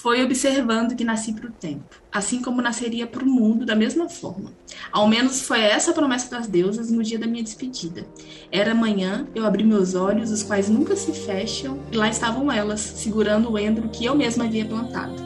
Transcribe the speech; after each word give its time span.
Foi 0.00 0.22
observando 0.22 0.94
que 0.94 1.02
nasci 1.02 1.32
para 1.32 1.48
o 1.48 1.52
tempo, 1.52 2.00
assim 2.12 2.40
como 2.40 2.62
nasceria 2.62 3.04
para 3.04 3.24
o 3.24 3.28
mundo 3.28 3.66
da 3.66 3.74
mesma 3.74 4.08
forma. 4.08 4.52
Ao 4.92 5.08
menos 5.08 5.42
foi 5.42 5.60
essa 5.60 5.90
a 5.90 5.94
promessa 5.94 6.30
das 6.30 6.46
deusas 6.46 6.88
no 6.88 7.02
dia 7.02 7.18
da 7.18 7.26
minha 7.26 7.42
despedida. 7.42 8.06
Era 8.52 8.76
manhã, 8.76 9.26
eu 9.34 9.44
abri 9.44 9.64
meus 9.64 9.96
olhos, 9.96 10.30
os 10.30 10.44
quais 10.44 10.68
nunca 10.68 10.94
se 10.94 11.12
fecham, 11.12 11.80
e 11.90 11.96
lá 11.96 12.08
estavam 12.08 12.50
elas, 12.50 12.80
segurando 12.80 13.50
o 13.50 13.58
endro 13.58 13.88
que 13.88 14.04
eu 14.04 14.14
mesma 14.14 14.44
havia 14.44 14.64
plantado. 14.64 15.16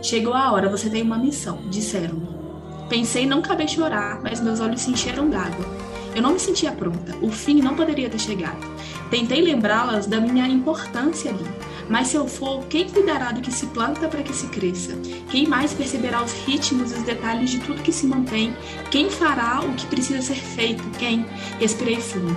Chegou 0.00 0.32
a 0.32 0.50
hora, 0.50 0.70
você 0.70 0.88
tem 0.88 1.02
uma 1.02 1.18
missão, 1.18 1.68
disseram-me. 1.68 2.26
Pensei 2.88 3.26
não 3.26 3.42
caber 3.42 3.68
chorar, 3.68 4.22
mas 4.22 4.40
meus 4.40 4.60
olhos 4.60 4.80
se 4.80 4.90
encheram 4.90 5.28
d'água. 5.28 5.66
Eu 6.14 6.22
não 6.22 6.32
me 6.32 6.40
sentia 6.40 6.72
pronta, 6.72 7.14
o 7.20 7.30
fim 7.30 7.60
não 7.60 7.76
poderia 7.76 8.08
ter 8.08 8.18
chegado. 8.18 8.66
Tentei 9.10 9.42
lembrá-las 9.42 10.06
da 10.06 10.18
minha 10.18 10.48
importância 10.48 11.30
ali 11.30 11.44
mas 11.88 12.08
se 12.08 12.16
eu 12.16 12.26
for, 12.26 12.64
quem 12.66 12.88
cuidará 12.88 13.30
do 13.30 13.40
que 13.40 13.52
se 13.52 13.66
planta 13.66 14.08
para 14.08 14.22
que 14.22 14.34
se 14.34 14.48
cresça? 14.48 14.96
Quem 15.30 15.46
mais 15.46 15.72
perceberá 15.72 16.22
os 16.22 16.32
ritmos 16.44 16.90
e 16.90 16.94
os 16.94 17.02
detalhes 17.02 17.50
de 17.50 17.60
tudo 17.60 17.82
que 17.82 17.92
se 17.92 18.06
mantém? 18.06 18.54
Quem 18.90 19.08
fará 19.08 19.60
o 19.60 19.74
que 19.74 19.86
precisa 19.86 20.20
ser 20.20 20.34
feito? 20.34 20.82
Quem? 20.98 21.24
Respirei 21.60 22.00
fundo. 22.00 22.36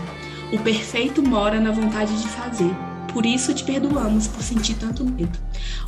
O 0.51 0.59
perfeito 0.59 1.21
mora 1.21 1.59
na 1.59 1.71
vontade 1.71 2.15
de 2.21 2.27
fazer. 2.27 2.71
Por 3.13 3.25
isso 3.25 3.53
te 3.53 3.63
perdoamos 3.63 4.27
por 4.27 4.43
sentir 4.43 4.75
tanto 4.75 5.03
medo. 5.03 5.37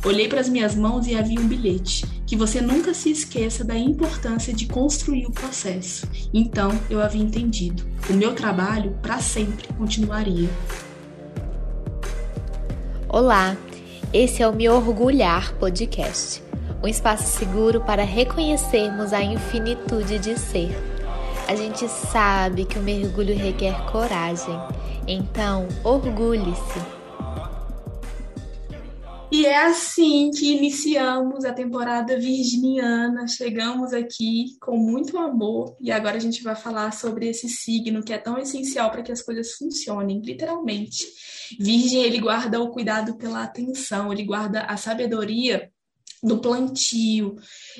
Olhei 0.04 0.28
para 0.28 0.40
as 0.40 0.48
minhas 0.48 0.74
mãos 0.74 1.06
e 1.06 1.14
havia 1.14 1.40
um 1.40 1.46
bilhete. 1.46 2.04
Que 2.26 2.36
você 2.36 2.60
nunca 2.60 2.92
se 2.92 3.10
esqueça 3.10 3.64
da 3.64 3.78
importância 3.78 4.52
de 4.52 4.66
construir 4.66 5.26
o 5.26 5.30
processo. 5.30 6.08
Então 6.34 6.72
eu 6.90 7.00
havia 7.00 7.22
entendido. 7.22 7.84
O 8.10 8.12
meu 8.14 8.34
trabalho, 8.34 8.98
para 9.00 9.20
sempre, 9.20 9.68
continuaria. 9.74 10.48
Olá, 13.12 13.58
esse 14.10 14.42
é 14.42 14.48
o 14.48 14.54
Me 14.54 14.70
Orgulhar 14.70 15.52
Podcast, 15.56 16.42
um 16.82 16.88
espaço 16.88 17.24
seguro 17.24 17.82
para 17.82 18.04
reconhecermos 18.04 19.12
a 19.12 19.22
infinitude 19.22 20.18
de 20.18 20.38
ser. 20.38 20.74
A 21.46 21.54
gente 21.54 21.86
sabe 21.88 22.64
que 22.64 22.78
o 22.78 22.82
mergulho 22.82 23.36
requer 23.36 23.84
coragem, 23.90 24.58
então 25.06 25.68
orgulhe-se. 25.84 27.01
E 29.32 29.46
é 29.46 29.64
assim 29.64 30.30
que 30.30 30.52
iniciamos 30.52 31.46
a 31.46 31.54
temporada 31.54 32.18
virginiana. 32.18 33.26
Chegamos 33.26 33.94
aqui 33.94 34.58
com 34.60 34.76
muito 34.76 35.16
amor 35.16 35.74
e 35.80 35.90
agora 35.90 36.18
a 36.18 36.20
gente 36.20 36.42
vai 36.42 36.54
falar 36.54 36.92
sobre 36.92 37.30
esse 37.30 37.48
signo 37.48 38.04
que 38.04 38.12
é 38.12 38.18
tão 38.18 38.36
essencial 38.36 38.90
para 38.90 39.02
que 39.02 39.10
as 39.10 39.22
coisas 39.22 39.54
funcionem, 39.54 40.20
literalmente. 40.20 41.06
Virgem, 41.58 42.02
ele 42.02 42.20
guarda 42.20 42.60
o 42.60 42.70
cuidado 42.70 43.16
pela 43.16 43.42
atenção, 43.42 44.12
ele 44.12 44.24
guarda 44.24 44.64
a 44.64 44.76
sabedoria 44.76 45.72
do 46.22 46.38
plantio, 46.38 47.36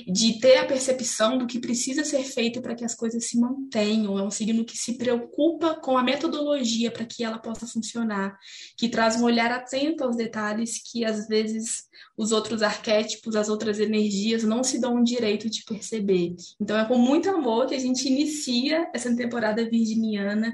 de 0.07 0.41
ter 0.41 0.59
a 0.59 0.67
percepção 0.67 1.39
do 1.39 1.47
que 1.47 1.61
precisa 1.61 2.05
ser 2.05 2.25
feito 2.25 2.61
para 2.61 2.75
que 2.75 2.85
as 2.85 2.95
coisas 2.95 3.25
se 3.27 3.39
mantenham. 3.39 4.19
É 4.19 4.23
um 4.23 4.31
signo 4.33 4.65
que 4.65 4.77
se 4.77 4.99
preocupa 4.99 5.77
com 5.77 5.97
a 5.97 6.03
metodologia 6.03 6.91
para 6.91 7.05
que 7.05 7.23
ela 7.23 7.39
possa 7.39 7.67
funcionar, 7.69 8.37
que 8.77 8.89
traz 8.89 9.15
um 9.17 9.25
olhar 9.25 9.53
atento 9.53 10.03
aos 10.03 10.17
detalhes 10.17 10.83
que 10.83 11.05
às 11.05 11.29
vezes 11.29 11.85
os 12.17 12.33
outros 12.33 12.63
arquétipos, 12.63 13.37
as 13.37 13.49
outras 13.49 13.79
energias 13.79 14.43
não 14.43 14.65
se 14.65 14.81
dão 14.81 14.97
o 14.97 15.05
direito 15.05 15.49
de 15.49 15.63
perceber. 15.65 16.35
Então 16.61 16.77
é 16.77 16.85
com 16.85 16.99
muito 16.99 17.31
amor 17.31 17.67
que 17.67 17.77
a 17.77 17.81
gente 17.81 18.09
inicia 18.09 18.91
essa 18.93 19.15
temporada 19.15 19.69
virginiana. 19.69 20.53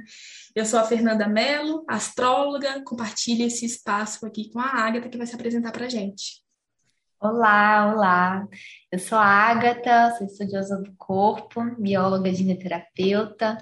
Eu 0.55 0.66
sou 0.66 0.78
a 0.78 0.84
Fernanda 0.84 1.27
Mello, 1.27 1.84
astróloga, 1.89 2.83
compartilho 2.84 3.47
esse 3.47 3.64
espaço 3.64 4.27
aqui 4.27 4.50
com 4.50 4.61
a 4.61 4.66
Agatha 4.66 5.09
que 5.09 5.16
vai 5.16 5.27
se 5.27 5.34
apresentar 5.34 5.72
para 5.72 5.86
a 5.86 5.89
gente. 5.89 6.47
Olá, 7.20 7.92
olá. 7.92 8.48
Eu 8.92 8.98
sou 9.00 9.19
a 9.19 9.24
Ágata, 9.24 10.14
sou 10.16 10.24
estudiosa 10.24 10.80
do 10.80 10.94
corpo, 10.97 11.60
bióloga 11.77 12.33
gineterapeuta 12.33 13.58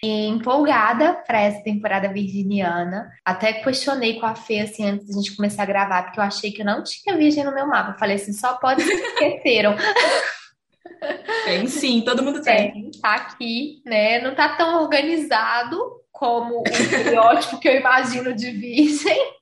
e 0.00 0.28
empolgada 0.28 1.14
para 1.26 1.40
essa 1.40 1.60
temporada 1.64 2.12
virginiana. 2.12 3.10
Até 3.24 3.52
questionei 3.52 4.20
com 4.20 4.26
a 4.26 4.36
Fê 4.36 4.60
assim 4.60 4.88
antes 4.88 5.08
da 5.08 5.14
gente 5.14 5.34
começar 5.34 5.64
a 5.64 5.66
gravar, 5.66 6.04
porque 6.04 6.20
eu 6.20 6.24
achei 6.24 6.52
que 6.52 6.62
eu 6.62 6.66
não 6.66 6.84
tinha 6.84 7.16
virgem 7.16 7.42
no 7.42 7.52
meu 7.52 7.66
mapa. 7.66 7.90
Eu 7.90 7.98
falei 7.98 8.14
assim, 8.14 8.32
só 8.32 8.54
pode 8.58 8.80
se 8.82 8.92
esqueceram. 8.92 9.74
Tem 11.44 11.66
sim, 11.66 12.02
todo 12.02 12.22
mundo 12.22 12.42
tem. 12.42 12.72
tem. 12.72 12.90
Tá 13.00 13.14
aqui, 13.14 13.82
né? 13.86 14.20
Não 14.20 14.34
tá 14.34 14.50
tão 14.50 14.82
organizado 14.82 15.78
como 16.12 16.60
o 16.60 16.68
estereótipo 16.68 17.58
que 17.58 17.66
eu 17.66 17.76
imagino 17.76 18.34
de 18.34 18.50
virgem. 18.50 19.39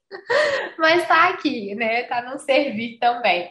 Mas 0.79 1.07
tá 1.07 1.29
aqui, 1.31 1.75
né? 1.75 2.05
Tá 2.05 2.23
no 2.23 2.39
servir 2.39 2.99
também. 2.99 3.51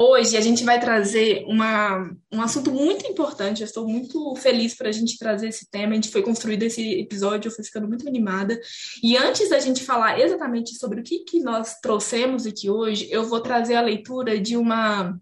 Hoje 0.00 0.36
a 0.36 0.40
gente 0.40 0.62
vai 0.62 0.78
trazer 0.78 1.44
uma, 1.48 2.08
um 2.30 2.40
assunto 2.40 2.70
muito 2.70 3.04
importante. 3.04 3.62
Eu 3.62 3.66
estou 3.66 3.88
muito 3.88 4.36
feliz 4.36 4.76
para 4.76 4.90
a 4.90 4.92
gente 4.92 5.18
trazer 5.18 5.48
esse 5.48 5.68
tema. 5.68 5.90
A 5.90 5.94
gente 5.96 6.10
foi 6.10 6.22
construído 6.22 6.62
esse 6.62 7.00
episódio, 7.00 7.48
eu 7.48 7.52
fui 7.52 7.64
ficando 7.64 7.88
muito 7.88 8.06
animada. 8.06 8.60
E 9.02 9.16
antes 9.16 9.50
da 9.50 9.58
gente 9.58 9.84
falar 9.84 10.20
exatamente 10.20 10.76
sobre 10.76 11.00
o 11.00 11.02
que, 11.02 11.24
que 11.24 11.40
nós 11.40 11.80
trouxemos 11.80 12.46
aqui 12.46 12.70
hoje, 12.70 13.08
eu 13.10 13.24
vou 13.24 13.40
trazer 13.40 13.74
a 13.74 13.80
leitura 13.80 14.38
de 14.38 14.56
uma 14.56 15.18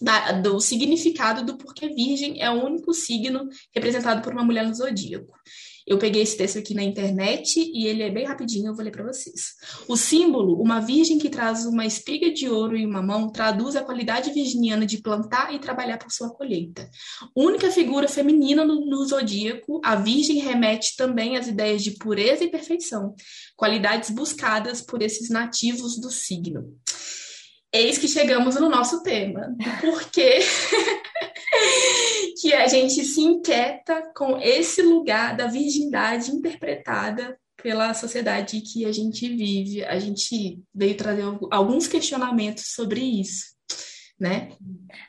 da, 0.00 0.32
do 0.32 0.60
significado 0.60 1.44
do 1.44 1.58
porquê 1.58 1.88
Virgem 1.88 2.40
é 2.40 2.48
o 2.50 2.64
único 2.64 2.94
signo 2.94 3.48
representado 3.74 4.22
por 4.22 4.32
uma 4.32 4.44
mulher 4.44 4.64
no 4.64 4.74
zodíaco. 4.74 5.34
Eu 5.90 5.98
peguei 5.98 6.22
esse 6.22 6.36
texto 6.36 6.56
aqui 6.56 6.72
na 6.72 6.84
internet 6.84 7.58
e 7.58 7.88
ele 7.88 8.04
é 8.04 8.10
bem 8.12 8.24
rapidinho, 8.24 8.68
eu 8.68 8.74
vou 8.76 8.84
ler 8.84 8.92
para 8.92 9.02
vocês. 9.02 9.56
O 9.88 9.96
símbolo, 9.96 10.62
uma 10.62 10.78
virgem 10.78 11.18
que 11.18 11.28
traz 11.28 11.66
uma 11.66 11.84
espiga 11.84 12.32
de 12.32 12.48
ouro 12.48 12.76
em 12.76 12.86
uma 12.86 13.02
mão, 13.02 13.28
traduz 13.28 13.74
a 13.74 13.82
qualidade 13.82 14.30
virginiana 14.30 14.86
de 14.86 14.98
plantar 14.98 15.52
e 15.52 15.58
trabalhar 15.58 15.98
por 15.98 16.12
sua 16.12 16.30
colheita. 16.30 16.88
Única 17.34 17.72
figura 17.72 18.06
feminina 18.06 18.64
no, 18.64 18.86
no 18.86 19.04
zodíaco, 19.04 19.80
a 19.84 19.96
virgem 19.96 20.38
remete 20.38 20.94
também 20.96 21.36
às 21.36 21.48
ideias 21.48 21.82
de 21.82 21.90
pureza 21.98 22.44
e 22.44 22.50
perfeição, 22.52 23.12
qualidades 23.56 24.10
buscadas 24.10 24.80
por 24.80 25.02
esses 25.02 25.28
nativos 25.28 26.00
do 26.00 26.08
signo. 26.08 26.72
Eis 27.72 27.98
que 27.98 28.06
chegamos 28.06 28.54
no 28.54 28.68
nosso 28.68 29.02
tema, 29.02 29.48
do 29.58 29.80
porquê 29.80 30.38
que 32.40 32.54
a 32.54 32.66
gente 32.66 33.04
se 33.04 33.20
inquieta 33.20 34.10
com 34.16 34.38
esse 34.38 34.82
lugar 34.82 35.36
da 35.36 35.46
virgindade 35.46 36.30
interpretada 36.30 37.38
pela 37.62 37.92
sociedade 37.92 38.60
que 38.62 38.86
a 38.86 38.92
gente 38.92 39.28
vive. 39.28 39.84
A 39.84 39.98
gente 39.98 40.62
veio 40.74 40.96
trazer 40.96 41.24
alguns 41.50 41.86
questionamentos 41.86 42.72
sobre 42.74 43.00
isso, 43.00 43.54
né? 44.18 44.52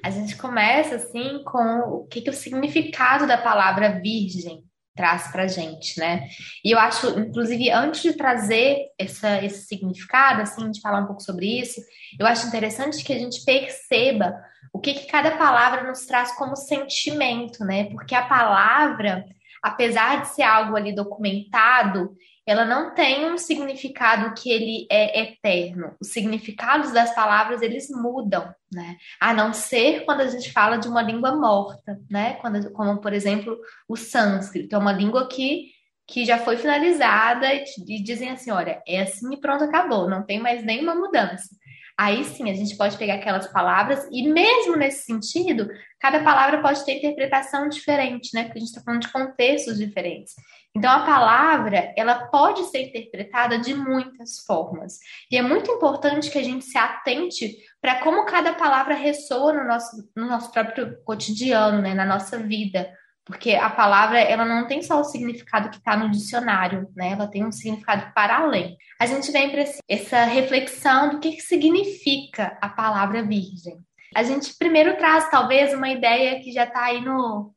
A 0.04 0.10
gente 0.10 0.36
começa 0.36 0.96
assim 0.96 1.42
com 1.46 1.80
o 1.90 2.08
que, 2.08 2.22
que 2.22 2.30
é 2.30 2.34
o 2.34 2.36
significado 2.36 3.26
da 3.26 3.38
palavra 3.38 4.02
virgem 4.02 4.64
traz 4.96 5.32
para 5.32 5.48
gente, 5.48 6.00
né? 6.00 6.28
E 6.64 6.72
eu 6.72 6.80
acho, 6.80 7.08
inclusive, 7.20 7.70
antes 7.72 8.02
de 8.02 8.14
trazer 8.14 8.88
essa, 8.98 9.44
esse 9.44 9.66
significado, 9.66 10.42
assim, 10.42 10.70
de 10.70 10.82
falar 10.82 11.02
um 11.02 11.08
pouco 11.08 11.22
sobre 11.22 11.60
isso, 11.60 11.80
eu 12.20 12.26
acho 12.26 12.48
interessante 12.48 13.04
que 13.04 13.14
a 13.14 13.20
gente 13.20 13.44
perceba 13.46 14.36
o 14.74 14.80
que, 14.80 14.94
que 14.94 15.08
cada 15.08 15.32
palavra 15.32 15.88
nos 15.88 16.06
traz 16.06 16.36
como 16.36 16.56
sentimento, 16.56 17.64
né? 17.64 17.86
Porque 17.86 18.16
a 18.16 18.26
palavra, 18.26 19.26
apesar 19.64 20.22
de 20.22 20.30
ser 20.30 20.44
algo 20.44 20.76
ali 20.76 20.94
documentado, 20.94 22.16
ela 22.52 22.66
não 22.66 22.94
tem 22.94 23.26
um 23.32 23.38
significado 23.38 24.34
que 24.34 24.52
ele 24.52 24.86
é 24.92 25.22
eterno. 25.22 25.96
Os 26.02 26.10
significados 26.10 26.92
das 26.92 27.16
palavras 27.16 27.62
eles 27.62 27.90
mudam, 27.90 28.54
né? 28.72 28.98
A 29.20 29.34
não 29.34 29.54
ser 29.54 30.04
quando 30.04 30.20
a 30.20 30.28
gente 30.28 30.52
fala 30.52 30.76
de 30.76 30.90
uma 30.90 31.02
língua 31.02 31.34
morta, 31.34 31.98
né? 32.10 32.34
Quando, 32.42 32.70
como 32.72 33.00
por 33.00 33.14
exemplo 33.14 33.58
o 33.88 33.96
sânscrito, 33.96 34.76
é 34.76 34.78
uma 34.78 34.92
língua 34.92 35.30
que 35.30 35.72
que 36.08 36.26
já 36.26 36.38
foi 36.38 36.58
finalizada 36.58 37.54
e, 37.54 37.64
e 37.88 38.04
dizem 38.04 38.32
assim, 38.32 38.52
olha, 38.52 38.82
é 38.86 39.02
assim 39.02 39.34
e 39.34 39.40
pronto, 39.40 39.64
acabou, 39.64 40.10
não 40.10 40.24
tem 40.24 40.40
mais 40.40 40.62
nenhuma 40.62 40.94
mudança. 40.94 41.56
Aí 41.98 42.24
sim 42.24 42.50
a 42.50 42.54
gente 42.54 42.76
pode 42.76 42.98
pegar 42.98 43.16
aquelas 43.16 43.48
palavras 43.48 44.08
e 44.12 44.28
mesmo 44.28 44.76
nesse 44.76 45.06
sentido, 45.06 45.70
cada 46.00 46.24
palavra 46.24 46.62
pode 46.62 46.84
ter 46.86 46.98
interpretação 46.98 47.70
diferente, 47.70 48.32
né? 48.34 48.44
Porque 48.44 48.58
a 48.58 48.62
gente 48.62 48.70
está 48.70 48.82
falando 48.82 49.02
de 49.02 49.12
contextos 49.12 49.78
diferentes. 49.78 50.34
Então 50.76 50.90
a 50.90 51.06
palavra 51.06 51.94
ela 51.98 52.28
pode 52.28 52.64
ser 52.66 52.88
interpretada 52.88 53.60
de 53.60 53.74
muitas 53.74 54.40
formas 54.46 55.00
e 55.30 55.38
é 55.38 55.42
muito 55.42 55.70
importante 55.70 56.32
que 56.32 56.38
a 56.38 56.44
gente 56.44 56.64
se 56.64 56.78
atente 56.78 57.58
para 57.82 58.02
como 58.02 58.26
cada 58.26 58.54
palavra 58.54 58.96
ressoa 58.96 59.54
no 59.54 59.66
nosso, 59.66 60.10
no 60.16 60.28
nosso 60.28 60.52
próprio 60.52 60.98
cotidiano, 61.04 61.82
né? 61.82 61.94
Na 61.94 62.06
nossa 62.06 62.38
vida. 62.38 62.90
Porque 63.32 63.56
a 63.56 63.70
palavra, 63.70 64.20
ela 64.20 64.44
não 64.44 64.68
tem 64.68 64.82
só 64.82 65.00
o 65.00 65.06
significado 65.06 65.70
que 65.70 65.78
está 65.78 65.96
no 65.96 66.12
dicionário, 66.12 66.90
né? 66.94 67.14
Ela 67.14 67.28
tem 67.28 67.46
um 67.46 67.52
significado 67.52 68.12
para 68.14 68.40
além. 68.40 68.76
A 69.00 69.06
gente 69.06 69.32
vem 69.32 69.50
para 69.50 69.64
essa 69.88 70.26
reflexão 70.26 71.12
do 71.12 71.20
que, 71.22 71.32
que 71.32 71.42
significa 71.42 72.58
a 72.62 72.68
palavra 72.68 73.24
virgem. 73.24 73.80
A 74.14 74.22
gente 74.22 74.54
primeiro 74.60 74.98
traz, 74.98 75.30
talvez, 75.32 75.74
uma 75.74 75.90
ideia 75.90 76.42
que 76.42 76.52
já 76.52 76.66
está 76.66 76.84
aí 76.84 77.00
no, 77.00 77.54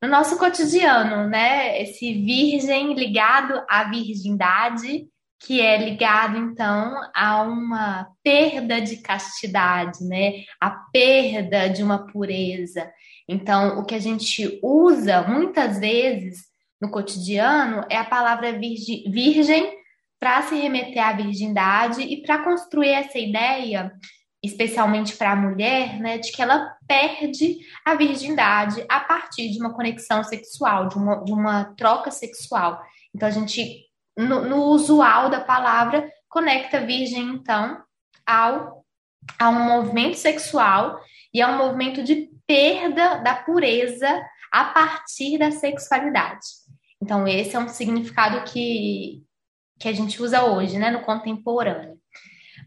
no 0.00 0.08
nosso 0.08 0.38
cotidiano, 0.38 1.28
né? 1.28 1.82
Esse 1.82 2.14
virgem 2.14 2.94
ligado 2.94 3.64
à 3.68 3.82
virgindade, 3.90 5.08
que 5.40 5.60
é 5.60 5.76
ligado 5.76 6.38
então 6.38 6.94
a 7.12 7.42
uma 7.42 8.06
perda 8.22 8.80
de 8.80 8.98
castidade, 8.98 10.04
né? 10.04 10.44
A 10.60 10.70
perda 10.70 11.68
de 11.68 11.82
uma 11.82 12.06
pureza. 12.06 12.88
Então, 13.32 13.78
o 13.78 13.84
que 13.84 13.94
a 13.94 13.98
gente 14.00 14.58
usa 14.60 15.22
muitas 15.22 15.78
vezes 15.78 16.46
no 16.82 16.90
cotidiano 16.90 17.84
é 17.88 17.96
a 17.96 18.04
palavra 18.04 18.58
virgem 18.58 19.72
para 20.18 20.42
se 20.42 20.56
remeter 20.56 21.00
à 21.00 21.12
virgindade 21.12 22.02
e 22.02 22.20
para 22.22 22.42
construir 22.42 22.88
essa 22.88 23.20
ideia, 23.20 23.92
especialmente 24.42 25.16
para 25.16 25.30
a 25.30 25.36
mulher, 25.36 26.00
né, 26.00 26.18
de 26.18 26.32
que 26.32 26.42
ela 26.42 26.76
perde 26.88 27.58
a 27.84 27.94
virgindade 27.94 28.84
a 28.88 28.98
partir 28.98 29.48
de 29.50 29.60
uma 29.60 29.74
conexão 29.74 30.24
sexual, 30.24 30.88
de 30.88 30.96
uma, 30.96 31.22
de 31.22 31.32
uma 31.32 31.72
troca 31.76 32.10
sexual. 32.10 32.82
Então, 33.14 33.28
a 33.28 33.32
gente, 33.32 33.84
no, 34.18 34.44
no 34.44 34.64
usual 34.64 35.30
da 35.30 35.40
palavra, 35.40 36.10
conecta 36.28 36.84
virgem, 36.84 37.28
então, 37.28 37.80
ao, 38.26 38.84
a 39.38 39.48
um 39.48 39.64
movimento 39.64 40.16
sexual 40.16 41.00
e 41.32 41.40
a 41.40 41.48
um 41.48 41.58
movimento 41.58 42.02
de 42.02 42.28
perda 42.46 43.16
da 43.18 43.34
pureza 43.34 44.08
a 44.50 44.64
partir 44.64 45.38
da 45.38 45.50
sexualidade. 45.50 46.46
Então, 47.02 47.26
esse 47.26 47.56
é 47.56 47.58
um 47.58 47.68
significado 47.68 48.44
que, 48.50 49.22
que 49.78 49.88
a 49.88 49.92
gente 49.92 50.20
usa 50.20 50.44
hoje, 50.44 50.78
né, 50.78 50.90
no 50.90 51.00
contemporâneo. 51.00 51.98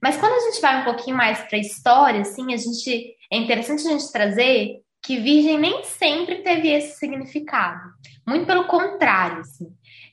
Mas 0.01 0.17
quando 0.17 0.33
a 0.33 0.51
gente 0.51 0.61
vai 0.61 0.81
um 0.81 0.85
pouquinho 0.85 1.15
mais 1.15 1.39
para 1.39 1.57
a 1.57 1.61
história, 1.61 2.21
assim, 2.21 2.53
a 2.53 2.57
gente 2.57 3.15
é 3.31 3.37
interessante 3.37 3.87
a 3.87 3.91
gente 3.91 4.11
trazer 4.11 4.81
que 5.01 5.19
virgem 5.19 5.59
nem 5.59 5.83
sempre 5.83 6.41
teve 6.41 6.69
esse 6.69 6.97
significado. 6.97 7.81
Muito 8.25 8.45
pelo 8.45 8.65
contrário, 8.65 9.39
assim. 9.39 9.67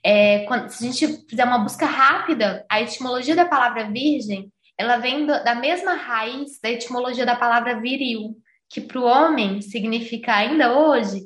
É, 0.04 0.40
quando, 0.46 0.69
se 0.69 0.84
a 0.84 0.90
gente 0.90 1.28
fizer 1.28 1.44
uma 1.44 1.58
busca 1.58 1.86
rápida, 1.86 2.64
a 2.69 2.81
etimologia 2.81 3.36
da 3.36 3.44
palavra 3.44 3.90
virgem, 3.90 4.52
ela 4.81 4.97
vem 4.97 5.27
da 5.27 5.55
mesma 5.55 5.93
raiz 5.93 6.59
da 6.62 6.71
etimologia 6.71 7.27
da 7.27 7.37
palavra 7.37 7.79
viril, 7.79 8.35
que 8.67 8.81
para 8.81 8.99
o 8.99 9.05
homem 9.05 9.61
significa 9.61 10.35
ainda 10.35 10.73
hoje 10.79 11.21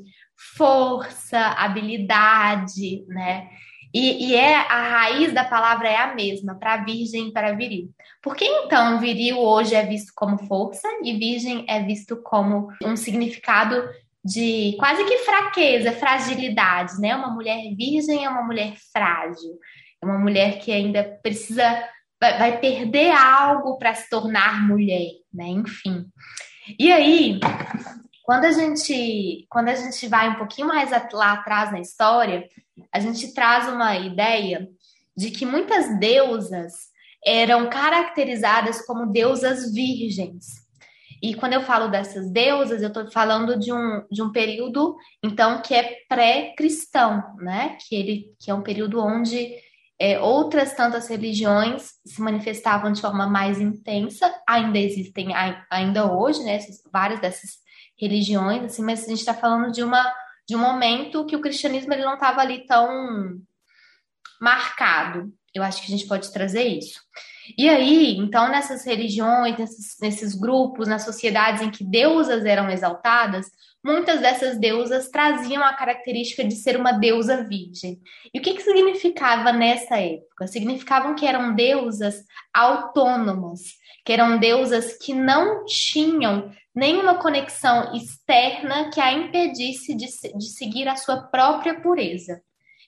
força, 0.57 1.39
habilidade, 1.39 3.05
né? 3.07 3.49
E, 3.95 4.31
e, 4.31 4.35
é 4.35 4.57
a 4.57 4.89
raiz 4.89 5.33
da 5.33 5.45
palavra 5.45 5.89
é 5.89 5.97
a 5.97 6.17
mesma, 6.17 6.57
para 6.57 6.79
virgem 6.79 7.29
e 7.29 7.33
para 7.33 7.53
viril. 7.53 7.91
Por 8.21 8.35
que 8.35 8.45
então 8.45 8.99
viril 8.99 9.39
hoje 9.39 9.77
é 9.77 9.87
visto 9.87 10.13
como 10.17 10.37
força 10.49 10.89
e 11.05 11.17
virgem 11.17 11.65
é 11.69 11.81
visto 11.81 12.21
como 12.21 12.67
um 12.83 12.97
significado 12.97 13.89
de 14.25 14.75
quase 14.81 15.05
que 15.05 15.19
fraqueza, 15.19 15.93
fragilidade, 15.93 17.01
né? 17.01 17.15
Uma 17.15 17.31
mulher 17.31 17.63
virgem 17.77 18.25
é 18.25 18.29
uma 18.29 18.43
mulher 18.43 18.75
frágil, 18.93 19.61
é 20.03 20.07
uma 20.07 20.19
mulher 20.19 20.59
que 20.59 20.73
ainda 20.73 21.05
precisa 21.23 21.89
vai, 22.25 22.39
vai 22.39 22.61
perder 22.61 23.11
algo 23.11 23.77
para 23.77 23.95
se 23.95 24.09
tornar 24.09 24.67
mulher, 24.67 25.11
né? 25.33 25.47
Enfim. 25.49 26.07
E 26.79 26.91
aí, 26.91 27.39
quando 28.23 28.47
a 28.47 28.53
gente, 28.53 29.47
quando 29.51 29.69
a 29.69 29.75
gente 29.75 30.07
vai 30.09 30.31
um 30.31 30.37
pouquinho 30.37 30.69
mais 30.69 30.91
lá 31.13 31.33
atrás 31.33 31.71
na 31.71 31.81
história, 31.81 32.49
a 32.91 32.99
gente 32.99 33.35
traz 33.35 33.69
uma 33.69 33.97
ideia 33.97 34.69
de 35.17 35.31
que 35.31 35.45
muitas 35.45 35.99
deusas 35.99 36.73
eram 37.25 37.69
caracterizadas 37.69 38.85
como 38.87 39.13
deusas 39.13 39.73
virgens. 39.73 40.65
E 41.23 41.35
quando 41.35 41.55
eu 41.55 41.63
falo 41.63 41.89
dessas 41.89 42.31
deusas, 42.31 42.83
eu 42.83 42.89
estou 42.89 43.11
falando 43.11 43.59
de 43.59 43.73
um, 43.73 44.03
de 44.11 44.23
um 44.23 44.31
período, 44.31 44.97
então, 45.23 45.63
que 45.63 45.75
é 45.75 45.97
pré-cristão, 46.09 47.23
né? 47.39 47.79
Que, 47.87 47.95
ele, 47.95 48.35
que 48.39 48.51
é 48.51 48.55
um 48.55 48.63
período 48.63 49.01
onde 49.01 49.55
é, 50.01 50.19
outras 50.19 50.75
tantas 50.75 51.09
religiões 51.09 51.93
se 52.05 52.21
manifestavam 52.21 52.93
de 52.93 53.01
forma 53.01 53.27
mais 53.27 53.61
intensa, 53.61 54.33
ainda 54.49 54.79
existem 54.79 55.29
ainda 55.71 56.13
hoje, 56.13 56.43
né? 56.43 56.59
Várias 56.93 57.21
dessas 57.21 57.51
religiões, 57.99 58.65
assim, 58.65 58.83
mas 58.83 59.05
a 59.05 59.09
gente 59.09 59.21
está 59.21 59.35
falando 59.35 59.73
de 59.73 59.83
uma 59.83 60.13
de 60.47 60.55
um 60.55 60.59
momento 60.59 61.25
que 61.25 61.37
o 61.37 61.41
cristianismo 61.41 61.95
ele 61.95 62.05
não 62.05 62.15
estava 62.15 62.43
ali 62.43 62.67
tão 62.67 63.41
marcado. 64.41 65.33
Eu 65.55 65.63
acho 65.63 65.81
que 65.81 65.87
a 65.87 65.97
gente 65.97 66.07
pode 66.07 66.31
trazer 66.33 66.65
isso. 66.65 67.01
E 67.59 67.69
aí, 67.69 68.17
então, 68.17 68.49
nessas 68.49 68.85
religiões, 68.85 69.59
nesses, 69.59 69.97
nesses 70.01 70.35
grupos, 70.35 70.89
nas 70.89 71.05
sociedades 71.05 71.63
em 71.63 71.71
que 71.71 71.85
deusas 71.85 72.45
eram 72.45 72.71
exaltadas, 72.71 73.47
muitas 73.85 74.21
dessas 74.21 74.59
deusas 74.59 75.11
traziam 75.11 75.63
a 75.63 75.75
característica 75.75 76.43
de 76.43 76.57
ser 76.57 76.77
uma 76.77 76.93
deusa 76.93 77.45
virgem. 77.45 78.01
E 78.33 78.39
o 78.39 78.43
que, 78.43 78.55
que 78.55 78.63
significava 78.63 79.53
nessa 79.53 79.99
época? 79.99 80.47
Significavam 80.47 81.15
que 81.15 81.27
eram 81.27 81.55
deusas 81.55 82.25
autônomas, 82.53 83.61
que 84.05 84.13
eram 84.13 84.39
deusas 84.39 84.97
que 84.97 85.13
não 85.13 85.67
tinham 85.67 86.51
nenhuma 86.75 87.17
conexão 87.17 87.95
externa 87.95 88.91
que 88.91 89.01
a 89.01 89.13
impedisse 89.13 89.95
de, 89.95 90.07
de 90.07 90.49
seguir 90.57 90.89
a 90.89 90.97
sua 90.97 91.23
própria 91.23 91.81
pureza. 91.81 92.41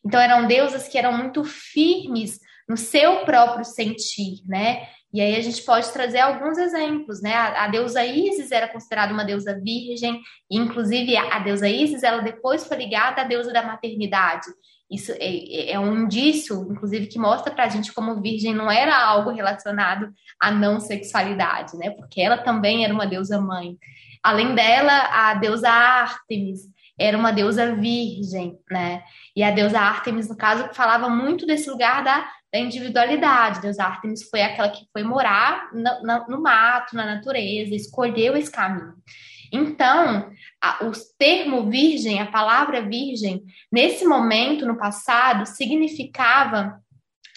Então 0.04 0.20
eram 0.20 0.46
deusas 0.46 0.88
que 0.88 0.96
eram 0.96 1.12
muito 1.12 1.44
firmes 1.44 2.38
no 2.68 2.76
seu 2.76 3.24
próprio 3.24 3.64
sentir, 3.64 4.42
né? 4.46 4.88
E 5.12 5.20
aí 5.20 5.36
a 5.36 5.40
gente 5.40 5.62
pode 5.62 5.90
trazer 5.92 6.18
alguns 6.18 6.58
exemplos, 6.58 7.22
né? 7.22 7.32
A, 7.32 7.64
a 7.64 7.68
deusa 7.68 8.04
Isis 8.04 8.50
era 8.50 8.68
considerada 8.68 9.12
uma 9.12 9.24
deusa 9.24 9.58
virgem, 9.58 10.20
e 10.50 10.58
inclusive 10.58 11.16
a, 11.16 11.36
a, 11.36 11.38
deusa 11.38 11.68
Isis, 11.68 12.02
ela 12.02 12.20
depois 12.20 12.66
foi 12.66 12.76
ligada 12.76 13.22
à 13.22 13.24
deusa 13.24 13.52
da 13.52 13.62
maternidade. 13.62 14.46
Isso 14.90 15.12
é, 15.12 15.16
é, 15.18 15.72
é 15.72 15.80
um 15.80 16.04
indício, 16.04 16.66
inclusive, 16.70 17.06
que 17.06 17.18
mostra 17.18 17.52
para 17.52 17.64
a 17.64 17.68
gente 17.68 17.92
como 17.92 18.20
virgem 18.20 18.54
não 18.54 18.70
era 18.70 18.96
algo 18.96 19.30
relacionado 19.30 20.12
à 20.40 20.50
não 20.50 20.80
sexualidade, 20.80 21.76
né? 21.76 21.90
Porque 21.90 22.20
ela 22.20 22.38
também 22.38 22.84
era 22.84 22.92
uma 22.92 23.06
deusa 23.06 23.40
mãe. 23.40 23.76
Além 24.22 24.54
dela, 24.54 24.92
a 25.12 25.34
deusa 25.34 25.70
Ártemis 25.70 26.60
era 26.98 27.16
uma 27.16 27.32
deusa 27.32 27.74
virgem, 27.74 28.58
né? 28.70 29.02
E 29.34 29.42
a 29.42 29.50
deusa 29.50 29.78
Ártemis, 29.78 30.28
no 30.28 30.36
caso, 30.36 30.68
falava 30.72 31.08
muito 31.08 31.46
desse 31.46 31.68
lugar 31.70 32.02
da, 32.02 32.26
da 32.56 32.58
individualidade. 32.58 33.58
A 33.58 33.60
deusa 33.60 33.84
Ártemis 33.84 34.28
foi 34.28 34.40
aquela 34.40 34.70
que 34.70 34.86
foi 34.92 35.02
morar 35.02 35.70
no, 35.72 36.26
no 36.28 36.42
mato, 36.42 36.96
na 36.96 37.04
natureza, 37.04 37.74
escolheu 37.74 38.36
esse 38.36 38.50
caminho. 38.50 38.94
Então, 39.52 40.30
a, 40.60 40.84
o 40.84 40.92
termo 41.18 41.70
virgem, 41.70 42.20
a 42.20 42.26
palavra 42.26 42.82
virgem, 42.82 43.44
nesse 43.70 44.04
momento, 44.04 44.66
no 44.66 44.76
passado, 44.76 45.46
significava 45.46 46.80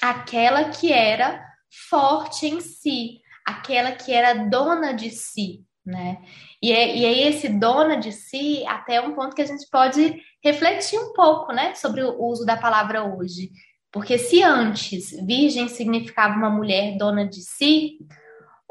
aquela 0.01 0.69
que 0.69 0.91
era 0.91 1.43
forte 1.89 2.47
em 2.47 2.61
si, 2.61 3.19
aquela 3.45 3.91
que 3.91 4.11
era 4.11 4.45
dona 4.45 4.93
de 4.93 5.11
si, 5.11 5.63
né? 5.85 6.17
E 6.61 6.71
é, 6.71 6.95
e 6.95 7.05
é 7.05 7.29
esse 7.29 7.47
dona 7.47 7.95
de 7.97 8.11
si 8.11 8.65
até 8.67 8.99
um 9.01 9.13
ponto 9.13 9.35
que 9.35 9.41
a 9.41 9.45
gente 9.45 9.67
pode 9.69 10.21
refletir 10.43 10.97
um 10.99 11.13
pouco, 11.13 11.51
né, 11.53 11.75
sobre 11.75 12.01
o 12.01 12.21
uso 12.23 12.45
da 12.45 12.57
palavra 12.57 13.03
hoje. 13.03 13.51
Porque 13.91 14.17
se 14.17 14.43
antes 14.43 15.11
virgem 15.25 15.67
significava 15.67 16.35
uma 16.35 16.49
mulher 16.49 16.97
dona 16.97 17.27
de 17.27 17.41
si, 17.41 17.97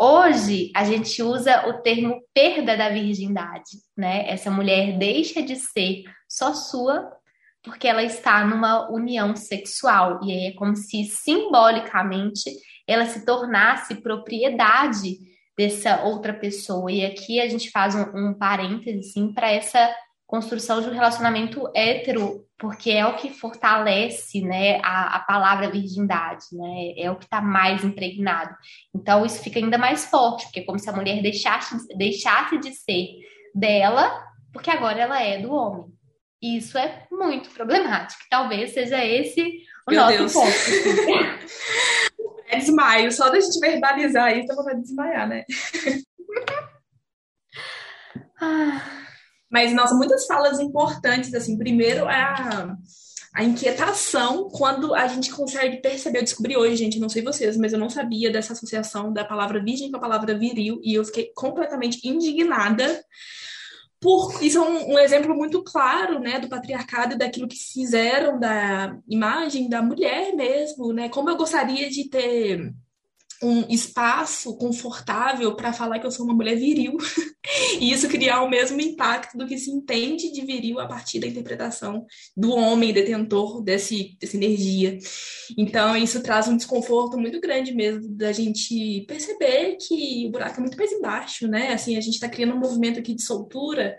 Hoje 0.00 0.70
a 0.76 0.84
gente 0.84 1.20
usa 1.24 1.66
o 1.66 1.82
termo 1.82 2.22
perda 2.32 2.76
da 2.76 2.88
virgindade, 2.88 3.82
né? 3.96 4.30
Essa 4.30 4.48
mulher 4.48 4.96
deixa 4.96 5.42
de 5.42 5.56
ser 5.56 6.04
só 6.28 6.54
sua 6.54 7.10
porque 7.64 7.88
ela 7.88 8.04
está 8.04 8.44
numa 8.46 8.88
união 8.88 9.34
sexual 9.34 10.20
e 10.22 10.30
aí 10.30 10.46
é 10.46 10.52
como 10.52 10.76
se 10.76 11.02
simbolicamente 11.04 12.48
ela 12.86 13.06
se 13.06 13.26
tornasse 13.26 13.96
propriedade 13.96 15.18
dessa 15.56 16.04
outra 16.04 16.32
pessoa. 16.32 16.92
E 16.92 17.04
aqui 17.04 17.40
a 17.40 17.48
gente 17.48 17.68
faz 17.72 17.96
um, 17.96 18.04
um 18.14 18.34
parêntese 18.34 19.00
assim, 19.00 19.32
para 19.32 19.50
essa 19.50 19.92
construção 20.28 20.80
de 20.80 20.88
um 20.88 20.92
relacionamento 20.92 21.68
hétero, 21.74 22.46
porque 22.58 22.90
é 22.90 23.06
o 23.06 23.14
que 23.14 23.30
fortalece 23.30 24.40
né, 24.40 24.80
a, 24.82 25.16
a 25.16 25.20
palavra 25.20 25.70
virgindade, 25.70 26.44
né? 26.52 26.92
É 26.96 27.10
o 27.10 27.16
que 27.16 27.24
está 27.24 27.40
mais 27.40 27.84
impregnado. 27.84 28.54
Então 28.94 29.24
isso 29.24 29.40
fica 29.40 29.60
ainda 29.60 29.78
mais 29.78 30.06
forte, 30.06 30.44
porque 30.44 30.60
é 30.60 30.64
como 30.64 30.78
se 30.78 30.90
a 30.90 30.92
mulher 30.92 31.22
deixasse, 31.22 31.76
deixasse 31.96 32.58
de 32.58 32.74
ser 32.74 33.06
dela, 33.54 34.24
porque 34.52 34.70
agora 34.70 35.00
ela 35.00 35.22
é 35.22 35.38
do 35.38 35.52
homem. 35.52 35.86
E 36.42 36.56
isso 36.56 36.76
é 36.76 37.06
muito 37.12 37.48
problemático. 37.50 38.22
Talvez 38.28 38.72
seja 38.72 39.04
esse 39.04 39.40
o 39.86 39.92
Meu 39.92 40.00
nosso 40.00 40.18
Deus. 40.18 40.32
ponto. 40.32 40.50
é 42.50 42.56
desmaio, 42.56 43.12
só 43.12 43.30
da 43.30 43.38
gente 43.38 43.60
verbalizar 43.60 44.36
isso, 44.36 44.50
eu 44.50 44.56
vou 44.56 44.80
desmaiar, 44.80 45.28
né? 45.28 45.44
ah. 48.40 48.98
Mas, 49.50 49.72
nossa, 49.72 49.94
muitas 49.94 50.26
falas 50.26 50.60
importantes, 50.60 51.32
assim, 51.34 51.56
primeiro 51.56 52.08
é 52.08 52.20
a, 52.20 52.76
a 53.34 53.44
inquietação 53.44 54.48
quando 54.50 54.94
a 54.94 55.06
gente 55.08 55.30
consegue 55.30 55.80
perceber, 55.80 56.18
eu 56.18 56.24
descobri 56.24 56.56
hoje, 56.56 56.76
gente, 56.76 56.98
não 56.98 57.08
sei 57.08 57.22
vocês, 57.22 57.56
mas 57.56 57.72
eu 57.72 57.78
não 57.78 57.88
sabia 57.88 58.30
dessa 58.30 58.52
associação 58.52 59.12
da 59.12 59.24
palavra 59.24 59.62
virgem 59.62 59.90
com 59.90 59.96
a 59.96 60.00
palavra 60.00 60.38
viril, 60.38 60.80
e 60.82 60.94
eu 60.94 61.04
fiquei 61.04 61.32
completamente 61.34 62.06
indignada, 62.06 63.02
por 64.00 64.42
isso 64.42 64.58
é 64.58 64.60
um, 64.60 64.92
um, 64.92 64.98
exemplo 64.98 65.34
muito 65.34 65.62
claro, 65.62 66.20
né, 66.20 66.38
do 66.38 66.48
patriarcado 66.48 67.14
e 67.14 67.18
daquilo 67.18 67.48
que 67.48 67.56
fizeram 67.56 68.38
da 68.38 68.96
imagem 69.08 69.68
da 69.68 69.82
mulher 69.82 70.34
mesmo, 70.36 70.92
né? 70.92 71.08
Como 71.08 71.28
eu 71.28 71.36
gostaria 71.36 71.90
de 71.90 72.08
ter 72.08 72.72
um 73.42 73.72
espaço 73.72 74.56
confortável 74.56 75.54
para 75.54 75.72
falar 75.72 75.98
que 75.98 76.06
eu 76.06 76.10
sou 76.10 76.26
uma 76.26 76.34
mulher 76.34 76.56
viril 76.56 76.96
e 77.80 77.92
isso 77.92 78.08
criar 78.08 78.42
o 78.42 78.50
mesmo 78.50 78.80
impacto 78.80 79.38
do 79.38 79.46
que 79.46 79.56
se 79.56 79.70
entende 79.70 80.32
de 80.32 80.44
viril 80.44 80.80
a 80.80 80.86
partir 80.86 81.20
da 81.20 81.26
interpretação 81.26 82.04
do 82.36 82.50
homem 82.50 82.92
detentor 82.92 83.62
desse, 83.62 84.16
dessa 84.20 84.36
energia. 84.36 84.98
Então, 85.56 85.96
isso 85.96 86.22
traz 86.22 86.48
um 86.48 86.56
desconforto 86.56 87.16
muito 87.16 87.40
grande 87.40 87.72
mesmo 87.72 88.08
da 88.08 88.32
gente 88.32 89.04
perceber 89.06 89.76
que 89.76 90.26
o 90.26 90.30
buraco 90.30 90.56
é 90.56 90.60
muito 90.60 90.76
mais 90.76 90.92
embaixo, 90.92 91.46
né? 91.46 91.72
Assim, 91.72 91.96
a 91.96 92.00
gente 92.00 92.14
está 92.14 92.28
criando 92.28 92.54
um 92.54 92.58
movimento 92.60 92.98
aqui 92.98 93.14
de 93.14 93.22
soltura 93.22 93.96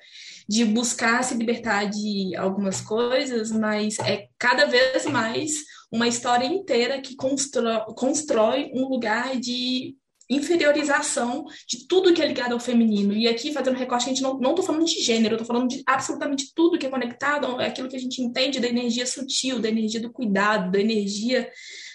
de 0.49 0.65
buscar 0.65 1.23
se 1.23 1.35
libertar 1.35 1.85
de 1.85 2.35
algumas 2.35 2.81
coisas, 2.81 3.51
mas 3.51 3.99
é 3.99 4.27
cada 4.37 4.65
vez 4.65 5.05
mais 5.05 5.51
uma 5.91 6.07
história 6.07 6.45
inteira 6.45 7.01
que 7.01 7.15
constrói, 7.15 7.81
constrói 7.95 8.71
um 8.73 8.87
lugar 8.87 9.39
de 9.39 9.95
inferiorização 10.29 11.45
de 11.67 11.87
tudo 11.87 12.13
que 12.13 12.21
é 12.21 12.27
ligado 12.27 12.53
ao 12.53 12.59
feminino. 12.59 13.13
E 13.13 13.27
aqui, 13.27 13.51
fazendo 13.51 13.75
recorte, 13.75 14.05
a 14.05 14.09
gente 14.09 14.21
não, 14.21 14.37
não 14.37 14.53
tô 14.53 14.61
falando 14.61 14.85
de 14.85 15.01
gênero, 15.01 15.33
eu 15.33 15.39
tô 15.39 15.45
falando 15.45 15.67
de 15.67 15.81
absolutamente 15.87 16.53
tudo 16.53 16.77
que 16.77 16.85
é 16.85 16.89
conectado, 16.89 17.59
é 17.59 17.67
aquilo 17.67 17.89
que 17.89 17.95
a 17.95 17.99
gente 17.99 18.21
entende 18.21 18.59
da 18.59 18.67
energia 18.67 19.07
sutil, 19.07 19.59
da 19.59 19.69
energia 19.69 19.99
do 19.99 20.11
cuidado, 20.11 20.71
da 20.71 20.79
energia 20.79 21.49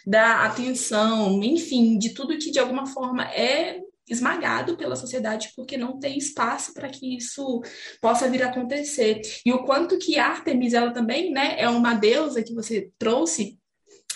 da 0.04 0.44
atenção, 0.44 1.42
enfim, 1.42 1.96
de 1.96 2.12
tudo 2.12 2.36
que 2.36 2.50
de 2.50 2.58
alguma 2.58 2.86
forma 2.86 3.24
é 3.32 3.78
esmagado 4.06 4.76
pela 4.76 4.96
sociedade 4.96 5.50
porque 5.56 5.78
não 5.78 5.98
tem 5.98 6.18
espaço 6.18 6.74
para 6.74 6.90
que 6.90 7.16
isso 7.16 7.62
possa 8.00 8.28
vir 8.28 8.42
a 8.42 8.48
acontecer. 8.48 9.22
E 9.46 9.52
o 9.52 9.64
quanto 9.64 9.96
que 9.98 10.18
Artemis, 10.18 10.74
ela 10.74 10.92
também, 10.92 11.30
né, 11.30 11.54
é 11.58 11.68
uma 11.68 11.94
deusa 11.94 12.42
que 12.42 12.52
você 12.52 12.90
trouxe 12.98 13.58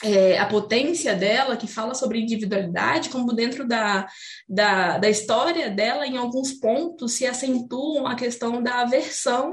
é, 0.03 0.39
a 0.39 0.47
potência 0.47 1.15
dela, 1.15 1.57
que 1.57 1.67
fala 1.67 1.95
sobre 1.95 2.21
individualidade, 2.21 3.09
como 3.09 3.33
dentro 3.33 3.67
da, 3.67 4.07
da, 4.49 4.99
da 4.99 5.11
história 5.11 5.71
dela, 5.71 6.07
em 6.07 6.17
alguns 6.17 6.53
pontos, 6.53 7.15
se 7.15 7.27
acentuam 7.27 8.07
a 8.07 8.15
questão 8.15 8.63
da 8.63 8.83
aversão 8.83 9.53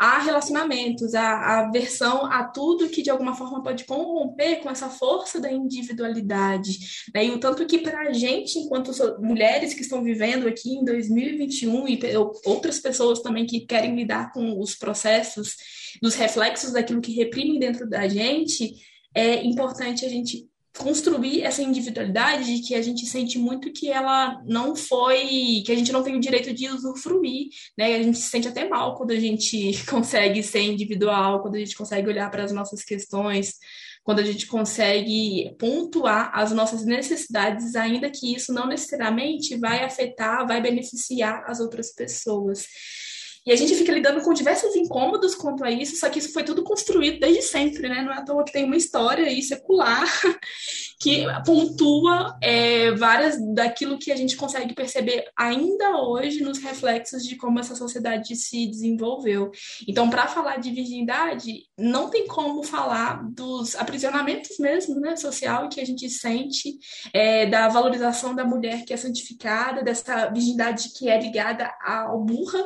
a 0.00 0.18
relacionamentos, 0.18 1.14
a, 1.14 1.60
aversão 1.60 2.24
a 2.24 2.42
tudo 2.44 2.88
que 2.88 3.02
de 3.02 3.10
alguma 3.10 3.34
forma 3.34 3.62
pode 3.62 3.84
corromper 3.84 4.62
com 4.62 4.70
essa 4.70 4.88
força 4.88 5.38
da 5.38 5.52
individualidade. 5.52 6.78
Né? 7.14 7.26
E 7.26 7.30
o 7.30 7.38
tanto 7.38 7.66
que 7.66 7.80
para 7.80 8.08
a 8.08 8.12
gente, 8.14 8.58
enquanto 8.58 8.92
mulheres 9.20 9.74
que 9.74 9.82
estão 9.82 10.02
vivendo 10.02 10.48
aqui 10.48 10.70
em 10.70 10.86
2021 10.86 11.86
e 11.86 12.00
outras 12.46 12.78
pessoas 12.78 13.20
também 13.20 13.44
que 13.44 13.66
querem 13.66 13.94
lidar 13.94 14.32
com 14.32 14.58
os 14.58 14.74
processos, 14.74 15.54
dos 16.00 16.14
reflexos 16.14 16.72
daquilo 16.72 17.02
que 17.02 17.12
reprime 17.12 17.58
dentro 17.58 17.86
da 17.86 18.08
gente, 18.08 18.72
é 19.14 19.44
importante 19.44 20.04
a 20.04 20.08
gente 20.08 20.48
construir 20.78 21.42
essa 21.42 21.62
individualidade 21.62 22.44
de 22.44 22.66
que 22.66 22.74
a 22.74 22.82
gente 22.82 23.04
sente 23.04 23.38
muito 23.38 23.72
que 23.72 23.90
ela 23.90 24.40
não 24.46 24.76
foi, 24.76 25.62
que 25.64 25.72
a 25.72 25.74
gente 25.74 25.92
não 25.92 26.02
tem 26.02 26.16
o 26.16 26.20
direito 26.20 26.54
de 26.54 26.68
usufruir, 26.68 27.48
né? 27.76 27.96
A 27.96 28.02
gente 28.02 28.18
se 28.18 28.30
sente 28.30 28.48
até 28.48 28.68
mal 28.68 28.96
quando 28.96 29.10
a 29.10 29.18
gente 29.18 29.72
consegue 29.86 30.42
ser 30.42 30.62
individual, 30.62 31.42
quando 31.42 31.56
a 31.56 31.58
gente 31.58 31.76
consegue 31.76 32.08
olhar 32.08 32.30
para 32.30 32.44
as 32.44 32.52
nossas 32.52 32.84
questões, 32.84 33.54
quando 34.02 34.20
a 34.20 34.24
gente 34.24 34.46
consegue 34.46 35.54
pontuar 35.58 36.30
as 36.34 36.52
nossas 36.52 36.84
necessidades, 36.84 37.74
ainda 37.74 38.10
que 38.10 38.34
isso 38.34 38.52
não 38.52 38.66
necessariamente 38.66 39.56
vai 39.58 39.84
afetar, 39.84 40.46
vai 40.46 40.62
beneficiar 40.62 41.44
as 41.46 41.60
outras 41.60 41.92
pessoas. 41.92 42.64
E 43.50 43.52
a 43.52 43.56
gente 43.56 43.74
fica 43.74 43.90
lidando 43.90 44.20
com 44.20 44.32
diversos 44.32 44.76
incômodos 44.76 45.34
quanto 45.34 45.64
a 45.64 45.70
isso, 45.72 45.96
só 45.96 46.08
que 46.08 46.20
isso 46.20 46.32
foi 46.32 46.44
tudo 46.44 46.62
construído 46.62 47.18
desde 47.18 47.42
sempre, 47.42 47.88
né? 47.88 48.00
Não 48.00 48.12
é 48.12 48.18
à 48.18 48.24
toa 48.24 48.44
que 48.44 48.52
tem 48.52 48.64
uma 48.64 48.76
história 48.76 49.26
aí 49.26 49.42
secular 49.42 50.06
que 51.02 51.26
pontua 51.44 52.38
é, 52.40 52.92
várias 52.92 53.44
daquilo 53.52 53.98
que 53.98 54.12
a 54.12 54.16
gente 54.16 54.36
consegue 54.36 54.72
perceber 54.72 55.24
ainda 55.36 56.00
hoje 56.00 56.44
nos 56.44 56.58
reflexos 56.58 57.24
de 57.24 57.34
como 57.34 57.58
essa 57.58 57.74
sociedade 57.74 58.36
se 58.36 58.68
desenvolveu. 58.68 59.50
Então, 59.88 60.08
para 60.08 60.28
falar 60.28 60.58
de 60.58 60.70
virgindade, 60.70 61.64
não 61.76 62.08
tem 62.08 62.28
como 62.28 62.62
falar 62.62 63.20
dos 63.32 63.74
aprisionamentos 63.74 64.60
mesmo, 64.60 65.00
né, 65.00 65.16
social 65.16 65.68
que 65.68 65.80
a 65.80 65.84
gente 65.84 66.08
sente, 66.08 66.78
é, 67.12 67.46
da 67.46 67.66
valorização 67.66 68.32
da 68.32 68.44
mulher 68.44 68.84
que 68.84 68.92
é 68.92 68.96
santificada, 68.96 69.82
dessa 69.82 70.28
virgindade 70.28 70.90
que 70.96 71.08
é 71.08 71.20
ligada 71.20 71.68
ao 71.84 72.20
burra, 72.20 72.62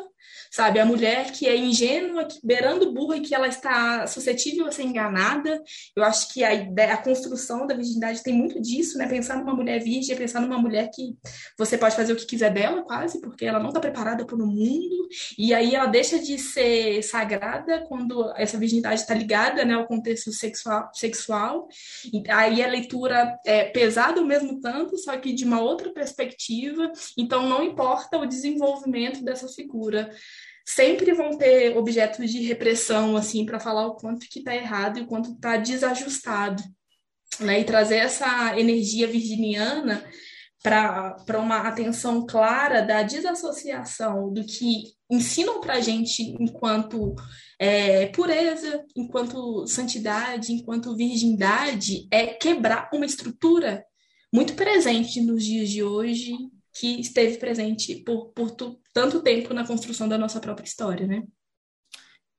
sabe? 0.54 0.78
A 0.78 0.86
mulher 0.86 1.32
que 1.32 1.48
é 1.48 1.56
ingênua, 1.56 2.24
que, 2.24 2.38
beirando 2.44 2.92
burra 2.92 3.16
e 3.16 3.20
que 3.20 3.34
ela 3.34 3.48
está 3.48 4.06
suscetível 4.06 4.66
a 4.66 4.72
ser 4.72 4.84
enganada. 4.84 5.60
Eu 5.96 6.04
acho 6.04 6.32
que 6.32 6.44
a, 6.44 6.54
ideia, 6.54 6.94
a 6.94 7.02
construção 7.02 7.66
da 7.66 7.74
virgindade 7.74 8.22
tem 8.22 8.34
muito 8.34 8.60
disso, 8.60 8.96
né? 8.96 9.08
Pensar 9.08 9.36
numa 9.36 9.52
mulher 9.52 9.82
virgem, 9.82 10.16
pensar 10.16 10.40
numa 10.40 10.56
mulher 10.56 10.90
que 10.94 11.16
você 11.58 11.76
pode 11.76 11.96
fazer 11.96 12.12
o 12.12 12.16
que 12.16 12.26
quiser 12.26 12.52
dela, 12.52 12.82
quase, 12.82 13.20
porque 13.20 13.44
ela 13.44 13.58
não 13.58 13.68
está 13.68 13.80
preparada 13.80 14.24
para 14.24 14.36
o 14.36 14.46
mundo. 14.46 15.08
E 15.36 15.52
aí 15.52 15.74
ela 15.74 15.86
deixa 15.86 16.20
de 16.20 16.38
ser 16.38 17.02
sagrada 17.02 17.84
quando 17.88 18.32
essa 18.36 18.56
virgindade 18.56 19.00
está 19.00 19.14
ligada 19.14 19.64
né, 19.64 19.74
ao 19.74 19.86
contexto 19.86 20.32
sexual. 20.32 20.88
sexual. 20.92 21.68
E 22.12 22.22
aí 22.30 22.62
a 22.62 22.68
leitura 22.68 23.36
é 23.44 23.64
pesada 23.64 24.22
mesmo 24.22 24.60
tanto, 24.60 24.96
só 24.98 25.16
que 25.16 25.32
de 25.32 25.44
uma 25.44 25.60
outra 25.60 25.92
perspectiva. 25.92 26.92
Então 27.18 27.48
não 27.48 27.64
importa 27.64 28.18
o 28.18 28.26
desenvolvimento 28.26 29.22
dessa 29.24 29.48
figura 29.48 30.10
sempre 30.64 31.12
vão 31.12 31.36
ter 31.36 31.76
objetos 31.76 32.30
de 32.30 32.42
repressão, 32.42 33.16
assim, 33.16 33.44
para 33.44 33.60
falar 33.60 33.86
o 33.86 33.96
quanto 33.96 34.28
que 34.28 34.38
está 34.38 34.54
errado 34.54 34.98
e 34.98 35.02
o 35.02 35.06
quanto 35.06 35.32
está 35.32 35.56
desajustado. 35.56 36.62
Né? 37.40 37.60
E 37.60 37.64
trazer 37.64 37.96
essa 37.96 38.58
energia 38.58 39.06
virginiana 39.06 40.04
para 40.62 41.38
uma 41.38 41.58
atenção 41.68 42.24
clara 42.24 42.80
da 42.80 43.02
desassociação 43.02 44.32
do 44.32 44.42
que 44.44 44.94
ensinam 45.10 45.60
para 45.60 45.74
a 45.74 45.80
gente 45.80 46.34
enquanto 46.40 47.14
é, 47.58 48.06
pureza, 48.06 48.82
enquanto 48.96 49.66
santidade, 49.66 50.52
enquanto 50.52 50.96
virgindade, 50.96 52.08
é 52.10 52.28
quebrar 52.28 52.88
uma 52.94 53.04
estrutura 53.04 53.84
muito 54.32 54.54
presente 54.54 55.20
nos 55.20 55.44
dias 55.44 55.68
de 55.68 55.82
hoje 55.82 56.34
que 56.74 57.00
esteve 57.00 57.38
presente 57.38 57.96
por, 57.96 58.32
por 58.32 58.50
tu, 58.50 58.80
tanto 58.92 59.22
tempo 59.22 59.54
na 59.54 59.66
construção 59.66 60.08
da 60.08 60.18
nossa 60.18 60.40
própria 60.40 60.66
história, 60.66 61.06
né? 61.06 61.22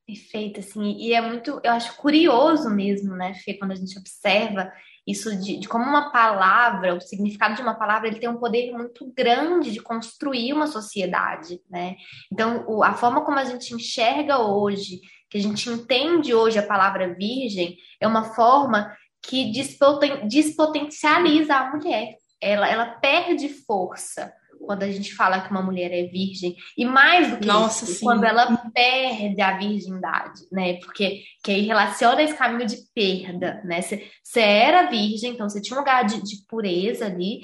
Perfeito, 0.06 0.60
assim, 0.60 0.98
e 1.00 1.13
é 1.13 1.22
muito, 1.22 1.60
eu 1.63 1.72
acho 1.72 1.96
curioso 1.96 2.70
mesmo, 2.70 3.15
né, 3.15 3.34
Fê, 3.34 3.56
quando 3.56 3.72
a 3.72 3.75
gente 3.75 3.98
observa 3.98 4.72
isso 5.08 5.36
de, 5.39 5.58
de, 5.58 5.68
como 5.68 5.86
uma 5.86 6.12
palavra, 6.12 6.96
o 6.96 7.01
significado 7.01 7.56
de 7.56 7.62
uma 7.62 7.74
palavra, 7.75 8.08
ele 8.08 8.20
tem 8.20 8.30
um 8.30 8.38
poder 8.38 8.72
muito 8.72 9.12
grande 9.15 9.72
de 9.72 9.80
construir 9.80 10.54
uma 10.54 10.68
sociedade, 10.68 11.60
né? 11.70 11.96
Então, 12.32 12.65
o, 12.68 12.84
a 12.84 12.94
forma 12.94 13.24
como 13.24 13.38
a 13.38 13.46
gente 13.46 13.74
enxerga 13.74 14.39
hoje, 14.39 15.00
que 15.30 15.38
a 15.38 15.42
gente 15.42 15.70
entende 15.70 16.34
hoje 16.34 16.58
a 16.58 16.65
palavra 16.65 17.13
virgem, 17.13 17.77
é 18.00 18.08
uma 18.08 18.36
forma 18.36 18.96
que 19.22 19.51
despoten, 19.51 20.27
despotencializa 20.27 21.56
a 21.56 21.75
mulher, 21.75 22.15
ela, 22.42 22.68
ela 22.70 22.86
perde 22.86 23.50
força 23.50 24.34
quando 24.65 24.84
a 24.84 24.92
gente 24.92 25.13
fala 25.13 25.42
que 25.42 25.51
uma 25.51 25.62
mulher 25.62 25.92
é 25.92 26.04
virgem. 26.04 26.56
E 26.77 26.86
mais 26.86 27.30
do 27.30 27.38
que 27.38 27.48
Nossa, 27.48 27.86
isso, 27.86 27.96
sim. 27.96 28.06
quando 28.06 28.24
ela 28.24 28.58
perde 28.74 29.42
a 29.42 29.58
virgindade, 29.58 30.42
né? 30.51 30.75
Porque 30.80 31.24
que 31.44 31.51
aí 31.51 31.62
relaciona 31.62 32.22
esse 32.22 32.36
caminho 32.36 32.68
de 32.68 32.77
perda, 32.94 33.62
né? 33.63 33.82
Você 33.82 34.39
era 34.39 34.89
virgem, 34.89 35.32
então 35.32 35.48
você 35.48 35.62
tinha 35.62 35.77
um 35.77 35.80
lugar 35.80 36.06
de, 36.06 36.22
de 36.24 36.46
pureza 36.48 37.06
ali, 37.06 37.42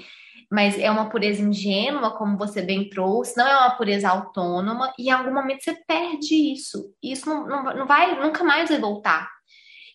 mas 0.50 0.78
é 0.78 0.90
uma 0.92 1.10
pureza 1.10 1.42
ingênua, 1.42 2.18
como 2.18 2.38
você 2.38 2.62
bem 2.62 2.90
trouxe, 2.90 3.38
não 3.38 3.48
é 3.48 3.56
uma 3.56 3.72
pureza 3.72 4.10
autônoma, 4.10 4.94
e 4.98 5.08
em 5.08 5.12
algum 5.12 5.34
momento 5.34 5.64
você 5.64 5.76
perde 5.88 6.36
isso. 6.54 6.94
E 7.02 7.14
isso 7.14 7.30
não, 7.30 7.48
não, 7.48 7.64
não 7.76 7.88
vai, 7.88 8.20
nunca 8.22 8.44
mais 8.44 8.70
vai 8.70 8.80
voltar. 8.80 9.30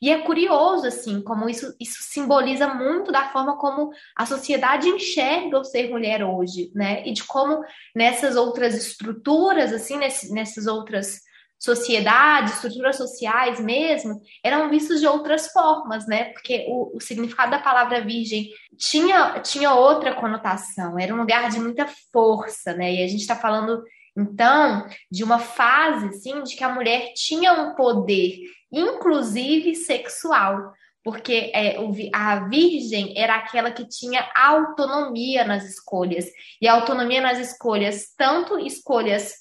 E 0.01 0.11
é 0.11 0.19
curioso, 0.19 0.87
assim, 0.87 1.23
como 1.23 1.49
isso, 1.49 1.75
isso 1.81 1.99
simboliza 2.03 2.69
muito 2.69 3.11
da 3.11 3.31
forma 3.31 3.57
como 3.57 3.91
a 4.15 4.27
sociedade 4.27 4.89
enxerga 4.89 5.59
o 5.59 5.65
ser 5.65 5.91
mulher 5.91 6.25
hoje, 6.25 6.71
né? 6.75 7.07
E 7.07 7.13
de 7.13 7.25
como 7.25 7.63
nessas 7.95 8.37
outras 8.37 8.75
estruturas, 8.75 9.73
assim, 9.73 9.97
nesse, 9.97 10.33
nessas 10.33 10.67
outras 10.67 11.21
sociedades, 11.59 12.55
estruturas 12.55 12.97
sociais 12.97 13.59
mesmo, 13.59 14.21
eram 14.45 14.69
vistos 14.69 15.01
de 15.01 15.07
outras 15.07 15.49
formas, 15.49 16.07
né? 16.07 16.33
Porque 16.33 16.67
o, 16.69 16.97
o 16.97 17.01
significado 17.01 17.51
da 17.51 17.59
palavra 17.59 18.03
virgem 18.03 18.51
tinha, 18.77 19.41
tinha 19.41 19.73
outra 19.73 20.15
conotação, 20.15 20.99
era 20.99 21.15
um 21.15 21.19
lugar 21.19 21.51
de 21.51 21.59
muita 21.59 21.87
força, 22.13 22.75
né? 22.75 22.95
E 22.95 23.03
a 23.03 23.09
gente 23.09 23.21
está 23.21 23.35
falando 23.35 23.83
então, 24.17 24.87
de 25.11 25.23
uma 25.23 25.39
fase, 25.39 26.07
assim, 26.09 26.43
de 26.43 26.57
que 26.57 26.65
a 26.65 26.75
mulher 26.75 27.13
tinha 27.15 27.53
um 27.53 27.75
poder 27.75 28.39
inclusive 28.73 29.75
sexual, 29.75 30.73
porque 31.05 31.53
é, 31.55 31.77
a 32.13 32.49
virgem 32.49 33.15
era 33.17 33.37
aquela 33.37 33.71
que 33.71 33.89
tinha 33.89 34.29
autonomia 34.35 35.45
nas 35.45 35.65
escolhas, 35.65 36.27
e 36.61 36.67
autonomia 36.67 37.21
nas 37.21 37.39
escolhas, 37.39 38.13
tanto 38.17 38.59
escolhas 38.59 39.33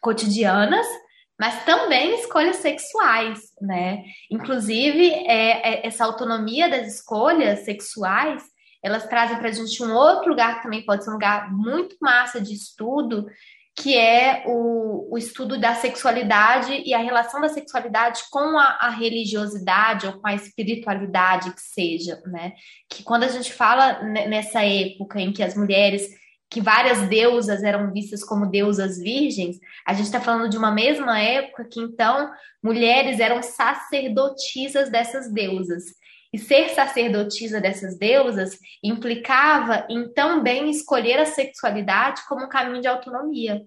cotidianas, 0.00 0.86
mas 1.38 1.64
também 1.64 2.14
escolhas 2.20 2.56
sexuais, 2.56 3.40
né? 3.60 4.04
Inclusive, 4.30 5.10
é, 5.26 5.72
é, 5.74 5.86
essa 5.86 6.04
autonomia 6.04 6.68
das 6.68 6.86
escolhas 6.86 7.60
sexuais, 7.60 8.42
elas 8.82 9.06
trazem 9.08 9.38
para 9.38 9.48
a 9.48 9.52
gente 9.52 9.82
um 9.82 9.92
outro 9.92 10.30
lugar 10.30 10.56
que 10.56 10.62
também 10.62 10.84
pode 10.84 11.02
ser 11.02 11.10
um 11.10 11.14
lugar 11.14 11.50
muito 11.52 11.96
massa 12.00 12.40
de 12.40 12.54
estudo, 12.54 13.26
que 13.76 13.96
é 13.96 14.44
o, 14.46 15.14
o 15.14 15.18
estudo 15.18 15.58
da 15.58 15.74
sexualidade 15.74 16.82
e 16.84 16.92
a 16.92 16.98
relação 16.98 17.40
da 17.40 17.48
sexualidade 17.48 18.22
com 18.30 18.58
a, 18.58 18.78
a, 18.80 18.90
religiosidade 18.90 20.06
ou 20.06 20.14
com 20.14 20.26
a 20.26 20.34
espiritualidade 20.34 21.52
que 21.52 21.62
seja, 21.62 22.20
né? 22.26 22.52
Que 22.88 23.02
quando 23.02 23.24
a 23.24 23.28
gente 23.28 23.52
fala 23.52 24.02
nessa 24.02 24.64
época 24.64 25.20
em 25.20 25.32
que 25.32 25.42
as 25.42 25.56
mulheres 25.56 26.08
que 26.50 26.60
várias 26.60 27.08
deusas 27.08 27.62
eram 27.62 27.92
vistas 27.92 28.24
como 28.24 28.50
deusas 28.50 28.98
virgens, 28.98 29.56
a 29.86 29.94
gente 29.94 30.06
está 30.06 30.20
falando 30.20 30.50
de 30.50 30.58
uma 30.58 30.72
mesma 30.72 31.20
época 31.20 31.64
que 31.64 31.80
então 31.80 32.28
mulheres 32.60 33.20
eram 33.20 33.40
sacerdotisas 33.40 34.90
dessas 34.90 35.32
deusas. 35.32 35.84
E 36.32 36.38
ser 36.38 36.68
sacerdotisa 36.70 37.60
dessas 37.60 37.98
deusas 37.98 38.58
implicava 38.82 39.86
em 39.90 40.08
também 40.12 40.70
escolher 40.70 41.18
a 41.18 41.26
sexualidade 41.26 42.22
como 42.28 42.44
um 42.44 42.48
caminho 42.48 42.80
de 42.80 42.86
autonomia. 42.86 43.64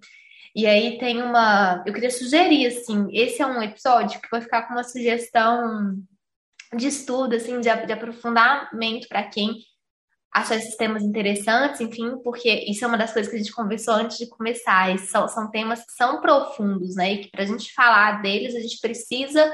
E 0.56 0.66
aí 0.68 0.98
tem 0.98 1.22
uma. 1.22 1.84
Eu 1.86 1.94
queria 1.94 2.12
sugerir, 2.12 2.68
assim, 2.68 3.08
esse 3.12 3.42
é 3.42 3.46
um 3.46 3.62
episódio 3.62 4.22
que 4.22 4.30
vai 4.30 4.40
ficar 4.40 4.64
com 4.64 4.74
uma 4.74 4.84
sugestão 4.84 5.98
de 6.76 6.88
estudo, 6.88 7.36
assim, 7.36 7.60
de, 7.60 7.86
de 7.86 7.92
aprofundamento 7.92 9.08
para 9.08 9.24
quem 9.24 9.56
achar 10.34 10.56
esses 10.56 10.76
temas 10.76 11.04
interessantes, 11.04 11.80
enfim, 11.80 12.18
porque 12.24 12.50
isso 12.68 12.84
é 12.84 12.88
uma 12.88 12.98
das 12.98 13.14
coisas 13.14 13.30
que 13.30 13.38
a 13.38 13.40
gente 13.40 13.54
conversou 13.54 13.94
antes 13.94 14.18
de 14.18 14.28
começar. 14.28 14.98
São, 15.00 15.28
são 15.28 15.50
temas 15.52 15.86
que 15.86 15.92
são 15.92 16.22
profundos, 16.22 16.96
né? 16.96 17.14
E 17.14 17.18
que 17.20 17.30
para 17.30 17.44
a 17.44 17.48
gente 17.48 17.72
falar 17.74 18.22
deles, 18.22 18.56
a 18.56 18.60
gente 18.60 18.80
precisa 18.80 19.54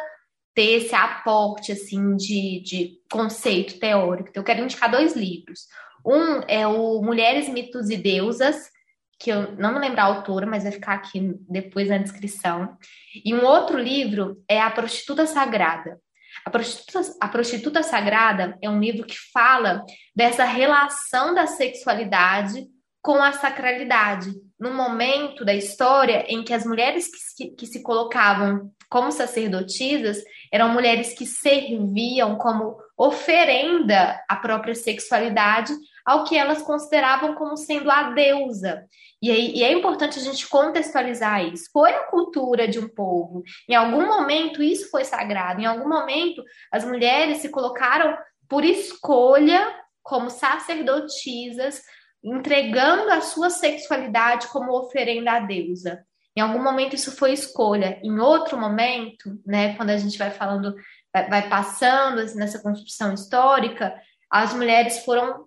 ter 0.60 0.74
esse 0.74 0.94
aporte, 0.94 1.72
assim, 1.72 2.18
de, 2.18 2.62
de 2.62 2.98
conceito 3.10 3.80
teórico. 3.80 4.28
Então, 4.28 4.42
eu 4.42 4.46
quero 4.46 4.62
indicar 4.62 4.92
dois 4.92 5.16
livros. 5.16 5.62
Um 6.06 6.42
é 6.50 6.68
o 6.68 7.02
Mulheres, 7.02 7.48
Mitos 7.48 7.90
e 7.90 7.96
Deusas, 7.96 8.70
que 9.18 9.30
eu 9.30 9.56
não 9.56 9.72
me 9.72 9.80
lembro 9.80 10.02
a 10.02 10.04
autora, 10.04 10.46
mas 10.46 10.64
vai 10.64 10.74
ficar 10.74 10.96
aqui 10.96 11.34
depois 11.50 11.88
na 11.88 11.98
descrição. 11.98 12.78
E 13.24 13.34
um 13.34 13.46
outro 13.46 13.80
livro 13.80 14.44
é 14.50 14.60
A 14.60 14.70
Prostituta 14.70 15.26
Sagrada, 15.26 15.98
a 16.46 16.50
prostituta, 16.50 17.02
a 17.22 17.28
prostituta 17.30 17.82
Sagrada 17.82 18.58
é 18.62 18.70
um 18.70 18.82
livro 18.82 19.06
que 19.06 19.16
fala 19.34 19.86
dessa 20.14 20.44
relação 20.44 21.34
da 21.34 21.48
sexualidade 21.48 22.68
com 23.02 23.24
a 23.24 23.32
sacralidade, 23.32 24.30
no 24.60 24.74
momento 24.74 25.46
da 25.46 25.54
história 25.54 26.26
em 26.28 26.44
que 26.44 26.54
as 26.54 26.66
mulheres 26.66 27.08
que, 27.38 27.52
que 27.52 27.66
se 27.66 27.82
colocavam 27.82 28.72
como 28.90 29.12
sacerdotisas 29.12 30.18
eram 30.52 30.70
mulheres 30.70 31.14
que 31.14 31.26
serviam 31.26 32.38
como 32.38 32.78
oferenda 32.98 34.22
à 34.28 34.36
própria 34.36 34.76
sexualidade 34.76 35.74
ao 36.06 36.24
que 36.24 36.36
elas 36.36 36.62
consideravam 36.62 37.36
como 37.36 37.56
sendo 37.56 37.90
a 37.90 38.12
deusa. 38.12 38.84
E, 39.22 39.30
aí, 39.32 39.54
e 39.56 39.64
é 39.64 39.72
importante 39.72 40.18
a 40.18 40.22
gente 40.22 40.48
contextualizar 40.48 41.46
isso. 41.46 41.70
Foi 41.72 41.92
a 41.92 42.08
cultura 42.08 42.68
de 42.68 42.80
um 42.80 42.90
povo. 42.90 43.44
Em 43.70 43.76
algum 43.76 44.06
momento 44.06 44.64
isso 44.64 44.90
foi 44.90 45.06
sagrado. 45.06 45.62
Em 45.62 45.66
algum 45.66 45.88
momento 45.88 46.44
as 46.72 46.84
mulheres 46.84 47.38
se 47.38 47.50
colocaram 47.50 48.18
por 48.48 48.66
escolha 48.66 49.76
como 50.02 50.30
sacerdotisas, 50.30 51.82
entregando 52.24 53.12
a 53.12 53.22
sua 53.22 53.50
sexualidade 53.50 54.48
como 54.48 54.76
oferenda 54.76 55.34
à 55.34 55.40
deusa. 55.40 56.04
Em 56.40 56.42
algum 56.42 56.64
momento 56.64 56.96
isso 56.96 57.12
foi 57.18 57.34
escolha. 57.34 58.00
Em 58.02 58.18
outro 58.18 58.58
momento, 58.58 59.38
né, 59.46 59.76
quando 59.76 59.90
a 59.90 59.98
gente 59.98 60.18
vai 60.18 60.32
falando, 60.32 60.74
vai, 61.14 61.30
vai 61.30 61.50
passando 61.50 62.22
assim, 62.22 62.38
nessa 62.40 62.62
construção 62.62 63.14
histórica, 63.14 63.94
as 64.32 64.54
mulheres 64.54 65.00
foram 65.04 65.44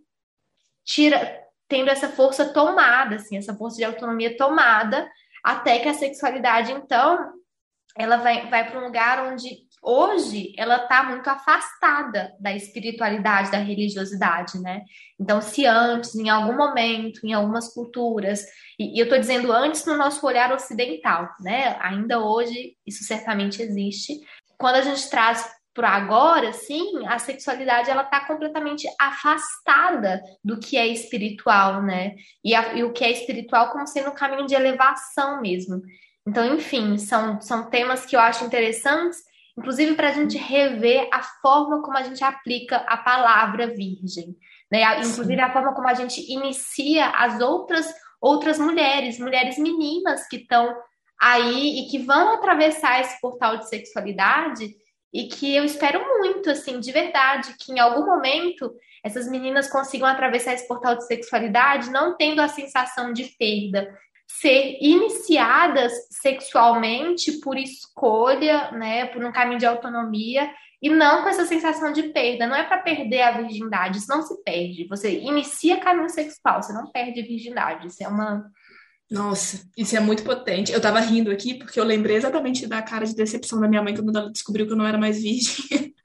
tira, 0.84 1.40
tendo 1.66 1.88
essa 1.88 2.11
força 2.11 2.52
tomada, 2.52 3.16
assim, 3.16 3.38
essa 3.38 3.54
força 3.54 3.78
de 3.78 3.84
autonomia 3.84 4.37
tomada, 4.37 5.11
até 5.42 5.78
que 5.78 5.88
a 5.88 5.94
sexualidade, 5.94 6.72
então, 6.72 7.32
ela 7.96 8.18
vai, 8.18 8.50
vai 8.50 8.70
para 8.70 8.78
um 8.78 8.85
lugar 8.85 9.33
onde 9.33 9.48
hoje 9.83 10.53
ela 10.57 10.77
está 10.77 11.03
muito 11.03 11.29
afastada 11.29 12.33
da 12.38 12.55
espiritualidade, 12.55 13.51
da 13.51 13.59
religiosidade, 13.59 14.61
né? 14.61 14.83
Então, 15.18 15.40
se 15.40 15.66
antes, 15.66 16.14
em 16.14 16.31
algum 16.31 16.57
momento, 16.57 17.27
em 17.27 17.33
algumas 17.33 17.75
culturas, 17.75 18.45
e, 18.79 18.97
e 18.97 19.01
eu 19.01 19.05
estou 19.05 19.18
dizendo 19.18 19.53
antes 19.53 19.85
no 19.85 19.97
nosso 19.97 20.25
olhar 20.25 20.53
ocidental, 20.53 21.29
né? 21.40 21.77
Ainda 21.81 22.21
hoje 22.21 22.77
isso 22.87 23.03
certamente 23.03 23.61
existe. 23.61 24.21
Quando 24.57 24.77
a 24.77 24.83
gente 24.83 25.11
traz 25.11 25.51
por 25.75 25.85
agora, 25.85 26.53
sim, 26.53 27.07
a 27.07 27.18
sexualidade 27.18 27.90
ela 27.90 28.03
está 28.03 28.21
completamente 28.27 28.87
afastada 29.01 30.23
do 30.45 30.59
que 30.59 30.77
é 30.77 30.87
espiritual, 30.87 31.83
né? 31.83 32.14
E, 32.45 32.55
a, 32.55 32.75
e, 32.75 32.85
o 32.85 32.92
que 32.92 33.05
é 33.05 33.11
espiritual 33.11 33.71
como 33.71 33.87
sendo 33.87 34.11
um 34.11 34.14
caminho 34.14 34.47
de 34.47 34.55
elevação 34.55 35.40
mesmo. 35.40 35.81
Então, 36.27 36.55
enfim, 36.55 36.99
são, 36.99 37.40
são 37.40 37.68
temas 37.71 38.05
que 38.07 38.14
eu 38.14 38.21
acho 38.21 38.45
interessantes, 38.45 39.18
inclusive 39.56 39.94
para 39.94 40.08
a 40.08 40.12
gente 40.12 40.36
rever 40.38 41.08
a 41.12 41.22
forma 41.22 41.82
como 41.82 41.96
a 41.96 42.02
gente 42.02 42.22
aplica 42.24 42.76
a 42.76 42.96
palavra 42.96 43.66
virgem, 43.66 44.36
né? 44.70 44.98
Inclusive 44.98 45.40
a 45.40 45.52
forma 45.52 45.74
como 45.74 45.88
a 45.88 45.94
gente 45.94 46.20
inicia 46.32 47.08
as 47.10 47.40
outras 47.40 47.86
outras 48.20 48.56
mulheres, 48.56 49.18
mulheres 49.18 49.58
meninas 49.58 50.28
que 50.28 50.36
estão 50.36 50.72
aí 51.20 51.80
e 51.80 51.90
que 51.90 51.98
vão 51.98 52.34
atravessar 52.34 53.00
esse 53.00 53.20
portal 53.20 53.56
de 53.56 53.68
sexualidade 53.68 54.76
e 55.12 55.24
que 55.24 55.54
eu 55.54 55.64
espero 55.64 56.00
muito, 56.18 56.48
assim, 56.48 56.78
de 56.78 56.90
verdade, 56.92 57.54
que 57.58 57.72
em 57.72 57.80
algum 57.80 58.06
momento 58.06 58.72
essas 59.04 59.28
meninas 59.28 59.68
consigam 59.68 60.06
atravessar 60.06 60.54
esse 60.54 60.66
portal 60.66 60.96
de 60.96 61.06
sexualidade 61.06 61.90
não 61.90 62.16
tendo 62.16 62.40
a 62.40 62.48
sensação 62.48 63.12
de 63.12 63.24
perda, 63.36 63.92
ser 64.40 64.79
iniciadas 64.81 65.92
sexualmente 66.11 67.40
por 67.40 67.57
escolha, 67.57 68.71
né, 68.73 69.07
por 69.07 69.25
um 69.25 69.33
caminho 69.33 69.59
de 69.59 69.66
autonomia 69.66 70.51
e 70.81 70.90
não 70.90 71.23
com 71.23 71.29
essa 71.29 71.47
sensação 71.47 71.92
de 71.92 72.05
perda. 72.05 72.47
Não 72.47 72.57
é 72.57 72.64
para 72.64 72.79
perder 72.79 73.23
a 73.23 73.40
virgindade, 73.40 73.99
isso 73.99 74.09
não 74.09 74.23
se 74.23 74.42
perde. 74.42 74.87
Você 74.88 75.21
inicia 75.21 75.81
caminho 75.81 76.09
sexual, 76.09 76.62
você 76.62 76.73
não 76.73 76.90
perde 76.90 77.21
a 77.21 77.25
virgindade. 77.25 77.87
Isso 77.87 78.03
é 78.03 78.09
uma 78.09 78.45
nossa, 79.11 79.68
isso 79.77 79.95
é 79.95 80.01
muito 80.01 80.25
potente. 80.25 80.73
Eu 80.73 80.81
tava 80.81 80.99
rindo 80.99 81.31
aqui 81.31 81.55
porque 81.55 81.79
eu 81.79 81.85
lembrei 81.85 82.16
exatamente 82.16 82.66
da 82.66 82.81
cara 82.81 83.05
de 83.05 83.14
decepção 83.14 83.61
da 83.61 83.68
minha 83.68 83.83
mãe 83.83 83.95
quando 83.95 84.16
ela 84.16 84.33
descobriu 84.33 84.66
que 84.66 84.73
eu 84.73 84.77
não 84.77 84.87
era 84.87 84.97
mais 84.97 85.23
virgem. 85.23 85.92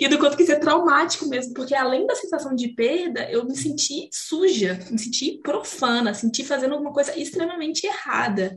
e 0.00 0.08
do 0.08 0.18
quanto 0.18 0.36
que 0.36 0.42
isso 0.42 0.52
é 0.52 0.58
traumático 0.58 1.26
mesmo, 1.26 1.54
porque 1.54 1.74
além 1.74 2.06
da 2.06 2.14
sensação 2.14 2.54
de 2.54 2.68
perda, 2.68 3.30
eu 3.30 3.44
me 3.44 3.56
senti 3.56 4.08
suja, 4.12 4.78
me 4.90 4.98
senti 4.98 5.40
profana, 5.42 6.14
senti 6.14 6.44
fazendo 6.44 6.72
alguma 6.72 6.92
coisa 6.92 7.18
extremamente 7.18 7.86
errada. 7.86 8.54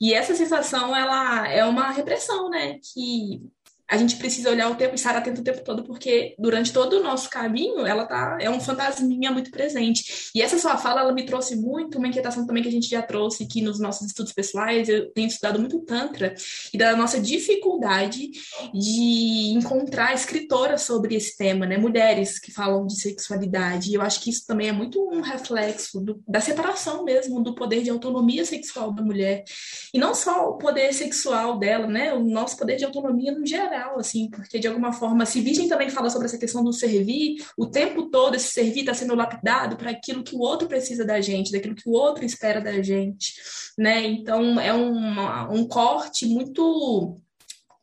E 0.00 0.12
essa 0.12 0.34
sensação, 0.34 0.94
ela 0.94 1.48
é 1.48 1.64
uma 1.64 1.90
repressão, 1.90 2.50
né? 2.50 2.78
Que 2.92 3.40
a 3.86 3.98
gente 3.98 4.16
precisa 4.16 4.50
olhar 4.50 4.70
o 4.70 4.76
tempo, 4.76 4.94
estar 4.94 5.14
atento 5.14 5.42
o 5.42 5.44
tempo 5.44 5.62
todo, 5.62 5.84
porque 5.84 6.34
durante 6.38 6.72
todo 6.72 6.94
o 6.94 7.02
nosso 7.02 7.28
caminho, 7.28 7.86
ela 7.86 8.06
tá, 8.06 8.38
é 8.40 8.48
um 8.48 8.58
fantasminha 8.58 9.30
muito 9.30 9.50
presente. 9.50 10.30
E 10.34 10.40
essa 10.40 10.58
sua 10.58 10.78
fala, 10.78 11.02
ela 11.02 11.12
me 11.12 11.26
trouxe 11.26 11.54
muito 11.54 11.98
uma 11.98 12.08
inquietação 12.08 12.46
também 12.46 12.62
que 12.62 12.68
a 12.68 12.72
gente 12.72 12.88
já 12.88 13.02
trouxe 13.02 13.44
aqui 13.44 13.60
nos 13.60 13.78
nossos 13.78 14.06
estudos 14.06 14.32
pessoais. 14.32 14.88
Eu 14.88 15.12
tenho 15.12 15.28
estudado 15.28 15.60
muito 15.60 15.80
Tantra 15.80 16.34
e 16.72 16.78
da 16.78 16.96
nossa 16.96 17.20
dificuldade 17.20 18.30
de 18.72 19.52
encontrar 19.54 20.14
escritoras 20.14 20.82
sobre 20.82 21.14
esse 21.14 21.36
tema, 21.36 21.66
né? 21.66 21.76
Mulheres 21.76 22.38
que 22.38 22.50
falam 22.50 22.86
de 22.86 22.98
sexualidade. 22.98 23.90
E 23.90 23.94
eu 23.94 24.02
acho 24.02 24.20
que 24.20 24.30
isso 24.30 24.46
também 24.46 24.68
é 24.68 24.72
muito 24.72 25.02
um 25.10 25.20
reflexo 25.20 26.00
do, 26.00 26.22
da 26.26 26.40
separação 26.40 27.04
mesmo 27.04 27.42
do 27.42 27.54
poder 27.54 27.82
de 27.82 27.90
autonomia 27.90 28.46
sexual 28.46 28.92
da 28.92 29.02
mulher. 29.02 29.44
E 29.92 29.98
não 29.98 30.14
só 30.14 30.48
o 30.48 30.56
poder 30.56 30.92
sexual 30.94 31.58
dela, 31.58 31.86
né? 31.86 32.14
O 32.14 32.24
nosso 32.24 32.56
poder 32.56 32.76
de 32.76 32.84
autonomia 32.84 33.32
no 33.32 33.46
geral 33.46 33.73
geral, 33.74 33.98
assim, 33.98 34.30
porque 34.30 34.58
de 34.58 34.68
alguma 34.68 34.92
forma, 34.92 35.26
se 35.26 35.40
Virgem 35.40 35.68
também 35.68 35.90
fala 35.90 36.08
sobre 36.08 36.26
essa 36.26 36.38
questão 36.38 36.62
do 36.62 36.72
servir, 36.72 37.44
o 37.56 37.66
tempo 37.66 38.08
todo 38.10 38.36
esse 38.36 38.52
servir 38.52 38.80
está 38.80 38.94
sendo 38.94 39.14
lapidado 39.14 39.76
para 39.76 39.90
aquilo 39.90 40.22
que 40.22 40.36
o 40.36 40.40
outro 40.40 40.68
precisa 40.68 41.04
da 41.04 41.20
gente, 41.20 41.50
daquilo 41.50 41.74
que 41.74 41.88
o 41.88 41.92
outro 41.92 42.24
espera 42.24 42.60
da 42.60 42.80
gente, 42.80 43.34
né? 43.76 44.04
Então 44.06 44.60
é 44.60 44.72
um, 44.72 45.52
um 45.52 45.66
corte 45.66 46.26
muito, 46.26 47.18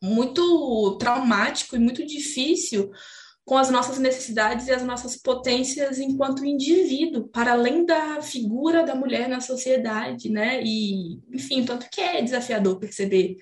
muito 0.02 0.96
traumático 0.98 1.76
e 1.76 1.78
muito 1.78 2.04
difícil 2.06 2.90
com 3.44 3.58
as 3.58 3.70
nossas 3.70 3.98
necessidades 3.98 4.68
e 4.68 4.72
as 4.72 4.84
nossas 4.84 5.16
potências 5.16 5.98
enquanto 5.98 6.46
indivíduo, 6.46 7.28
para 7.28 7.52
além 7.52 7.84
da 7.84 8.22
figura 8.22 8.84
da 8.84 8.94
mulher 8.94 9.28
na 9.28 9.40
sociedade, 9.40 10.30
né? 10.30 10.62
E, 10.64 11.18
enfim, 11.32 11.64
tanto 11.64 11.90
que 11.90 12.00
é 12.00 12.22
desafiador 12.22 12.78
perceber 12.78 13.36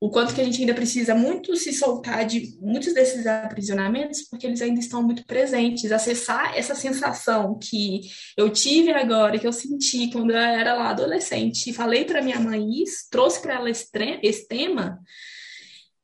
o 0.00 0.10
quanto 0.10 0.34
que 0.34 0.40
a 0.40 0.44
gente 0.44 0.60
ainda 0.60 0.74
precisa 0.74 1.14
muito 1.14 1.56
se 1.56 1.72
soltar 1.72 2.24
de 2.24 2.56
muitos 2.60 2.94
desses 2.94 3.26
aprisionamentos, 3.26 4.22
porque 4.28 4.46
eles 4.46 4.62
ainda 4.62 4.78
estão 4.78 5.02
muito 5.02 5.26
presentes. 5.26 5.90
Acessar 5.90 6.56
essa 6.56 6.74
sensação 6.74 7.58
que 7.58 8.02
eu 8.36 8.48
tive 8.50 8.92
agora, 8.92 9.38
que 9.38 9.46
eu 9.46 9.52
senti 9.52 10.10
quando 10.10 10.30
eu 10.30 10.38
era 10.38 10.74
lá 10.74 10.90
adolescente, 10.90 11.68
e 11.68 11.74
falei 11.74 12.04
para 12.04 12.22
minha 12.22 12.38
mãe 12.38 12.82
isso, 12.82 13.08
trouxe 13.10 13.42
para 13.42 13.54
ela 13.54 13.70
esse, 13.70 13.88
esse 14.22 14.46
tema, 14.46 15.00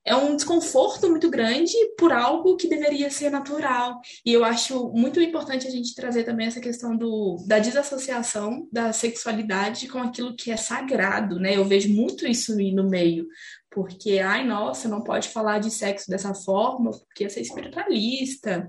é 0.05 0.15
um 0.15 0.37
desconforto 0.37 1.09
muito 1.09 1.31
grande 1.31 1.73
por 1.99 2.13
algo 2.13 2.57
que 2.57 2.69
deveria 2.69 3.09
ser 3.11 3.31
natural. 3.31 4.01
E 4.25 4.33
eu 4.33 4.45
acho 4.45 4.91
muito 4.91 5.19
importante 5.19 5.67
a 5.67 5.71
gente 5.71 5.95
trazer 5.95 6.25
também 6.25 6.47
essa 6.47 6.61
questão 6.61 6.95
do, 6.95 7.43
da 7.49 7.59
desassociação 7.59 8.69
da 8.71 8.93
sexualidade 8.93 9.89
com 9.89 9.99
aquilo 9.99 10.37
que 10.37 10.51
é 10.51 10.57
sagrado, 10.57 11.41
né? 11.41 11.57
Eu 11.57 11.65
vejo 11.65 11.89
muito 11.89 12.27
isso 12.27 12.55
no 12.55 12.89
meio 12.89 13.27
porque, 13.75 14.21
ai, 14.21 14.47
nossa, 14.47 14.89
não 14.89 15.03
pode 15.03 15.29
falar 15.31 15.59
de 15.59 15.69
sexo 15.69 16.09
dessa 16.09 16.33
forma, 16.33 16.93
porque 16.93 17.25
ia 17.25 17.29
ser 17.29 17.41
espiritualista. 17.41 18.69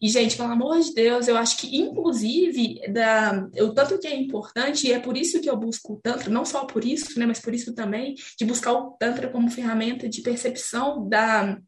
E, 0.00 0.08
gente, 0.08 0.34
pelo 0.34 0.50
amor 0.50 0.80
de 0.80 0.94
Deus, 0.94 1.28
eu 1.28 1.36
acho 1.36 1.58
que, 1.58 1.76
inclusive, 1.76 2.80
da, 2.90 3.46
o 3.60 3.74
tanto 3.74 3.98
que 3.98 4.06
é 4.06 4.16
importante, 4.16 4.86
e 4.86 4.92
é 4.92 4.98
por 4.98 5.14
isso 5.14 5.42
que 5.42 5.50
eu 5.50 5.58
busco 5.58 5.92
o 5.92 6.00
Tantra, 6.00 6.30
não 6.30 6.46
só 6.46 6.64
por 6.64 6.82
isso, 6.82 7.18
né, 7.18 7.26
mas 7.26 7.38
por 7.38 7.52
isso 7.52 7.74
também, 7.74 8.14
de 8.38 8.46
buscar 8.46 8.72
o 8.72 8.92
Tantra 8.92 9.28
como 9.28 9.50
ferramenta 9.50 10.08
de 10.08 10.22
percepção 10.22 11.06
da, 11.06 11.58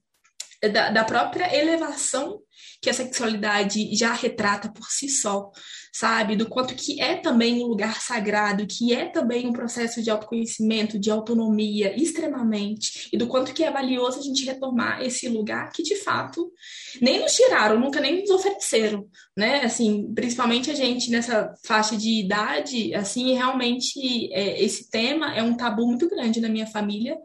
da, 0.72 0.90
da 0.90 1.04
própria 1.04 1.54
elevação 1.54 2.40
que 2.80 2.88
a 2.88 2.94
sexualidade 2.94 3.94
já 3.94 4.14
retrata 4.14 4.72
por 4.72 4.86
si 4.86 5.10
só, 5.10 5.50
sabe? 5.92 6.34
Do 6.34 6.48
quanto 6.48 6.74
que 6.74 7.00
é 7.00 7.16
também 7.16 7.62
um 7.62 7.66
lugar 7.66 8.00
sagrado, 8.00 8.66
que 8.66 8.94
é 8.94 9.04
também 9.06 9.46
um 9.46 9.52
processo 9.52 10.02
de 10.02 10.10
autoconhecimento, 10.10 10.98
de 10.98 11.10
autonomia, 11.10 11.94
extremamente, 11.94 13.10
e 13.12 13.18
do 13.18 13.26
quanto 13.26 13.52
que 13.52 13.62
é 13.62 13.70
valioso 13.70 14.18
a 14.18 14.22
gente 14.22 14.46
retomar 14.46 15.02
esse 15.02 15.28
lugar 15.28 15.70
que, 15.70 15.82
de 15.82 15.96
fato, 15.96 16.50
nem 17.00 17.20
nos 17.20 17.34
tiraram, 17.34 17.78
nunca 17.78 18.00
nem 18.00 18.22
nos 18.22 18.30
ofereceram, 18.30 19.06
né? 19.36 19.60
Assim, 19.64 20.10
principalmente 20.14 20.70
a 20.70 20.74
gente 20.74 21.10
nessa 21.10 21.52
faixa 21.64 21.94
de 21.94 22.20
idade, 22.20 22.94
assim, 22.94 23.34
realmente 23.34 24.32
é, 24.32 24.62
esse 24.62 24.88
tema 24.88 25.34
é 25.34 25.42
um 25.42 25.56
tabu 25.56 25.86
muito 25.86 26.08
grande 26.08 26.40
na 26.40 26.48
minha 26.48 26.66
família, 26.66 27.18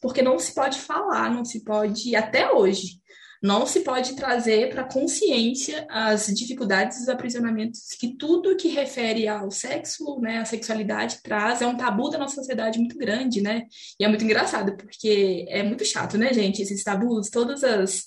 porque 0.00 0.22
não 0.22 0.38
se 0.38 0.54
pode 0.54 0.78
falar, 0.78 1.30
não 1.30 1.44
se 1.44 1.62
pode, 1.62 2.16
até 2.16 2.50
hoje, 2.50 3.03
não 3.44 3.66
se 3.66 3.80
pode 3.80 4.16
trazer 4.16 4.70
para 4.70 4.84
consciência 4.84 5.86
as 5.90 6.28
dificuldades 6.28 7.00
dos 7.00 7.10
aprisionamentos 7.10 7.90
que 8.00 8.16
tudo 8.16 8.56
que 8.56 8.68
refere 8.68 9.28
ao 9.28 9.50
sexo, 9.50 10.18
né, 10.18 10.38
a 10.38 10.46
sexualidade 10.46 11.18
traz 11.22 11.60
é 11.60 11.66
um 11.66 11.76
tabu 11.76 12.08
da 12.08 12.16
nossa 12.16 12.36
sociedade 12.36 12.78
muito 12.78 12.96
grande, 12.96 13.42
né? 13.42 13.66
E 14.00 14.04
é 14.04 14.08
muito 14.08 14.24
engraçado 14.24 14.74
porque 14.78 15.44
é 15.50 15.62
muito 15.62 15.84
chato, 15.84 16.16
né, 16.16 16.32
gente? 16.32 16.62
Esses 16.62 16.82
tabus, 16.82 17.28
todas 17.28 17.62
as 17.62 18.06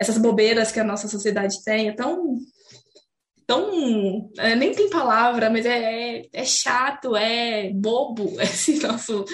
essas 0.00 0.18
bobeiras 0.18 0.72
que 0.72 0.80
a 0.80 0.84
nossa 0.84 1.06
sociedade 1.06 1.62
tem, 1.62 1.88
é 1.88 1.92
tão 1.92 2.36
tão. 3.46 4.30
É, 4.38 4.54
nem 4.54 4.72
tem 4.72 4.88
palavra, 4.88 5.50
mas 5.50 5.66
é, 5.66 6.18
é, 6.18 6.28
é, 6.32 6.44
chato, 6.44 7.16
é 7.16 7.70
bobo 7.70 8.34
esse 8.40 8.80
nosso, 8.80 9.24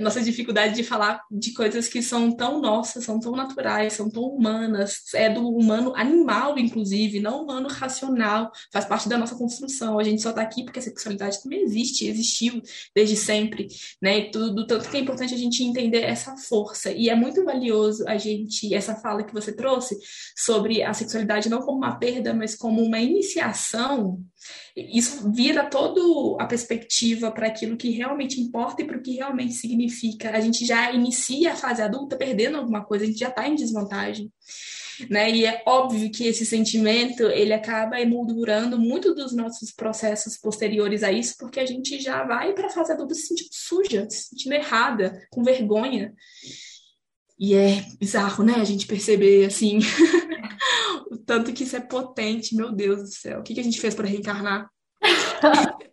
nossa 0.00 0.20
dificuldade 0.20 0.74
de 0.74 0.82
falar 0.82 1.20
de 1.30 1.52
coisas 1.52 1.88
que 1.88 2.02
são 2.02 2.32
tão 2.32 2.60
nossas, 2.60 3.04
são 3.04 3.20
tão 3.20 3.32
naturais, 3.32 3.92
são 3.92 4.10
tão 4.10 4.22
humanas, 4.22 5.02
é 5.14 5.28
do 5.28 5.48
humano 5.48 5.92
animal, 5.96 6.58
inclusive, 6.58 7.20
não 7.20 7.42
humano 7.42 7.68
racional, 7.68 8.50
faz 8.72 8.84
parte 8.84 9.08
da 9.08 9.18
nossa 9.18 9.36
construção. 9.36 9.98
A 9.98 10.04
gente 10.04 10.22
só 10.22 10.30
está 10.30 10.42
aqui 10.42 10.64
porque 10.64 10.78
a 10.78 10.82
sexualidade 10.82 11.42
também 11.42 11.62
existe, 11.62 12.06
existiu 12.06 12.62
desde 12.94 13.16
sempre, 13.16 13.68
né? 14.00 14.18
E 14.18 14.30
tudo, 14.30 14.66
tanto 14.66 14.88
que 14.88 14.96
é 14.96 15.00
importante 15.00 15.34
a 15.34 15.38
gente 15.38 15.62
entender 15.62 16.02
essa 16.02 16.36
força. 16.36 16.90
E 16.90 17.08
é 17.08 17.14
muito 17.14 17.44
valioso 17.44 18.04
a 18.08 18.16
gente, 18.16 18.74
essa 18.74 18.94
fala 18.94 19.22
que 19.22 19.32
você 19.32 19.52
trouxe 19.52 19.98
sobre 20.36 20.82
a 20.82 20.94
sexualidade 20.94 21.48
não 21.48 21.60
como 21.60 21.78
uma 21.78 21.96
perda, 21.96 22.32
mas 22.32 22.54
como 22.54 22.82
uma 22.82 22.98
iniciação 22.98 23.49
isso 24.76 25.30
vira 25.30 25.68
toda 25.68 26.00
a 26.42 26.46
perspectiva 26.46 27.30
para 27.30 27.46
aquilo 27.46 27.76
que 27.76 27.90
realmente 27.90 28.40
importa 28.40 28.82
e 28.82 28.86
para 28.86 28.98
o 28.98 29.02
que 29.02 29.16
realmente 29.16 29.54
significa. 29.54 30.30
A 30.30 30.40
gente 30.40 30.64
já 30.64 30.92
inicia 30.92 31.52
a 31.52 31.56
fase 31.56 31.82
adulta 31.82 32.16
perdendo 32.16 32.56
alguma 32.56 32.84
coisa, 32.84 33.04
a 33.04 33.06
gente 33.06 33.18
já 33.18 33.28
está 33.28 33.46
em 33.48 33.54
desvantagem. 33.54 34.32
Né? 35.08 35.30
E 35.30 35.46
é 35.46 35.62
óbvio 35.66 36.10
que 36.10 36.26
esse 36.26 36.44
sentimento 36.44 37.22
ele 37.22 37.54
acaba 37.54 38.00
emoldurando 38.00 38.78
muito 38.78 39.14
dos 39.14 39.32
nossos 39.32 39.70
processos 39.72 40.36
posteriores 40.36 41.02
a 41.02 41.10
isso, 41.10 41.36
porque 41.38 41.60
a 41.60 41.66
gente 41.66 41.98
já 42.00 42.24
vai 42.24 42.52
para 42.52 42.66
a 42.66 42.70
fase 42.70 42.92
adulta 42.92 43.14
se 43.14 43.28
sentindo 43.28 43.48
suja, 43.52 44.10
se 44.10 44.28
sentindo 44.28 44.54
errada, 44.54 45.18
com 45.30 45.42
vergonha. 45.42 46.12
E 47.38 47.54
é 47.54 47.82
bizarro, 47.98 48.44
né? 48.44 48.56
A 48.56 48.64
gente 48.64 48.86
perceber 48.86 49.46
assim 49.46 49.78
o 51.10 51.16
tanto 51.16 51.52
que 51.52 51.64
isso 51.64 51.76
é 51.76 51.80
potente, 51.80 52.54
meu 52.54 52.72
Deus 52.72 53.00
do 53.02 53.08
céu. 53.08 53.40
O 53.40 53.42
que, 53.42 53.54
que 53.54 53.60
a 53.60 53.64
gente 53.64 53.80
fez 53.80 53.94
para 53.94 54.06
reencarnar? 54.06 54.68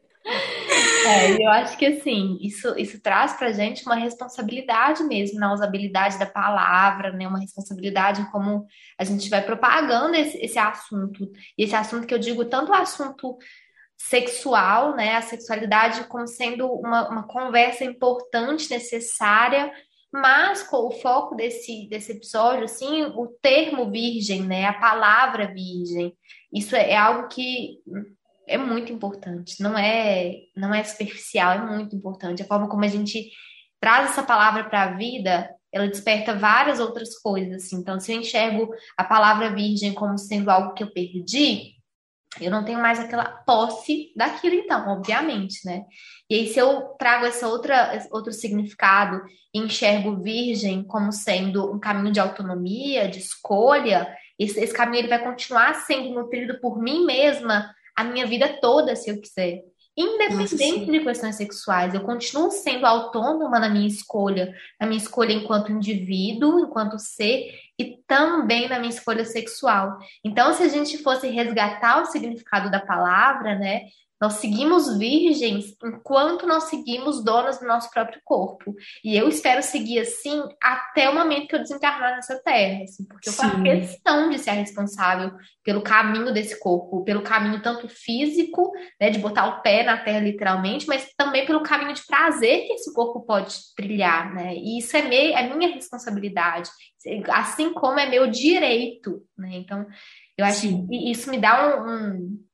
É, 1.08 1.42
eu 1.42 1.50
acho 1.50 1.78
que 1.78 1.86
assim, 1.86 2.38
isso, 2.42 2.78
isso 2.78 3.02
traz 3.02 3.34
pra 3.34 3.54
gente 3.54 3.86
uma 3.86 3.96
responsabilidade 3.96 5.04
mesmo 5.06 5.40
na 5.40 5.54
usabilidade 5.54 6.20
da 6.20 6.26
palavra, 6.26 7.14
né? 7.14 7.26
Uma 7.26 7.40
responsabilidade 7.40 8.22
em 8.22 8.26
como 8.26 8.66
a 8.98 9.06
gente 9.06 9.30
vai 9.30 9.42
propagando 9.42 10.16
esse, 10.16 10.38
esse 10.38 10.60
assunto. 10.60 11.32
E 11.58 11.64
esse 11.64 11.76
assunto 11.76 12.06
que 12.06 12.14
eu 12.14 12.20
digo, 12.20 12.44
tanto 12.46 12.72
o 12.72 12.76
assunto 12.76 13.38
sexual, 13.98 14.96
né? 14.96 15.16
A 15.16 15.22
sexualidade 15.22 16.04
como 16.06 16.28
sendo 16.28 16.68
uma, 16.74 17.10
uma 17.10 17.28
conversa 17.28 17.86
importante, 17.86 18.70
necessária, 18.70 19.72
mas 20.12 20.64
com 20.64 20.88
o 20.88 20.92
foco 20.92 21.36
desse, 21.36 21.88
desse 21.90 22.14
episódio, 22.14 22.64
assim, 22.64 23.04
o 23.04 23.28
termo 23.42 23.92
virgem, 23.92 24.42
né? 24.44 24.66
A 24.66 24.74
palavra 24.74 25.48
virgem, 25.54 26.14
isso 26.52 26.76
é, 26.76 26.92
é 26.92 26.98
algo 26.98 27.28
que 27.28 27.80
é 28.48 28.58
muito 28.58 28.92
importante. 28.92 29.62
Não 29.62 29.78
é, 29.78 30.36
não 30.56 30.74
é 30.74 30.84
superficial, 30.84 31.52
é 31.52 31.66
muito 31.66 31.96
importante. 31.96 32.42
A 32.42 32.46
forma 32.46 32.70
como 32.70 32.86
a 32.86 32.88
gente 32.88 33.30
traz 33.80 34.12
essa 34.12 34.24
palavra 34.24 34.64
para 34.64 34.84
a 34.84 34.94
vida, 34.96 35.50
ela 35.72 35.88
desperta 35.88 36.34
várias 36.34 36.80
outras 36.80 37.18
coisas. 37.20 37.66
Assim. 37.66 37.78
Então, 37.78 38.00
se 38.00 38.14
eu 38.14 38.20
enxergo 38.20 38.70
a 38.96 39.04
palavra 39.04 39.54
virgem 39.54 39.94
como 39.94 40.18
sendo 40.18 40.50
algo 40.50 40.74
que 40.74 40.84
eu 40.84 40.92
perdi, 40.92 41.77
eu 42.40 42.52
não 42.52 42.64
tenho 42.64 42.80
mais 42.80 43.00
aquela 43.00 43.26
posse 43.26 44.12
daquilo, 44.16 44.56
então, 44.56 44.88
obviamente, 44.90 45.66
né? 45.66 45.86
E 46.30 46.36
aí, 46.36 46.48
se 46.48 46.60
eu 46.60 46.82
trago 47.00 47.26
essa 47.26 47.48
outra, 47.48 48.06
outro 48.12 48.32
significado 48.32 49.22
e 49.54 49.60
enxergo 49.60 50.16
virgem 50.18 50.84
como 50.84 51.12
sendo 51.12 51.72
um 51.74 51.80
caminho 51.80 52.12
de 52.12 52.20
autonomia, 52.20 53.08
de 53.08 53.20
escolha, 53.20 54.08
esse, 54.38 54.60
esse 54.60 54.74
caminho 54.74 55.02
ele 55.02 55.08
vai 55.08 55.24
continuar 55.24 55.74
sendo 55.74 56.14
nutrido 56.14 56.60
por 56.60 56.80
mim 56.82 57.06
mesma 57.06 57.74
a 57.96 58.04
minha 58.04 58.28
vida 58.28 58.58
toda, 58.62 58.96
se 58.96 59.10
eu 59.10 59.20
quiser. 59.20 59.64
Independente 59.98 60.54
Nossa, 60.54 60.92
de 60.92 61.00
questões 61.00 61.36
sexuais, 61.36 61.96
eu 61.96 62.02
continuo 62.02 62.52
sendo 62.52 62.86
autônoma 62.86 63.60
na 63.60 63.68
minha 63.68 63.88
escolha, 63.88 64.54
na 64.80 64.86
minha 64.86 65.02
escolha 65.02 65.34
enquanto 65.34 65.72
indivíduo, 65.72 66.60
enquanto 66.60 67.00
ser, 67.00 67.50
e 67.80 67.98
também 68.06 68.70
na 68.70 68.78
minha 68.78 68.92
escolha 68.92 69.26
sexual. 69.26 69.98
Então, 70.24 70.54
se 70.54 70.62
a 70.62 70.68
gente 70.68 71.00
fosse 71.00 71.28
resgatar 71.30 72.04
o 72.04 72.06
significado 72.06 72.70
da 72.70 72.80
palavra, 72.80 73.56
né, 73.56 73.86
nós 74.20 74.34
seguimos 74.34 74.98
virgens 74.98 75.76
enquanto 75.84 76.48
nós 76.48 76.66
seguimos 76.66 77.24
donas 77.24 77.60
do 77.60 77.68
nosso 77.68 77.90
próprio 77.92 78.20
corpo. 78.24 78.74
E 79.04 79.16
eu 79.16 79.28
espero 79.30 79.62
seguir 79.62 80.00
assim 80.00 80.44
até 80.62 81.10
o 81.10 81.16
momento 81.16 81.48
que 81.48 81.56
eu 81.56 81.62
desencarnar 81.62 82.16
nessa 82.16 82.42
terra, 82.44 82.84
assim, 82.84 83.06
porque 83.06 83.30
Sim. 83.30 83.44
eu 83.44 83.50
faço 83.50 83.64
questão 83.64 84.30
de 84.30 84.40
ser 84.40 84.52
responsável 84.52 85.32
pelo 85.64 85.82
caminho 85.82 86.34
desse 86.34 86.60
corpo, 86.60 87.04
pelo 87.04 87.22
caminho 87.22 87.62
tanto 87.62 87.88
físico, 87.88 88.72
né, 89.00 89.10
de 89.10 89.20
botar 89.20 89.48
o 89.48 89.62
pé 89.62 89.84
na 89.84 89.98
terra 89.98 90.20
literalmente, 90.20 90.88
mas 90.88 91.12
também 91.16 91.46
pelo 91.46 91.62
caminho 91.62 91.94
de 91.94 92.06
prazer 92.06 92.66
que 92.66 92.74
esse 92.74 92.94
corpo 92.94 93.22
pode 93.22 93.56
trilhar, 93.76 94.34
né? 94.34 94.56
E 94.56 94.80
isso 94.80 94.96
é, 94.98 95.02
meio, 95.04 95.36
é 95.36 95.54
minha 95.54 95.74
responsabilidade, 95.74 96.70
assim 97.30 97.74
como 97.74 98.00
é 98.00 98.10
meu 98.10 98.28
direito, 98.28 99.22
né? 99.38 99.50
Então, 99.54 99.86
eu 100.38 100.46
acho 100.46 100.62
Sim. 100.62 100.88
que 100.88 101.12
isso 101.12 101.30
me 101.30 101.38
dá 101.38 101.82
um, 101.84 101.90
um 101.90 102.47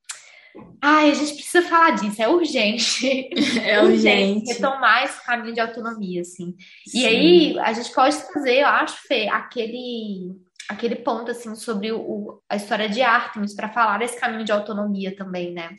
Ai, 0.81 1.11
a 1.11 1.13
gente 1.13 1.35
precisa 1.35 1.67
falar 1.67 1.91
disso, 1.91 2.21
é 2.21 2.27
urgente. 2.27 3.29
É 3.63 3.81
urgente. 3.81 4.53
Retomar 4.53 5.03
esse 5.05 5.23
caminho 5.25 5.53
de 5.53 5.59
autonomia, 5.59 6.21
assim. 6.21 6.55
Sim. 6.87 6.99
E 6.99 7.05
aí, 7.05 7.59
a 7.59 7.73
gente 7.73 7.91
pode 7.93 8.15
trazer, 8.27 8.59
eu 8.59 8.67
acho, 8.67 8.97
Fê, 9.07 9.27
aquele, 9.29 10.35
aquele 10.69 10.95
ponto, 10.97 11.31
assim, 11.31 11.55
sobre 11.55 11.91
o, 11.91 12.41
a 12.49 12.55
história 12.55 12.89
de 12.89 13.01
Artemis, 13.01 13.55
para 13.55 13.69
falar 13.69 13.99
desse 13.99 14.19
caminho 14.19 14.45
de 14.45 14.51
autonomia 14.51 15.15
também, 15.15 15.53
né? 15.53 15.77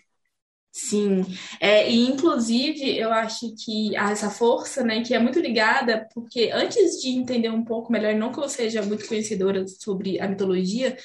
Sim, 0.76 1.24
é, 1.60 1.88
e 1.88 2.04
inclusive 2.08 2.98
eu 2.98 3.12
acho 3.12 3.54
que 3.64 3.94
essa 3.94 4.28
força, 4.28 4.82
né, 4.82 5.04
que 5.04 5.14
é 5.14 5.20
muito 5.20 5.38
ligada, 5.38 6.08
porque 6.12 6.50
antes 6.52 7.00
de 7.00 7.10
entender 7.10 7.48
um 7.48 7.64
pouco 7.64 7.92
melhor, 7.92 8.12
não 8.16 8.32
que 8.32 8.40
eu 8.40 8.48
seja 8.48 8.82
muito 8.82 9.06
conhecedora 9.06 9.64
sobre 9.68 10.20
a 10.20 10.26
mitologia, 10.26 10.96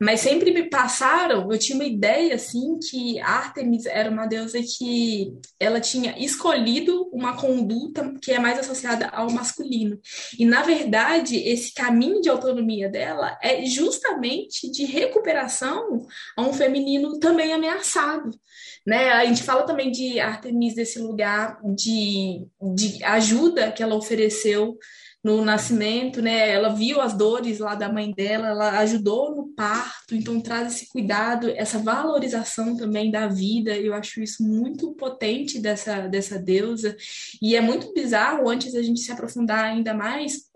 Mas 0.00 0.20
sempre 0.20 0.52
me 0.52 0.70
passaram, 0.70 1.50
eu 1.50 1.58
tinha 1.58 1.76
uma 1.76 1.84
ideia 1.84 2.36
assim 2.36 2.78
que 2.78 3.18
Artemis 3.18 3.84
era 3.84 4.08
uma 4.08 4.26
deusa 4.26 4.60
que 4.62 5.34
ela 5.58 5.80
tinha 5.80 6.16
escolhido 6.18 7.08
uma 7.12 7.36
conduta 7.36 8.14
que 8.22 8.30
é 8.30 8.38
mais 8.38 8.60
associada 8.60 9.08
ao 9.08 9.28
masculino. 9.30 9.98
E 10.38 10.44
na 10.44 10.62
verdade, 10.62 11.36
esse 11.36 11.74
caminho 11.74 12.20
de 12.20 12.28
autonomia 12.28 12.88
dela 12.88 13.36
é 13.42 13.64
justamente 13.66 14.70
de 14.70 14.84
recuperação 14.84 16.06
a 16.36 16.42
um 16.42 16.52
feminino 16.52 17.18
também 17.18 17.52
ameaçado. 17.52 18.30
Né? 18.86 19.10
A 19.10 19.24
gente 19.26 19.42
fala 19.42 19.66
também 19.66 19.90
de 19.90 20.20
Artemis 20.20 20.74
desse 20.74 21.00
lugar 21.00 21.58
de, 21.74 22.46
de 22.74 23.04
ajuda 23.04 23.72
que 23.72 23.82
ela 23.82 23.96
ofereceu 23.96 24.78
no 25.28 25.44
nascimento, 25.44 26.22
né? 26.22 26.50
Ela 26.50 26.70
viu 26.70 27.00
as 27.02 27.12
dores 27.12 27.58
lá 27.58 27.74
da 27.74 27.92
mãe 27.92 28.10
dela, 28.12 28.48
ela 28.48 28.78
ajudou 28.78 29.36
no 29.36 29.48
parto, 29.48 30.14
então 30.14 30.40
traz 30.40 30.74
esse 30.74 30.88
cuidado, 30.88 31.50
essa 31.50 31.78
valorização 31.78 32.76
também 32.76 33.10
da 33.10 33.28
vida. 33.28 33.76
Eu 33.76 33.92
acho 33.92 34.22
isso 34.22 34.42
muito 34.42 34.94
potente 34.94 35.60
dessa, 35.60 36.08
dessa 36.08 36.38
deusa. 36.38 36.96
E 37.42 37.54
é 37.54 37.60
muito 37.60 37.92
bizarro, 37.92 38.48
antes 38.48 38.72
da 38.72 38.82
gente 38.82 39.00
se 39.00 39.12
aprofundar 39.12 39.64
ainda 39.64 39.92
mais, 39.92 40.48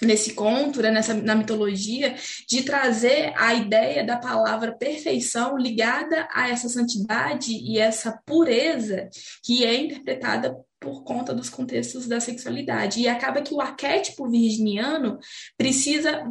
nesse 0.00 0.34
conto, 0.34 0.80
né, 0.80 0.90
nessa, 0.90 1.14
na 1.14 1.34
mitologia, 1.34 2.14
de 2.48 2.62
trazer 2.62 3.32
a 3.36 3.54
ideia 3.54 4.04
da 4.04 4.16
palavra 4.16 4.72
perfeição 4.72 5.56
ligada 5.56 6.28
a 6.32 6.48
essa 6.48 6.68
santidade 6.68 7.52
e 7.52 7.78
essa 7.78 8.20
pureza 8.24 9.08
que 9.42 9.64
é 9.64 9.74
interpretada 9.74 10.56
por 10.82 11.04
conta 11.04 11.32
dos 11.32 11.48
contextos 11.48 12.06
da 12.06 12.20
sexualidade. 12.20 13.00
E 13.00 13.08
acaba 13.08 13.40
que 13.40 13.54
o 13.54 13.60
arquétipo 13.60 14.28
virginiano 14.28 15.18
precisa 15.56 16.22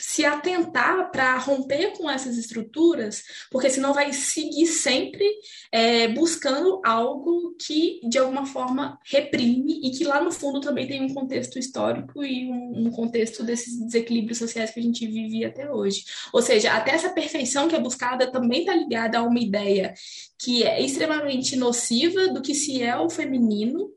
se 0.00 0.24
atentar 0.24 1.10
para 1.10 1.36
romper 1.38 1.92
com 1.96 2.10
essas 2.10 2.36
estruturas, 2.36 3.22
porque 3.50 3.68
senão 3.68 3.92
vai 3.92 4.12
seguir 4.12 4.66
sempre 4.66 5.24
é, 5.70 6.08
buscando 6.08 6.80
algo 6.84 7.54
que 7.60 8.00
de 8.08 8.18
alguma 8.18 8.46
forma 8.46 8.98
reprime 9.04 9.80
e 9.84 9.90
que 9.90 10.04
lá 10.04 10.20
no 10.20 10.32
fundo 10.32 10.60
também 10.60 10.86
tem 10.86 11.02
um 11.02 11.12
contexto 11.12 11.58
histórico 11.58 12.24
e 12.24 12.50
um, 12.50 12.86
um 12.86 12.90
contexto 12.90 13.44
desses 13.44 13.78
desequilíbrios 13.78 14.38
sociais 14.38 14.70
que 14.70 14.80
a 14.80 14.82
gente 14.82 15.06
vive 15.06 15.44
até 15.44 15.70
hoje. 15.70 16.04
Ou 16.32 16.40
seja, 16.40 16.72
até 16.72 16.92
essa 16.92 17.10
perfeição 17.10 17.68
que 17.68 17.76
é 17.76 17.80
buscada 17.80 18.30
também 18.30 18.60
está 18.60 18.74
ligada 18.74 19.18
a 19.18 19.22
uma 19.22 19.38
ideia 19.38 19.94
que 20.38 20.64
é 20.64 20.80
extremamente 20.82 21.54
nociva 21.56 22.28
do 22.28 22.40
que 22.40 22.54
se 22.54 22.82
é 22.82 22.96
o 22.96 23.10
feminino 23.10 23.90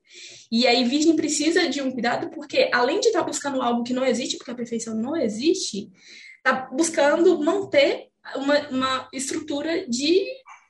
e 0.56 0.68
aí, 0.68 0.84
virgem 0.84 1.16
precisa 1.16 1.68
de 1.68 1.82
um 1.82 1.92
cuidado, 1.92 2.30
porque 2.30 2.70
além 2.72 3.00
de 3.00 3.08
estar 3.08 3.22
tá 3.22 3.26
buscando 3.26 3.60
algo 3.60 3.84
que 3.84 3.92
não 3.92 4.06
existe, 4.06 4.38
porque 4.38 4.52
a 4.52 4.56
perfeição 4.56 4.94
não 4.94 5.18
existe, 5.18 5.89
está 6.38 6.70
buscando 6.72 7.44
manter 7.44 8.10
uma, 8.36 8.70
uma 8.70 9.08
estrutura 9.12 9.88
de 9.88 10.24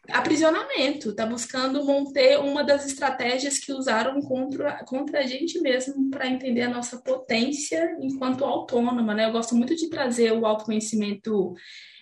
aprisionamento, 0.09 1.09
está 1.09 1.25
buscando 1.25 1.83
manter 1.85 2.39
uma 2.39 2.63
das 2.63 2.85
estratégias 2.85 3.59
que 3.59 3.73
usaram 3.73 4.21
contra, 4.21 4.85
contra 4.85 5.19
a 5.19 5.27
gente 5.27 5.59
mesmo 5.59 6.09
para 6.09 6.29
entender 6.29 6.61
a 6.61 6.69
nossa 6.69 7.01
potência 7.01 7.97
enquanto 7.99 8.45
autônoma. 8.45 9.13
Né? 9.13 9.25
Eu 9.25 9.33
gosto 9.33 9.53
muito 9.53 9.75
de 9.75 9.89
trazer 9.89 10.31
o 10.31 10.45
autoconhecimento 10.45 11.53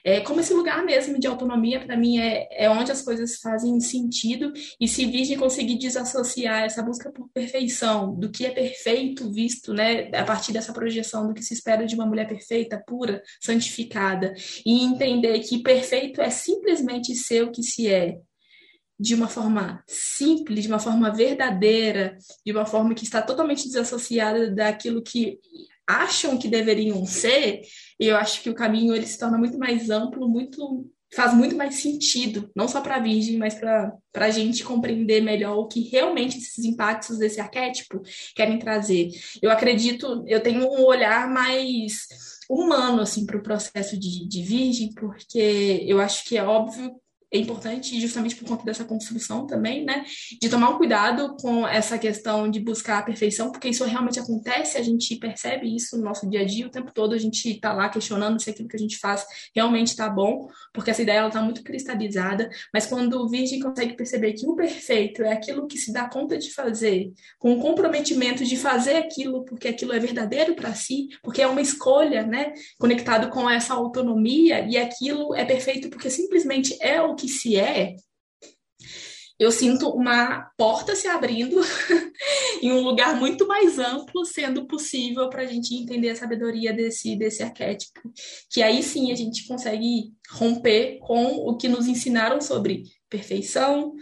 é, 0.03 0.19
como 0.21 0.39
esse 0.39 0.53
lugar 0.53 0.83
mesmo 0.83 1.19
de 1.19 1.27
autonomia, 1.27 1.79
para 1.79 1.95
mim, 1.95 2.19
é, 2.19 2.47
é 2.51 2.69
onde 2.69 2.91
as 2.91 3.01
coisas 3.01 3.37
fazem 3.37 3.79
sentido. 3.79 4.51
E 4.79 4.87
se 4.87 5.05
Virgem 5.05 5.37
conseguir 5.37 5.77
desassociar 5.77 6.63
essa 6.63 6.81
busca 6.81 7.11
por 7.11 7.29
perfeição, 7.29 8.13
do 8.15 8.29
que 8.29 8.45
é 8.45 8.49
perfeito 8.49 9.31
visto, 9.31 9.73
né, 9.73 10.09
a 10.13 10.23
partir 10.23 10.51
dessa 10.51 10.73
projeção 10.73 11.27
do 11.27 11.33
que 11.33 11.43
se 11.43 11.53
espera 11.53 11.85
de 11.85 11.95
uma 11.95 12.05
mulher 12.05 12.27
perfeita, 12.27 12.83
pura, 12.85 13.21
santificada, 13.39 14.33
e 14.65 14.83
entender 14.83 15.39
que 15.39 15.61
perfeito 15.61 16.21
é 16.21 16.29
simplesmente 16.29 17.15
ser 17.15 17.43
o 17.43 17.51
que 17.51 17.63
se 17.63 17.87
é, 17.87 18.17
de 18.99 19.15
uma 19.15 19.27
forma 19.27 19.83
simples, 19.87 20.63
de 20.63 20.67
uma 20.67 20.77
forma 20.77 21.11
verdadeira, 21.11 22.17
de 22.45 22.51
uma 22.51 22.67
forma 22.67 22.93
que 22.93 23.03
está 23.03 23.19
totalmente 23.19 23.65
desassociada 23.65 24.51
daquilo 24.51 25.01
que 25.01 25.39
acham 25.87 26.37
que 26.37 26.47
deveriam 26.47 27.05
ser, 27.05 27.61
e 27.99 28.07
eu 28.07 28.17
acho 28.17 28.41
que 28.41 28.49
o 28.49 28.55
caminho 28.55 28.95
ele 28.95 29.05
se 29.05 29.17
torna 29.17 29.37
muito 29.37 29.57
mais 29.57 29.89
amplo, 29.89 30.27
muito 30.27 30.89
faz 31.13 31.33
muito 31.33 31.57
mais 31.57 31.75
sentido, 31.75 32.49
não 32.55 32.67
só 32.67 32.79
para 32.79 32.95
a 32.95 32.99
Virgem, 32.99 33.37
mas 33.37 33.55
para 33.55 33.93
a 34.15 34.29
gente 34.29 34.63
compreender 34.63 35.21
melhor 35.21 35.57
o 35.57 35.67
que 35.67 35.89
realmente 35.89 36.37
esses 36.37 36.63
impactos 36.63 37.17
desse 37.17 37.41
arquétipo 37.41 38.01
querem 38.33 38.57
trazer. 38.57 39.09
Eu 39.41 39.51
acredito, 39.51 40.23
eu 40.25 40.41
tenho 40.41 40.65
um 40.65 40.85
olhar 40.85 41.29
mais 41.29 42.07
humano 42.49 43.01
assim 43.01 43.25
para 43.25 43.37
o 43.37 43.43
processo 43.43 43.99
de, 43.99 44.25
de 44.27 44.41
Virgem, 44.41 44.93
porque 44.93 45.83
eu 45.85 45.99
acho 45.99 46.23
que 46.23 46.37
é 46.37 46.43
óbvio 46.43 46.95
é 47.31 47.37
importante 47.37 47.99
justamente 47.99 48.35
por 48.35 48.47
conta 48.47 48.65
dessa 48.65 48.83
construção 48.83 49.47
também, 49.47 49.85
né? 49.85 50.03
De 50.41 50.49
tomar 50.49 50.69
um 50.69 50.77
cuidado 50.77 51.35
com 51.37 51.65
essa 51.65 51.97
questão 51.97 52.49
de 52.49 52.59
buscar 52.59 52.99
a 52.99 53.03
perfeição, 53.03 53.51
porque 53.51 53.69
isso 53.69 53.85
realmente 53.85 54.19
acontece, 54.19 54.77
a 54.77 54.83
gente 54.83 55.15
percebe 55.15 55.73
isso 55.73 55.97
no 55.97 56.03
nosso 56.03 56.29
dia 56.29 56.41
a 56.41 56.45
dia, 56.45 56.67
o 56.67 56.71
tempo 56.71 56.91
todo 56.93 57.13
a 57.13 57.17
gente 57.17 57.49
está 57.49 57.71
lá 57.71 57.87
questionando 57.87 58.41
se 58.41 58.49
aquilo 58.49 58.67
que 58.67 58.75
a 58.75 58.79
gente 58.79 58.97
faz 58.97 59.25
realmente 59.55 59.87
está 59.87 60.09
bom, 60.09 60.49
porque 60.73 60.91
essa 60.91 61.01
ideia 61.01 61.25
está 61.25 61.41
muito 61.41 61.63
cristalizada, 61.63 62.49
mas 62.73 62.85
quando 62.85 63.21
o 63.21 63.29
Virgem 63.29 63.59
consegue 63.59 63.95
perceber 63.95 64.33
que 64.33 64.45
o 64.45 64.55
perfeito 64.55 65.23
é 65.23 65.31
aquilo 65.31 65.67
que 65.67 65.77
se 65.77 65.93
dá 65.93 66.09
conta 66.09 66.37
de 66.37 66.51
fazer, 66.53 67.11
com 67.39 67.53
o 67.53 67.61
comprometimento 67.61 68.43
de 68.43 68.57
fazer 68.57 68.97
aquilo 68.97 69.45
porque 69.45 69.69
aquilo 69.69 69.93
é 69.93 69.99
verdadeiro 69.99 70.53
para 70.53 70.73
si, 70.73 71.07
porque 71.23 71.41
é 71.41 71.47
uma 71.47 71.61
escolha, 71.61 72.25
né? 72.25 72.53
Conectado 72.77 73.29
com 73.29 73.49
essa 73.49 73.73
autonomia, 73.73 74.67
e 74.67 74.77
aquilo 74.77 75.33
é 75.33 75.45
perfeito 75.45 75.89
porque 75.89 76.09
simplesmente 76.09 76.77
é 76.81 77.01
o 77.01 77.15
que 77.21 77.27
se 77.27 77.55
é, 77.55 77.95
eu 79.41 79.51
sinto 79.51 79.89
uma 79.89 80.51
porta 80.55 80.95
se 80.95 81.07
abrindo 81.07 81.59
em 82.61 82.71
um 82.71 82.81
lugar 82.81 83.15
muito 83.19 83.47
mais 83.47 83.79
amplo, 83.79 84.23
sendo 84.23 84.67
possível 84.67 85.29
para 85.29 85.41
a 85.41 85.45
gente 85.47 85.73
entender 85.73 86.11
a 86.11 86.15
sabedoria 86.15 86.71
desse, 86.71 87.15
desse 87.15 87.41
arquétipo. 87.41 88.01
Que 88.51 88.61
aí 88.61 88.83
sim 88.83 89.11
a 89.11 89.15
gente 89.15 89.47
consegue 89.47 90.13
romper 90.29 90.99
com 90.99 91.37
o 91.37 91.57
que 91.57 91.67
nos 91.67 91.87
ensinaram 91.87 92.39
sobre 92.39 92.83
perfeição, 93.09 93.95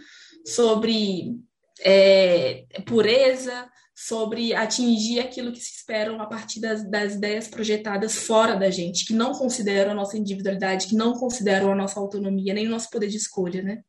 sobre 0.44 1.34
é, 1.80 2.66
pureza, 2.84 3.66
sobre 4.06 4.54
atingir 4.54 5.20
aquilo 5.20 5.52
que 5.52 5.60
se 5.60 5.76
esperam 5.76 6.22
a 6.22 6.26
partir 6.26 6.58
das, 6.58 6.88
das, 6.88 7.16
ideias 7.16 7.46
projetadas 7.46 8.16
fora 8.26 8.56
da 8.56 8.70
gente, 8.70 9.04
que 9.04 9.12
não 9.12 9.32
consideram 9.32 9.92
a 9.92 9.94
nossa 9.94 10.16
individualidade, 10.16 10.86
que 10.86 10.96
não 10.96 11.12
consideram 11.12 11.70
a 11.70 11.74
nossa 11.74 12.00
autonomia, 12.00 12.54
nem 12.54 12.66
o 12.66 12.70
nosso 12.70 12.88
poder 12.88 13.08
de 13.08 13.18
escolha, 13.18 13.62
né? 13.62 13.82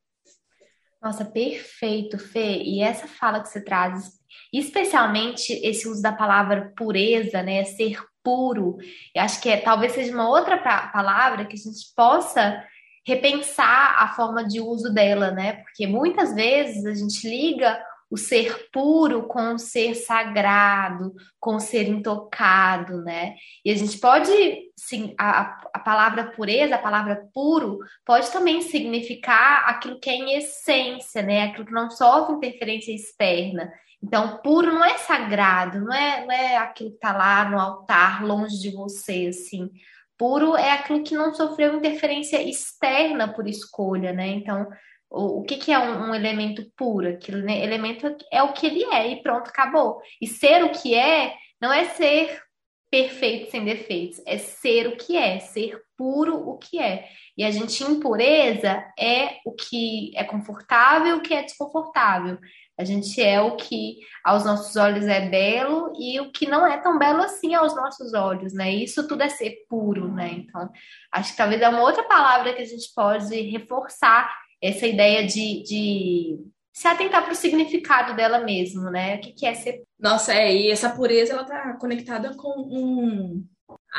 Nossa, 1.01 1.23
perfeito, 1.23 2.19
Fê. 2.19 2.61
E 2.61 2.81
essa 2.81 3.07
fala 3.07 3.39
que 3.39 3.47
você 3.47 3.63
traz, 3.63 4.11
especialmente 4.51 5.53
esse 5.65 5.87
uso 5.87 6.01
da 6.01 6.11
palavra 6.11 6.73
pureza, 6.75 7.41
né? 7.41 7.63
Ser 7.63 7.97
puro. 8.21 8.79
Eu 9.15 9.23
acho 9.23 9.39
que 9.39 9.47
é, 9.47 9.61
talvez 9.61 9.93
seja 9.93 10.13
uma 10.13 10.27
outra 10.27 10.57
palavra 10.91 11.45
que 11.45 11.55
a 11.55 11.57
gente 11.57 11.85
possa 11.95 12.61
repensar 13.07 13.95
a 13.97 14.13
forma 14.13 14.45
de 14.45 14.59
uso 14.59 14.93
dela, 14.93 15.31
né? 15.31 15.53
Porque 15.63 15.87
muitas 15.87 16.35
vezes 16.35 16.85
a 16.85 16.93
gente 16.93 17.25
liga 17.29 17.81
o 18.11 18.17
ser 18.17 18.67
puro 18.73 19.23
com 19.23 19.53
o 19.53 19.57
ser 19.57 19.95
sagrado, 19.95 21.13
com 21.39 21.55
o 21.55 21.59
ser 21.61 21.87
intocado, 21.87 23.01
né? 23.01 23.35
E 23.63 23.71
a 23.71 23.75
gente 23.75 23.97
pode, 23.99 24.29
sim, 24.75 25.15
a, 25.17 25.61
a 25.73 25.79
palavra 25.79 26.25
pureza, 26.31 26.75
a 26.75 26.79
palavra 26.79 27.23
puro, 27.33 27.79
pode 28.05 28.29
também 28.29 28.61
significar 28.61 29.63
aquilo 29.69 29.97
que 29.97 30.09
é 30.09 30.15
em 30.15 30.35
essência, 30.35 31.21
né? 31.21 31.43
Aquilo 31.43 31.65
que 31.65 31.71
não 31.71 31.89
sofre 31.89 32.35
interferência 32.35 32.93
externa. 32.93 33.71
Então, 34.03 34.39
puro 34.43 34.73
não 34.73 34.83
é 34.83 34.97
sagrado, 34.97 35.79
não 35.79 35.93
é, 35.93 36.25
não 36.25 36.31
é 36.33 36.57
aquilo 36.57 36.89
que 36.89 36.95
está 36.95 37.15
lá 37.15 37.49
no 37.49 37.57
altar, 37.57 38.25
longe 38.25 38.59
de 38.59 38.71
você, 38.71 39.27
assim. 39.29 39.69
Puro 40.17 40.57
é 40.57 40.71
aquilo 40.71 41.01
que 41.01 41.15
não 41.15 41.33
sofreu 41.33 41.77
interferência 41.77 42.41
externa 42.43 43.31
por 43.33 43.47
escolha, 43.47 44.11
né? 44.11 44.27
Então, 44.27 44.67
o, 45.11 45.43
que, 45.43 45.57
que 45.57 45.71
é 45.71 45.77
um, 45.77 46.09
um, 46.09 46.15
elemento 46.15 46.65
puro? 46.75 47.09
Aquilo, 47.09 47.41
né? 47.41 47.61
Elemento 47.61 48.15
é 48.31 48.41
o 48.41 48.53
que 48.53 48.65
ele 48.65 48.83
é 48.85 49.07
e 49.11 49.21
pronto, 49.21 49.49
acabou. 49.49 50.01
E 50.21 50.27
ser 50.27 50.63
o 50.63 50.71
que 50.71 50.95
é 50.95 51.35
não 51.59 51.71
é 51.71 51.85
ser 51.85 52.41
perfeito 52.89 53.51
sem 53.51 53.63
defeitos, 53.63 54.21
é 54.25 54.37
ser 54.37 54.87
o 54.87 54.97
que 54.97 55.15
é, 55.15 55.39
ser 55.39 55.81
puro 55.97 56.35
o 56.35 56.57
que 56.57 56.77
é. 56.79 57.07
E 57.37 57.43
a 57.43 57.51
gente, 57.51 57.83
impureza, 57.83 58.83
é 58.99 59.37
o 59.45 59.53
que 59.53 60.11
é 60.15 60.23
confortável, 60.23 61.17
o 61.17 61.21
que 61.21 61.33
é 61.33 61.41
desconfortável. 61.41 62.37
A 62.77 62.83
gente 62.83 63.21
é 63.21 63.39
o 63.39 63.55
que 63.55 63.99
aos 64.25 64.43
nossos 64.43 64.75
olhos 64.75 65.05
é 65.05 65.29
belo 65.29 65.93
e 65.97 66.19
o 66.19 66.31
que 66.31 66.47
não 66.47 66.65
é 66.65 66.77
tão 66.79 66.97
belo 66.97 67.21
assim 67.21 67.53
aos 67.53 67.75
nossos 67.75 68.13
olhos, 68.13 68.53
né? 68.53 68.71
Isso 68.71 69.07
tudo 69.07 69.23
é 69.23 69.29
ser 69.29 69.65
puro, 69.69 70.11
né? 70.11 70.31
Então, 70.33 70.69
acho 71.11 71.31
que 71.31 71.37
talvez 71.37 71.61
é 71.61 71.69
uma 71.69 71.81
outra 71.81 72.03
palavra 72.03 72.53
que 72.53 72.61
a 72.61 72.65
gente 72.65 72.91
pode 72.93 73.39
reforçar 73.41 74.33
essa 74.61 74.85
ideia 74.85 75.25
de, 75.25 75.63
de 75.63 76.39
se 76.71 76.87
atentar 76.87 77.23
para 77.23 77.33
o 77.33 77.35
significado 77.35 78.15
dela 78.15 78.39
mesmo, 78.39 78.89
né? 78.89 79.15
O 79.15 79.21
que, 79.21 79.33
que 79.33 79.45
é 79.45 79.53
ser. 79.53 79.81
Nossa, 79.99 80.33
é, 80.33 80.55
e 80.55 80.71
essa 80.71 80.89
pureza 80.89 81.33
ela 81.33 81.43
tá 81.43 81.73
conectada 81.79 82.35
com 82.35 82.49
um, 82.49 83.45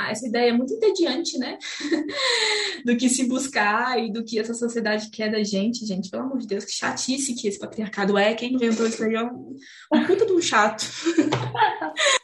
essa 0.09 0.27
ideia 0.27 0.55
muito 0.55 0.73
entediante, 0.73 1.39
né? 1.39 1.59
do 2.85 2.97
que 2.97 3.09
se 3.09 3.29
buscar 3.29 3.99
e 3.99 4.13
do 4.13 4.25
que 4.25 4.39
essa 4.39 4.55
sociedade 4.55 5.11
quer 5.11 5.31
da 5.31 5.43
gente, 5.43 5.85
gente. 5.85 6.11
Pelo 6.11 6.25
amor 6.25 6.39
de 6.39 6.47
Deus, 6.47 6.65
que 6.65 6.73
chatice 6.73 7.35
que 7.35 7.49
esse 7.49 7.59
patriarcado 7.59 8.17
é. 8.17 8.35
Quem 8.35 8.55
inventou 8.55 8.87
isso 8.87 9.03
aí 9.05 9.15
é 9.15 9.23
um, 9.23 9.57
um 9.93 10.07
puta 10.07 10.25
de 10.25 10.33
um 10.33 10.41
chato. 10.41 10.85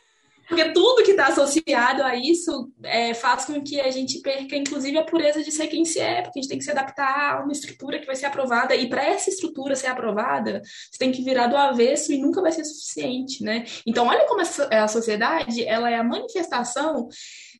Porque 0.48 0.72
tudo 0.72 1.02
que 1.02 1.10
está 1.10 1.26
associado 1.26 2.02
a 2.02 2.16
isso 2.16 2.72
é, 2.82 3.12
faz 3.12 3.44
com 3.44 3.62
que 3.62 3.78
a 3.80 3.90
gente 3.90 4.20
perca, 4.20 4.56
inclusive, 4.56 4.96
a 4.96 5.04
pureza 5.04 5.42
de 5.42 5.52
ser 5.52 5.66
quem 5.66 5.84
se 5.84 6.00
é, 6.00 6.22
porque 6.22 6.38
a 6.38 6.42
gente 6.42 6.48
tem 6.48 6.58
que 6.58 6.64
se 6.64 6.70
adaptar 6.70 7.34
a 7.34 7.42
uma 7.42 7.52
estrutura 7.52 7.98
que 7.98 8.06
vai 8.06 8.16
ser 8.16 8.26
aprovada. 8.26 8.74
E 8.74 8.88
para 8.88 9.04
essa 9.04 9.28
estrutura 9.28 9.76
ser 9.76 9.88
aprovada, 9.88 10.62
você 10.62 10.98
tem 10.98 11.12
que 11.12 11.22
virar 11.22 11.48
do 11.48 11.56
avesso 11.56 12.12
e 12.12 12.18
nunca 12.18 12.40
vai 12.40 12.50
ser 12.50 12.64
suficiente, 12.64 13.44
né? 13.44 13.64
Então, 13.86 14.06
olha 14.06 14.26
como 14.26 14.40
a 14.40 14.88
sociedade 14.88 15.64
ela 15.64 15.90
é 15.90 15.96
a 15.96 16.04
manifestação 16.04 17.08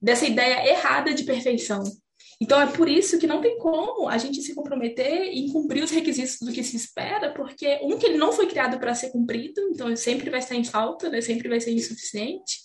dessa 0.01 0.27
ideia 0.27 0.67
errada 0.71 1.13
de 1.13 1.25
perfeição. 1.25 1.83
Então 2.41 2.61
é 2.61 2.67
por 2.67 2.89
isso 2.89 3.19
que 3.19 3.27
não 3.27 3.41
tem 3.41 3.59
como 3.59 4.09
a 4.09 4.17
gente 4.17 4.41
se 4.43 4.55
comprometer 4.55 5.23
em 5.33 5.49
cumprir 5.53 5.83
os 5.83 5.91
requisitos 5.91 6.39
do 6.41 6.53
que 6.53 6.63
se 6.63 6.77
espera, 6.77 7.35
porque 7.35 7.81
um 7.83 7.99
que 7.99 8.07
ele 8.07 8.17
não 8.17 8.33
foi 8.33 8.47
criado 8.47 8.79
para 8.79 8.95
ser 8.95 9.11
cumprido, 9.11 9.61
então 9.73 9.95
sempre 9.97 10.31
vai 10.31 10.39
estar 10.39 10.55
em 10.55 10.63
falta, 10.63 11.09
né? 11.09 11.21
sempre 11.21 11.49
vai 11.49 11.61
ser 11.61 11.73
insuficiente. 11.73 12.61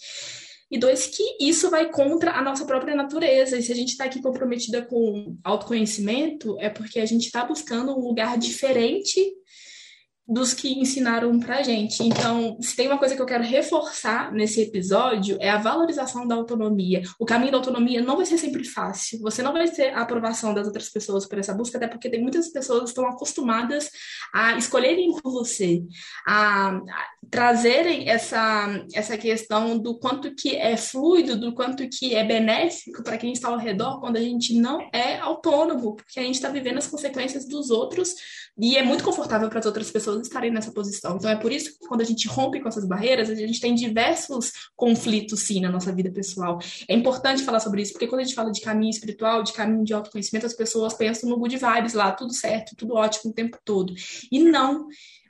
E 0.70 0.78
dois, 0.78 1.06
que 1.08 1.24
isso 1.40 1.70
vai 1.70 1.90
contra 1.90 2.32
a 2.32 2.42
nossa 2.42 2.66
própria 2.66 2.96
natureza. 2.96 3.58
E 3.58 3.62
se 3.62 3.72
a 3.72 3.76
gente 3.76 3.90
está 3.90 4.06
aqui 4.06 4.20
comprometida 4.22 4.82
com 4.82 5.38
autoconhecimento, 5.44 6.58
é 6.60 6.68
porque 6.68 7.00
a 7.00 7.06
gente 7.06 7.26
está 7.26 7.46
buscando 7.46 7.92
um 7.92 8.02
lugar 8.02 8.38
diferente 8.40 9.20
dos 10.28 10.54
que 10.54 10.80
ensinaram 10.80 11.38
pra 11.38 11.62
gente. 11.62 12.02
Então, 12.02 12.58
se 12.62 12.76
tem 12.76 12.88
uma 12.88 12.98
coisa 12.98 13.14
que 13.16 13.22
eu 13.22 13.26
quero 13.26 13.44
reforçar 13.44 14.32
nesse 14.32 14.62
episódio 14.62 15.38
é 15.42 15.50
a 15.50 15.58
valorização 15.58 16.26
da 16.26 16.36
autonomia. 16.36 17.02
O 17.20 17.26
caminho 17.26 17.52
da 17.52 17.58
autonomia 17.58 18.02
não 18.02 18.16
vai 18.16 18.26
ser 18.26 18.38
sempre 18.38 18.64
fácil. 18.64 19.20
Você 19.20 19.44
não 19.44 19.52
vai 19.52 19.70
ter 19.70 19.94
a 19.94 20.02
aprovação 20.02 20.54
das 20.54 20.66
outras 20.66 20.90
pessoas 20.90 21.28
por 21.28 21.38
essa 21.38 21.54
busca, 21.54 21.78
até 21.78 21.88
porque 21.88 22.10
tem 22.10 22.22
muitas 22.22 22.50
pessoas 22.50 22.84
que 22.84 22.90
estão 22.90 23.06
acostumadas 23.06 23.90
a 24.34 24.58
escolherem 24.58 25.12
por 25.22 25.32
você, 25.32 25.84
a 26.26 26.80
trazerem 27.30 28.08
essa, 28.08 28.86
essa 28.94 29.18
questão 29.18 29.78
do 29.78 30.00
quanto 30.00 30.34
que 30.36 30.56
é 30.56 30.78
fluido, 30.78 31.38
do 31.38 31.54
quanto 31.54 31.88
que 31.90 32.16
é 32.16 32.24
benéfico 32.24 33.04
para 33.04 33.18
quem 33.18 33.34
está 33.34 33.50
ao 33.50 33.58
redor 33.58 34.00
quando 34.00 34.18
a 34.18 34.22
gente 34.22 34.54
não 34.54 34.80
é 34.94 35.18
autônomo, 35.18 35.96
porque 35.96 36.20
a 36.20 36.24
gente 36.24 36.36
está 36.36 36.50
vivendo 36.50 36.78
as 36.78 36.88
consequências 36.88 37.46
dos 37.48 37.70
outros 37.70 38.14
e 38.58 38.78
é 38.78 38.84
muito 38.84 39.04
confortável 39.04 39.50
para 39.50 39.60
as 39.60 39.66
outras 39.66 39.90
pessoas 39.90 40.22
estarem 40.22 40.52
nessa 40.52 40.72
posição. 40.72 41.16
Então 41.16 41.30
é 41.30 41.36
por 41.36 41.52
isso 41.52 41.72
que 41.72 41.88
quando 41.88 42.02
a 42.02 42.06
gente 42.06 42.28
rompe 42.28 42.60
com 42.60 42.68
essas 42.68 42.86
barreiras, 42.86 43.30
a 43.30 43.36
gente 43.36 43.60
tem 43.60 43.74
diversos 43.74 44.52
conflitos, 44.76 45.42
sim, 45.42 45.60
na 45.60 45.72
nossa 45.72 45.92
vida 45.92 46.12
pessoal. 46.12 46.60
É 46.88 46.94
importante 46.94 47.44
falar 47.44 47.60
sobre 47.60 47.82
isso, 47.82 47.94
porque 47.94 48.08
quando 48.08 48.22
a 48.22 48.24
gente 48.24 48.36
fala 48.36 48.52
de 48.52 48.62
caminho 48.62 48.92
espiritual, 48.92 49.42
de 49.42 49.54
caminho 49.54 49.84
de 49.84 49.94
autoconhecimento, 49.94 50.46
as 50.46 50.54
pessoas 50.54 50.94
pensam 50.94 51.30
no 51.30 51.38
good 51.38 51.58
vibes 51.58 51.94
lá, 51.94 52.12
tudo 52.12 52.34
certo, 52.34 52.76
tudo 52.76 52.94
ótimo 52.94 53.32
o 53.32 53.34
tempo 53.34 53.58
todo. 53.66 53.94
E 54.32 54.40
não 54.40 54.88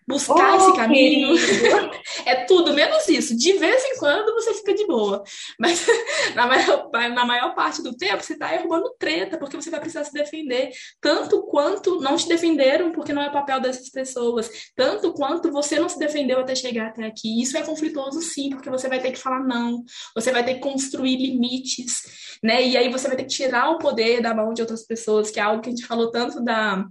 buscar 0.07 0.53
oh, 0.53 0.57
esse 0.57 0.75
caminho. 0.75 1.35
é 2.25 2.45
tudo 2.45 2.73
menos 2.73 3.07
isso. 3.07 3.35
De 3.35 3.53
vez 3.53 3.83
em 3.85 3.97
quando 3.97 4.33
você 4.33 4.53
fica 4.53 4.73
de 4.73 4.85
boa. 4.85 5.23
Mas 5.59 5.85
na 6.35 6.47
maior, 6.47 6.89
na 6.91 7.25
maior 7.25 7.55
parte 7.55 7.81
do 7.81 7.95
tempo 7.95 8.23
você 8.23 8.33
está 8.33 8.47
arrumando 8.47 8.93
treta, 8.97 9.37
porque 9.37 9.55
você 9.55 9.69
vai 9.69 9.79
precisar 9.79 10.03
se 10.03 10.13
defender. 10.13 10.71
Tanto 10.99 11.43
quanto 11.43 12.01
não 12.01 12.15
te 12.15 12.27
defenderam, 12.27 12.91
porque 12.91 13.13
não 13.13 13.21
é 13.21 13.29
o 13.29 13.33
papel 13.33 13.59
dessas 13.59 13.89
pessoas. 13.89 14.49
Tanto 14.75 15.13
quanto 15.13 15.51
você 15.51 15.79
não 15.79 15.89
se 15.89 15.99
defendeu 15.99 16.39
até 16.39 16.55
chegar 16.55 16.87
até 16.87 17.05
aqui. 17.05 17.41
Isso 17.41 17.57
é 17.57 17.61
conflituoso, 17.61 18.21
sim, 18.21 18.49
porque 18.49 18.69
você 18.69 18.87
vai 18.87 18.99
ter 18.99 19.11
que 19.11 19.19
falar 19.19 19.41
não. 19.41 19.83
Você 20.15 20.31
vai 20.31 20.43
ter 20.43 20.55
que 20.55 20.59
construir 20.59 21.17
limites, 21.17 22.37
né? 22.43 22.65
E 22.65 22.77
aí 22.77 22.89
você 22.89 23.07
vai 23.07 23.17
ter 23.17 23.23
que 23.23 23.29
tirar 23.29 23.69
o 23.71 23.77
poder 23.77 24.21
da 24.21 24.33
mão 24.33 24.53
de 24.53 24.61
outras 24.61 24.85
pessoas, 24.85 25.31
que 25.31 25.39
é 25.39 25.43
algo 25.43 25.61
que 25.61 25.69
a 25.69 25.71
gente 25.71 25.85
falou 25.85 26.11
tanto 26.11 26.43
da, 26.43 26.85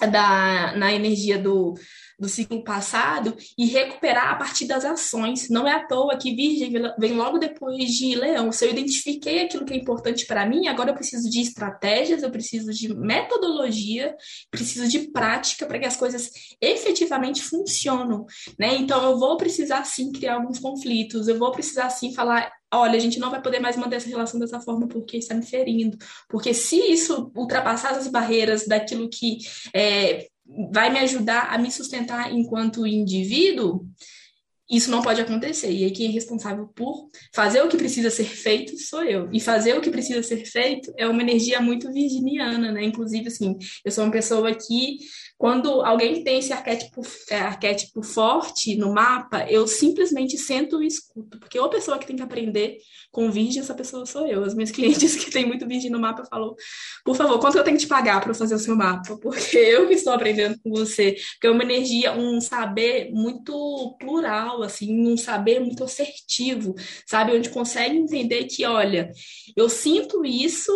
da 0.00 0.74
na 0.76 0.92
energia 0.92 1.38
do 1.38 1.74
do 2.18 2.28
ciclo 2.28 2.64
passado 2.64 3.36
e 3.58 3.66
recuperar 3.66 4.30
a 4.30 4.36
partir 4.36 4.66
das 4.66 4.84
ações. 4.84 5.48
Não 5.50 5.66
é 5.66 5.72
à 5.72 5.86
toa 5.86 6.16
que 6.16 6.34
Virgem 6.34 6.72
vem 6.98 7.12
logo 7.12 7.38
depois 7.38 7.90
de 7.90 8.14
Leão. 8.14 8.50
Se 8.50 8.64
eu 8.64 8.70
identifiquei 8.70 9.42
aquilo 9.42 9.64
que 9.64 9.74
é 9.74 9.76
importante 9.76 10.26
para 10.26 10.46
mim, 10.46 10.66
agora 10.68 10.90
eu 10.90 10.94
preciso 10.94 11.28
de 11.28 11.40
estratégias, 11.40 12.22
eu 12.22 12.30
preciso 12.30 12.72
de 12.72 12.94
metodologia, 12.94 14.16
preciso 14.50 14.88
de 14.88 15.10
prática 15.10 15.66
para 15.66 15.78
que 15.78 15.86
as 15.86 15.96
coisas 15.96 16.30
efetivamente 16.60 17.42
funcionem, 17.42 18.24
né? 18.58 18.74
Então 18.76 19.02
eu 19.02 19.18
vou 19.18 19.36
precisar 19.36 19.84
sim 19.84 20.12
criar 20.12 20.36
alguns 20.36 20.58
conflitos, 20.58 21.28
eu 21.28 21.38
vou 21.38 21.52
precisar 21.52 21.90
sim 21.90 22.14
falar 22.14 22.50
olha, 22.72 22.96
a 22.96 23.00
gente 23.00 23.18
não 23.18 23.30
vai 23.30 23.40
poder 23.40 23.60
mais 23.60 23.76
manter 23.76 23.96
essa 23.96 24.08
relação 24.08 24.38
dessa 24.40 24.60
forma 24.60 24.88
porque 24.88 25.16
está 25.16 25.34
me 25.34 25.46
ferindo. 25.46 25.96
Porque 26.28 26.52
se 26.52 26.76
isso 26.76 27.30
ultrapassar 27.34 27.92
as 27.92 28.08
barreiras 28.08 28.66
daquilo 28.66 29.08
que 29.08 29.38
é, 29.74 30.26
vai 30.72 30.90
me 30.90 30.98
ajudar 31.00 31.52
a 31.52 31.58
me 31.58 31.70
sustentar 31.70 32.32
enquanto 32.32 32.86
indivíduo, 32.86 33.86
isso 34.68 34.90
não 34.90 35.00
pode 35.00 35.20
acontecer. 35.20 35.70
E 35.70 35.84
aí 35.84 35.90
quem 35.92 36.08
é 36.08 36.10
responsável 36.10 36.66
por 36.68 37.08
fazer 37.32 37.62
o 37.62 37.68
que 37.68 37.76
precisa 37.76 38.10
ser 38.10 38.24
feito 38.24 38.76
sou 38.78 39.02
eu. 39.04 39.28
E 39.32 39.40
fazer 39.40 39.76
o 39.76 39.80
que 39.80 39.90
precisa 39.90 40.22
ser 40.22 40.44
feito 40.44 40.92
é 40.96 41.06
uma 41.06 41.22
energia 41.22 41.60
muito 41.60 41.92
virginiana, 41.92 42.72
né? 42.72 42.84
Inclusive, 42.84 43.28
assim, 43.28 43.56
eu 43.84 43.92
sou 43.92 44.04
uma 44.04 44.10
pessoa 44.10 44.52
que 44.54 44.98
quando 45.38 45.82
alguém 45.82 46.24
tem 46.24 46.38
esse 46.38 46.52
arquétipo, 46.52 47.02
é, 47.30 47.36
arquétipo 47.36 48.02
forte 48.02 48.74
no 48.76 48.92
mapa, 48.92 49.44
eu 49.50 49.66
simplesmente 49.66 50.38
sento 50.38 50.82
e 50.82 50.86
escuto, 50.86 51.38
porque 51.38 51.58
ou 51.58 51.66
a 51.66 51.70
pessoa 51.70 51.98
que 51.98 52.06
tem 52.06 52.16
que 52.16 52.22
aprender 52.22 52.78
com 53.12 53.30
virgem, 53.30 53.60
essa 53.60 53.74
pessoa 53.74 54.06
sou 54.06 54.26
eu. 54.26 54.42
As 54.44 54.54
minhas 54.54 54.70
clientes 54.72 55.14
que 55.14 55.30
têm 55.30 55.46
muito 55.46 55.66
virgem 55.66 55.90
no 55.90 56.00
mapa 56.00 56.24
falam, 56.24 56.54
por 57.04 57.14
favor, 57.14 57.38
quanto 57.38 57.58
eu 57.58 57.64
tenho 57.64 57.76
que 57.76 57.84
te 57.84 57.88
pagar 57.88 58.22
para 58.22 58.32
fazer 58.32 58.54
o 58.54 58.58
seu 58.58 58.74
mapa? 58.74 59.16
Porque 59.20 59.58
eu 59.58 59.86
que 59.86 59.94
estou 59.94 60.14
aprendendo 60.14 60.58
com 60.62 60.70
você. 60.70 61.16
Porque 61.32 61.46
é 61.46 61.50
uma 61.50 61.62
energia, 61.62 62.12
um 62.12 62.40
saber 62.40 63.10
muito 63.12 63.96
plural, 64.00 64.62
assim, 64.62 65.06
um 65.06 65.18
saber 65.18 65.60
muito 65.60 65.84
assertivo, 65.84 66.74
sabe? 67.06 67.36
Onde 67.36 67.50
consegue 67.50 67.96
entender 67.96 68.44
que, 68.44 68.64
olha, 68.64 69.10
eu 69.54 69.68
sinto 69.68 70.24
isso 70.24 70.72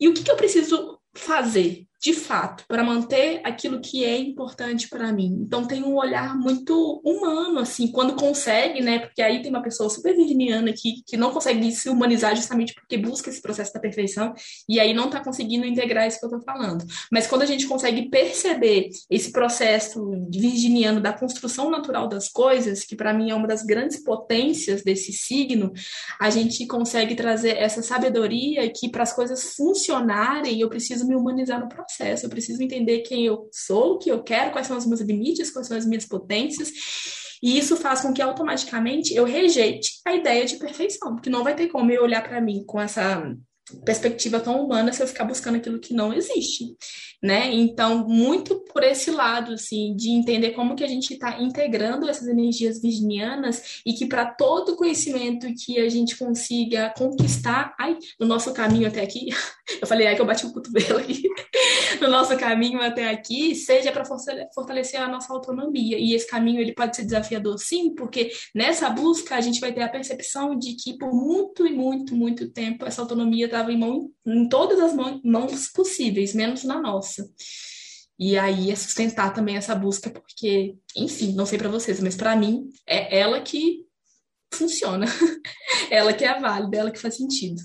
e 0.00 0.08
o 0.08 0.14
que, 0.14 0.22
que 0.24 0.30
eu 0.30 0.36
preciso 0.36 0.98
fazer? 1.14 1.86
De 2.02 2.12
fato, 2.12 2.64
para 2.66 2.82
manter 2.82 3.40
aquilo 3.44 3.80
que 3.80 4.04
é 4.04 4.18
importante 4.18 4.88
para 4.88 5.12
mim. 5.12 5.38
Então 5.46 5.64
tem 5.64 5.84
um 5.84 5.94
olhar 5.94 6.36
muito 6.36 7.00
humano, 7.04 7.60
assim, 7.60 7.86
quando 7.92 8.16
consegue, 8.16 8.82
né? 8.82 8.98
Porque 8.98 9.22
aí 9.22 9.40
tem 9.40 9.52
uma 9.52 9.62
pessoa 9.62 9.88
super 9.88 10.12
virginiana 10.16 10.72
que, 10.72 11.04
que 11.06 11.16
não 11.16 11.30
consegue 11.30 11.70
se 11.70 11.88
humanizar 11.88 12.34
justamente 12.34 12.74
porque 12.74 12.98
busca 12.98 13.30
esse 13.30 13.40
processo 13.40 13.72
da 13.72 13.78
perfeição 13.78 14.34
e 14.68 14.80
aí 14.80 14.92
não 14.92 15.04
está 15.04 15.22
conseguindo 15.22 15.64
integrar 15.64 16.08
isso 16.08 16.18
que 16.18 16.24
eu 16.24 16.30
estou 16.30 16.42
falando. 16.42 16.84
Mas 17.08 17.28
quando 17.28 17.42
a 17.42 17.46
gente 17.46 17.68
consegue 17.68 18.10
perceber 18.10 18.88
esse 19.08 19.30
processo 19.30 20.26
virginiano 20.28 21.00
da 21.00 21.12
construção 21.12 21.70
natural 21.70 22.08
das 22.08 22.28
coisas, 22.28 22.82
que 22.84 22.96
para 22.96 23.14
mim 23.14 23.30
é 23.30 23.34
uma 23.36 23.46
das 23.46 23.62
grandes 23.62 24.02
potências 24.02 24.82
desse 24.82 25.12
signo, 25.12 25.72
a 26.18 26.30
gente 26.30 26.66
consegue 26.66 27.14
trazer 27.14 27.58
essa 27.58 27.80
sabedoria 27.80 28.68
que 28.72 28.90
para 28.90 29.04
as 29.04 29.12
coisas 29.12 29.54
funcionarem 29.54 30.60
eu 30.60 30.68
preciso 30.68 31.06
me 31.06 31.14
humanizar 31.14 31.60
no 31.60 31.68
processo 31.68 31.91
processo, 31.92 32.26
eu 32.26 32.30
preciso 32.30 32.62
entender 32.62 33.00
quem 33.00 33.26
eu 33.26 33.48
sou, 33.52 33.94
o 33.94 33.98
que 33.98 34.10
eu 34.10 34.22
quero, 34.22 34.50
quais 34.50 34.66
são 34.66 34.76
os 34.76 34.86
meus 34.86 35.00
limites, 35.00 35.50
quais 35.50 35.68
são 35.68 35.76
as 35.76 35.86
minhas 35.86 36.06
potências. 36.06 36.70
E 37.42 37.58
isso 37.58 37.76
faz 37.76 38.00
com 38.00 38.12
que 38.12 38.22
automaticamente 38.22 39.14
eu 39.14 39.24
rejeite 39.24 40.00
a 40.06 40.14
ideia 40.14 40.44
de 40.44 40.56
perfeição, 40.56 41.14
porque 41.14 41.30
não 41.30 41.44
vai 41.44 41.54
ter 41.54 41.68
como 41.68 41.90
eu 41.90 42.02
olhar 42.02 42.22
para 42.22 42.40
mim 42.40 42.64
com 42.64 42.80
essa 42.80 43.02
perspectiva 43.84 44.40
tão 44.40 44.64
humana 44.64 44.92
se 44.92 45.02
eu 45.02 45.06
ficar 45.06 45.24
buscando 45.24 45.56
aquilo 45.56 45.78
que 45.78 45.94
não 45.94 46.12
existe, 46.12 46.76
né? 47.22 47.52
Então, 47.52 48.06
muito 48.08 48.60
por 48.72 48.82
esse 48.82 49.10
lado, 49.10 49.52
assim, 49.52 49.94
de 49.94 50.10
entender 50.10 50.50
como 50.50 50.74
que 50.74 50.82
a 50.82 50.88
gente 50.88 51.14
está 51.14 51.40
integrando 51.40 52.08
essas 52.08 52.26
energias 52.26 52.80
virginianas 52.80 53.80
e 53.86 53.92
que 53.92 54.06
para 54.06 54.26
todo 54.26 54.76
conhecimento 54.76 55.46
que 55.54 55.78
a 55.78 55.88
gente 55.88 56.16
consiga 56.16 56.92
conquistar, 56.96 57.74
ai, 57.78 57.96
no 58.18 58.26
nosso 58.26 58.52
caminho 58.52 58.88
até 58.88 59.02
aqui, 59.02 59.28
eu 59.80 59.86
falei, 59.86 60.08
ai 60.08 60.16
que 60.16 60.20
eu 60.20 60.26
bati 60.26 60.44
o 60.44 60.52
cotovelo 60.52 60.98
aqui, 60.98 61.22
no 62.00 62.08
nosso 62.08 62.36
caminho 62.36 62.80
até 62.80 63.08
aqui, 63.08 63.54
seja 63.54 63.92
para 63.92 64.04
fortalecer 64.04 65.00
a 65.00 65.08
nossa 65.08 65.32
autonomia. 65.32 65.96
E 65.98 66.14
esse 66.14 66.26
caminho, 66.26 66.60
ele 66.60 66.74
pode 66.74 66.96
ser 66.96 67.04
desafiador, 67.04 67.58
sim, 67.58 67.94
porque 67.94 68.30
nessa 68.54 68.90
busca 68.90 69.36
a 69.36 69.40
gente 69.40 69.60
vai 69.60 69.72
ter 69.72 69.82
a 69.82 69.88
percepção 69.88 70.58
de 70.58 70.74
que 70.74 70.98
por 70.98 71.12
muito 71.12 71.66
e 71.66 71.72
muito, 71.72 72.16
muito 72.16 72.50
tempo 72.50 72.84
essa 72.84 73.00
autonomia 73.00 73.48
estava 73.52 73.72
em, 73.72 73.78
mão, 73.78 74.10
em 74.26 74.48
todas 74.48 74.80
as 74.80 74.94
mãos 74.94 75.68
possíveis, 75.72 76.34
menos 76.34 76.64
na 76.64 76.80
nossa. 76.80 77.28
E 78.18 78.38
aí 78.38 78.70
é 78.70 78.76
sustentar 78.76 79.34
também 79.34 79.56
essa 79.56 79.74
busca, 79.74 80.10
porque, 80.10 80.76
enfim, 80.96 81.34
não 81.34 81.46
sei 81.46 81.58
para 81.58 81.68
vocês, 81.68 82.00
mas 82.00 82.16
para 82.16 82.36
mim 82.36 82.68
é 82.86 83.18
ela 83.18 83.40
que 83.40 83.84
funciona, 84.52 85.06
ela 85.90 86.12
que 86.12 86.24
é 86.24 86.38
válida, 86.38 86.76
ela 86.76 86.90
que 86.90 87.00
faz 87.00 87.16
sentido. 87.16 87.60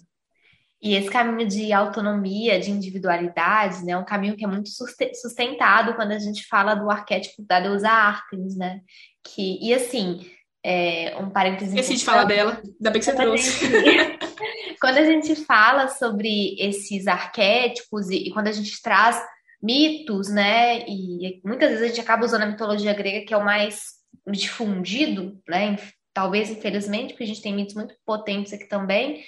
E 0.82 0.96
esse 0.96 1.10
caminho 1.10 1.48
de 1.48 1.74
autonomia, 1.74 2.60
de 2.60 2.70
individualidade, 2.70 3.84
né, 3.84 3.94
é 3.94 3.98
um 3.98 4.06
caminho 4.06 4.36
que 4.36 4.46
é 4.46 4.48
muito 4.48 4.70
sustentado 4.70 5.96
quando 5.96 6.12
a 6.12 6.20
gente 6.20 6.46
fala 6.48 6.76
do 6.76 6.90
arquétipo 6.90 7.44
da 7.44 7.60
deusa 7.60 7.90
Artemis, 7.90 8.56
né? 8.56 8.82
Que, 9.24 9.60
e 9.60 9.74
assim, 9.74 10.30
é, 10.64 11.18
um 11.18 11.30
parênteses. 11.30 11.74
Esqueci 11.74 11.96
de 11.96 12.06
falar 12.06 12.26
dela, 12.26 12.62
ainda 12.64 12.92
bem 12.92 13.00
que 13.00 13.06
você 13.06 13.16
trouxe. 13.16 13.66
quando 14.80 14.98
a 14.98 15.06
gente 15.06 15.36
fala 15.36 15.88
sobre 15.88 16.56
esses 16.60 17.08
arquétipos 17.08 18.10
e, 18.10 18.28
e 18.28 18.32
quando 18.32 18.48
a 18.48 18.52
gente 18.52 18.82
traz 18.82 19.22
mitos, 19.62 20.30
né? 20.30 20.86
E 20.88 21.42
muitas 21.44 21.70
vezes 21.70 21.84
a 21.84 21.88
gente 21.88 22.02
acaba 22.02 22.26
usando 22.26 22.44
a 22.44 22.48
mitologia 22.48 22.94
grega, 22.94 23.26
que 23.26 23.34
é 23.34 23.38
o 23.38 23.46
mais 23.46 23.98
difundido, 24.28 25.40
né? 25.48 25.78
Talvez, 26.14 26.50
infelizmente, 26.50 27.14
porque 27.14 27.24
a 27.24 27.28
gente 27.28 27.42
tem 27.42 27.56
mitos 27.56 27.76
muito 27.76 27.96
potentes 28.06 28.54
aqui 28.54 28.68
também. 28.68 29.24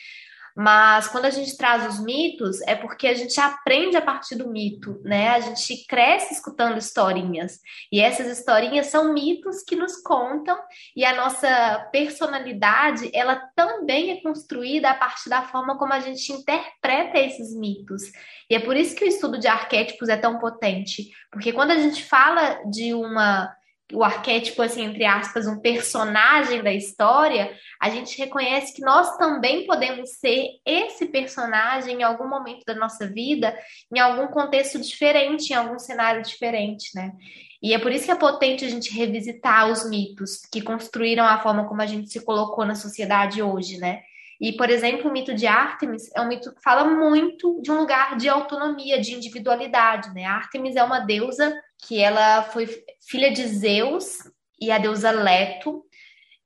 Mas 0.62 1.08
quando 1.08 1.24
a 1.24 1.30
gente 1.30 1.56
traz 1.56 1.88
os 1.88 2.04
mitos, 2.04 2.60
é 2.68 2.76
porque 2.76 3.08
a 3.08 3.14
gente 3.14 3.40
aprende 3.40 3.96
a 3.96 4.02
partir 4.02 4.36
do 4.36 4.50
mito, 4.50 5.00
né? 5.06 5.30
A 5.30 5.40
gente 5.40 5.86
cresce 5.88 6.34
escutando 6.34 6.78
historinhas. 6.78 7.62
E 7.90 8.02
essas 8.02 8.28
historinhas 8.28 8.88
são 8.88 9.14
mitos 9.14 9.64
que 9.64 9.74
nos 9.74 10.02
contam, 10.02 10.60
e 10.94 11.06
a 11.06 11.16
nossa 11.16 11.88
personalidade, 11.94 13.10
ela 13.14 13.38
também 13.56 14.12
é 14.12 14.22
construída 14.22 14.90
a 14.90 14.96
partir 14.96 15.30
da 15.30 15.44
forma 15.44 15.78
como 15.78 15.94
a 15.94 16.02
gente 16.02 16.30
interpreta 16.34 17.18
esses 17.18 17.56
mitos. 17.56 18.02
E 18.50 18.56
é 18.56 18.60
por 18.60 18.76
isso 18.76 18.98
que 18.98 19.06
o 19.06 19.08
estudo 19.08 19.40
de 19.40 19.48
arquétipos 19.48 20.10
é 20.10 20.18
tão 20.18 20.40
potente, 20.40 21.08
porque 21.32 21.54
quando 21.54 21.72
a 21.72 21.78
gente 21.78 22.04
fala 22.04 22.60
de 22.70 22.94
uma 22.94 23.50
o 23.94 24.04
arquétipo, 24.04 24.62
assim, 24.62 24.84
entre 24.84 25.04
aspas, 25.06 25.48
um 25.48 25.60
personagem 25.60 26.62
da 26.62 26.72
história, 26.72 27.52
a 27.82 27.90
gente 27.90 28.18
reconhece 28.18 28.74
que 28.74 28.82
nós 28.82 29.18
também 29.18 29.66
podemos 29.66 30.12
ser 30.12 30.48
esse 30.66 31.08
personagem 31.08 32.00
em 32.00 32.04
algum 32.04 32.28
momento 32.28 32.64
da 32.66 32.76
nossa 32.76 33.08
vida, 33.08 33.58
em 33.94 34.00
algum 34.00 34.28
contexto 34.28 34.80
diferente, 34.80 35.52
em 35.52 35.56
algum 35.56 35.80
cenário 35.80 36.22
diferente, 36.22 36.92
né? 36.94 37.14
E 37.62 37.74
é 37.74 37.80
por 37.80 37.92
isso 37.92 38.06
que 38.06 38.12
é 38.12 38.16
potente 38.16 38.64
a 38.64 38.70
gente 38.70 38.94
revisitar 38.94 39.70
os 39.70 39.90
mitos 39.90 40.42
que 40.52 40.62
construíram 40.62 41.26
a 41.26 41.40
forma 41.40 41.68
como 41.68 41.82
a 41.82 41.86
gente 41.86 42.10
se 42.10 42.24
colocou 42.24 42.66
na 42.66 42.76
sociedade 42.76 43.42
hoje, 43.42 43.78
né? 43.78 44.02
E, 44.40 44.54
por 44.54 44.70
exemplo, 44.70 45.10
o 45.10 45.14
mito 45.14 45.34
de 45.34 45.46
Ártemis 45.46 46.10
é 46.16 46.22
um 46.22 46.28
mito 46.28 46.56
que 46.56 46.62
fala 46.62 46.86
muito 46.86 47.62
de 47.62 47.70
um 47.72 47.80
lugar 47.80 48.16
de 48.16 48.30
autonomia, 48.30 49.02
de 49.02 49.14
individualidade, 49.14 50.14
né? 50.14 50.24
Ártemis 50.24 50.78
é 50.78 50.84
uma 50.84 51.00
deusa 51.00 51.54
que 51.82 52.02
ela 52.02 52.44
foi 52.44 52.68
filha 53.08 53.32
de 53.32 53.48
Zeus 53.48 54.18
e 54.60 54.72
a 54.72 54.78
deusa 54.78 55.12
Leto, 55.12 55.84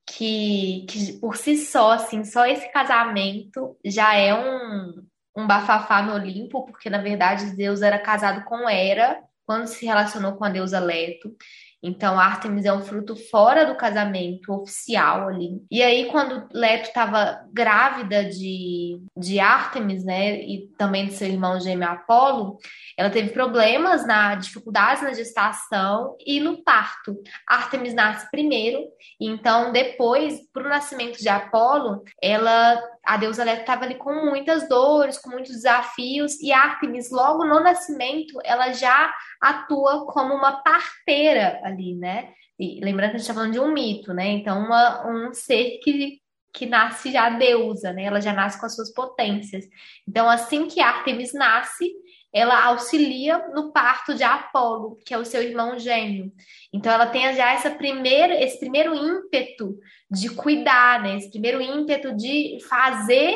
que, 0.05 0.85
que 0.87 1.13
por 1.13 1.37
si 1.37 1.57
só, 1.57 1.91
assim, 1.91 2.23
só 2.23 2.45
esse 2.45 2.71
casamento 2.71 3.77
já 3.83 4.15
é 4.15 4.33
um, 4.33 5.05
um 5.35 5.47
bafafá 5.47 6.01
no 6.01 6.13
Olimpo, 6.13 6.65
porque 6.65 6.89
na 6.89 7.01
verdade 7.01 7.47
Zeus 7.55 7.81
era 7.81 7.97
casado 7.97 8.43
com 8.45 8.69
Hera 8.69 9.23
quando 9.45 9.67
se 9.67 9.85
relacionou 9.85 10.33
com 10.33 10.45
a 10.45 10.49
deusa 10.49 10.79
Leto. 10.79 11.35
Então, 11.83 12.17
Artemis 12.17 12.63
é 12.63 12.71
um 12.71 12.81
fruto 12.81 13.13
fora 13.29 13.65
do 13.65 13.75
casamento 13.75 14.53
oficial 14.53 15.27
ali. 15.27 15.61
E 15.69 15.83
aí, 15.83 16.05
quando 16.05 16.47
Leto 16.53 16.87
estava 16.87 17.45
grávida 17.51 18.23
de, 18.23 19.01
de 19.17 19.39
Artemis, 19.39 20.05
né, 20.05 20.39
e 20.39 20.67
também 20.77 21.07
de 21.07 21.13
seu 21.13 21.27
irmão 21.27 21.59
gêmeo 21.59 21.89
Apolo, 21.89 22.57
ela 22.97 23.09
teve 23.09 23.31
problemas 23.31 24.07
na 24.07 24.35
dificuldades 24.35 25.03
na 25.03 25.13
gestação 25.13 26.15
e 26.25 26.39
no 26.39 26.63
parto. 26.63 27.17
Artemis 27.45 27.93
nasce 27.93 28.31
primeiro, 28.31 28.79
então 29.19 29.73
depois, 29.73 30.39
para 30.53 30.65
o 30.65 30.69
nascimento 30.69 31.17
de 31.17 31.27
Apolo, 31.27 32.01
ela 32.21 32.81
a 33.03 33.17
deusa 33.17 33.43
Leto 33.43 33.61
estava 33.61 33.83
ali 33.83 33.95
com 33.95 34.25
muitas 34.25 34.67
dores, 34.69 35.17
com 35.17 35.29
muitos 35.29 35.51
desafios, 35.51 36.39
e 36.39 36.53
Artemis, 36.53 37.11
logo 37.11 37.43
no 37.43 37.59
nascimento, 37.59 38.39
ela 38.43 38.71
já 38.71 39.13
atua 39.41 40.05
como 40.05 40.33
uma 40.33 40.63
parteira 40.63 41.59
ali, 41.63 41.95
né? 41.95 42.33
E 42.57 42.79
lembrando 42.83 43.11
que 43.11 43.15
a 43.15 43.19
gente 43.19 43.29
está 43.29 43.33
falando 43.33 43.51
de 43.51 43.59
um 43.59 43.73
mito, 43.73 44.13
né? 44.13 44.27
Então, 44.27 44.57
uma, 44.57 45.05
um 45.07 45.33
ser 45.33 45.79
que, 45.83 46.19
que 46.53 46.65
nasce 46.65 47.11
já 47.11 47.29
deusa, 47.29 47.91
né? 47.91 48.03
Ela 48.05 48.21
já 48.21 48.31
nasce 48.31 48.59
com 48.59 48.65
as 48.65 48.75
suas 48.75 48.93
potências. 48.93 49.65
Então, 50.07 50.29
assim 50.29 50.67
que 50.67 50.79
Artemis 50.79 51.33
nasce, 51.33 51.91
ela 52.33 52.65
auxilia 52.65 53.49
no 53.49 53.71
parto 53.71 54.15
de 54.15 54.23
Apolo, 54.23 54.97
que 55.05 55.13
é 55.13 55.17
o 55.17 55.25
seu 55.25 55.43
irmão 55.43 55.77
gêmeo. 55.77 56.31
Então 56.73 56.91
ela 56.91 57.05
tem 57.05 57.33
já 57.35 57.53
essa 57.53 57.69
primeira, 57.69 58.41
esse 58.43 58.59
primeiro 58.59 58.95
ímpeto 58.95 59.77
de 60.09 60.29
cuidar, 60.29 61.01
né? 61.01 61.17
Esse 61.17 61.29
primeiro 61.29 61.61
ímpeto 61.61 62.15
de 62.15 62.57
fazer 62.67 63.35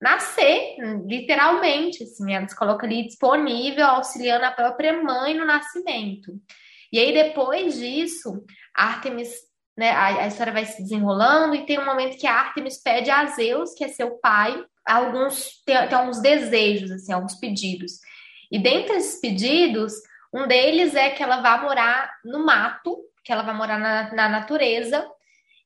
nascer, 0.00 0.76
literalmente, 1.06 2.04
assim, 2.04 2.34
ela 2.34 2.46
se 2.46 2.54
coloca 2.54 2.86
ali 2.86 3.06
disponível, 3.06 3.86
auxiliando 3.86 4.44
a 4.44 4.52
própria 4.52 5.02
mãe 5.02 5.34
no 5.34 5.44
nascimento. 5.44 6.38
E 6.92 6.98
aí 6.98 7.12
depois 7.12 7.76
disso, 7.78 8.44
Artemis, 8.74 9.30
né, 9.76 9.90
a, 9.90 10.22
a 10.22 10.26
história 10.26 10.52
vai 10.52 10.66
se 10.66 10.82
desenrolando 10.82 11.54
e 11.54 11.66
tem 11.66 11.78
um 11.78 11.84
momento 11.84 12.18
que 12.18 12.26
a 12.26 12.34
Artemis 12.34 12.80
pede 12.80 13.10
a 13.10 13.24
Zeus, 13.26 13.74
que 13.74 13.84
é 13.84 13.88
seu 13.88 14.18
pai, 14.18 14.64
alguns 14.86 15.62
tem, 15.64 15.76
tem 15.88 15.98
alguns 15.98 16.20
desejos, 16.20 16.90
assim, 16.90 17.12
alguns 17.12 17.34
pedidos. 17.34 17.94
E 18.50 18.58
dentre 18.58 18.96
esses 18.96 19.20
pedidos, 19.20 19.92
um 20.32 20.46
deles 20.46 20.94
é 20.94 21.10
que 21.10 21.22
ela 21.22 21.40
vá 21.40 21.58
morar 21.58 22.10
no 22.24 22.44
mato, 22.44 22.98
que 23.24 23.32
ela 23.32 23.42
vai 23.42 23.54
morar 23.54 23.78
na, 23.78 24.14
na 24.14 24.28
natureza 24.28 25.06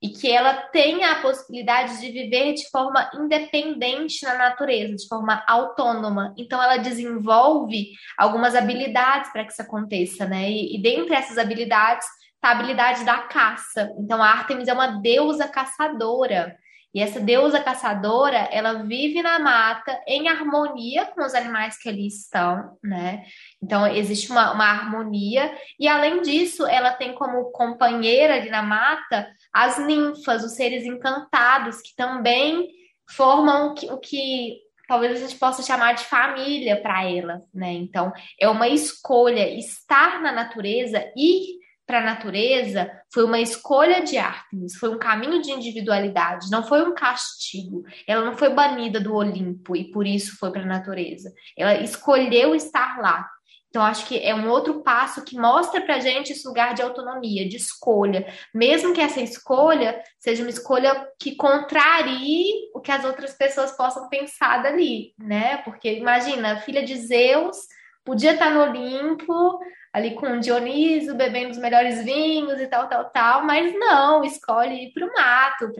e 0.02 0.08
que 0.08 0.30
ela 0.30 0.54
tenha 0.54 1.12
a 1.12 1.20
possibilidade 1.20 2.00
de 2.00 2.10
viver 2.10 2.54
de 2.54 2.70
forma 2.70 3.10
independente 3.14 4.24
na 4.24 4.34
natureza, 4.34 4.96
de 4.96 5.06
forma 5.06 5.44
autônoma. 5.46 6.34
Então, 6.38 6.62
ela 6.62 6.78
desenvolve 6.78 7.90
algumas 8.16 8.54
habilidades 8.54 9.30
para 9.30 9.44
que 9.44 9.52
isso 9.52 9.60
aconteça, 9.60 10.26
né? 10.26 10.50
E, 10.50 10.76
e 10.76 10.82
dentre 10.82 11.14
essas 11.14 11.36
habilidades 11.36 12.06
está 12.34 12.48
a 12.48 12.52
habilidade 12.52 13.04
da 13.04 13.18
caça. 13.18 13.92
Então, 13.98 14.22
a 14.22 14.30
Artemis 14.30 14.68
é 14.68 14.72
uma 14.72 14.86
deusa 14.86 15.46
caçadora. 15.46 16.56
E 16.92 17.00
essa 17.00 17.20
deusa 17.20 17.62
caçadora, 17.62 18.48
ela 18.50 18.82
vive 18.82 19.22
na 19.22 19.38
mata 19.38 20.00
em 20.06 20.28
harmonia 20.28 21.06
com 21.06 21.24
os 21.24 21.34
animais 21.34 21.78
que 21.78 21.88
ali 21.88 22.08
estão, 22.08 22.76
né? 22.82 23.22
Então, 23.62 23.86
existe 23.86 24.30
uma, 24.30 24.52
uma 24.52 24.64
harmonia. 24.64 25.54
E, 25.78 25.86
além 25.86 26.20
disso, 26.20 26.66
ela 26.66 26.92
tem 26.92 27.14
como 27.14 27.52
companheira 27.52 28.34
ali 28.34 28.50
na 28.50 28.62
mata 28.62 29.28
as 29.52 29.78
ninfas, 29.78 30.42
os 30.42 30.56
seres 30.56 30.84
encantados, 30.84 31.80
que 31.80 31.94
também 31.94 32.68
formam 33.08 33.68
o 33.68 33.74
que, 33.74 33.86
o 33.90 33.98
que 33.98 34.58
talvez 34.88 35.16
a 35.16 35.26
gente 35.26 35.38
possa 35.38 35.62
chamar 35.62 35.94
de 35.94 36.02
família 36.02 36.80
para 36.82 37.08
ela, 37.08 37.42
né? 37.54 37.72
Então, 37.72 38.12
é 38.40 38.48
uma 38.48 38.66
escolha 38.66 39.48
estar 39.48 40.20
na 40.20 40.32
natureza, 40.32 41.08
ir 41.16 41.59
para 41.90 41.98
a 41.98 42.04
natureza 42.04 42.88
foi 43.12 43.24
uma 43.24 43.40
escolha 43.40 44.04
de 44.04 44.16
Artemis, 44.16 44.76
foi 44.76 44.90
um 44.90 44.98
caminho 44.98 45.42
de 45.42 45.50
individualidade, 45.50 46.48
não 46.48 46.62
foi 46.62 46.84
um 46.84 46.94
castigo. 46.94 47.82
Ela 48.06 48.24
não 48.24 48.38
foi 48.38 48.50
banida 48.50 49.00
do 49.00 49.12
Olimpo 49.12 49.74
e 49.74 49.90
por 49.90 50.06
isso 50.06 50.38
foi 50.38 50.52
para 50.52 50.62
a 50.62 50.66
natureza. 50.66 51.32
Ela 51.58 51.74
escolheu 51.82 52.54
estar 52.54 53.00
lá. 53.00 53.28
Então, 53.68 53.82
acho 53.82 54.06
que 54.06 54.20
é 54.20 54.32
um 54.32 54.48
outro 54.48 54.82
passo 54.82 55.24
que 55.24 55.36
mostra 55.36 55.80
para 55.80 55.98
gente 55.98 56.30
esse 56.30 56.46
lugar 56.46 56.74
de 56.74 56.82
autonomia, 56.82 57.48
de 57.48 57.56
escolha, 57.56 58.24
mesmo 58.54 58.94
que 58.94 59.00
essa 59.00 59.20
escolha 59.20 60.00
seja 60.16 60.44
uma 60.44 60.50
escolha 60.50 61.08
que 61.18 61.34
contrarie 61.34 62.70
o 62.72 62.80
que 62.80 62.92
as 62.92 63.04
outras 63.04 63.32
pessoas 63.32 63.72
possam 63.76 64.08
pensar 64.08 64.62
dali, 64.62 65.12
né? 65.18 65.56
Porque 65.64 65.92
imagina, 65.92 66.60
filha 66.60 66.84
de 66.84 66.96
Zeus 66.96 67.56
podia 68.04 68.32
estar 68.32 68.50
no 68.50 68.62
Olimpo, 68.62 69.58
ali 69.92 70.14
com 70.14 70.38
Dioniso, 70.38 71.16
bebendo 71.16 71.50
os 71.50 71.58
melhores 71.58 72.04
vinhos 72.04 72.60
e 72.60 72.66
tal, 72.66 72.88
tal, 72.88 73.10
tal, 73.10 73.44
mas 73.44 73.72
não, 73.74 74.22
escolhe 74.24 74.84
ir 74.84 74.92
para 74.92 75.06
o 75.06 75.12
mato, 75.12 75.72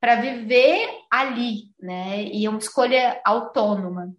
para 0.00 0.14
viver 0.16 0.88
ali, 1.10 1.64
né? 1.80 2.22
E 2.22 2.46
é 2.46 2.48
uma 2.48 2.58
escolha 2.58 3.20
autônoma. 3.24 4.14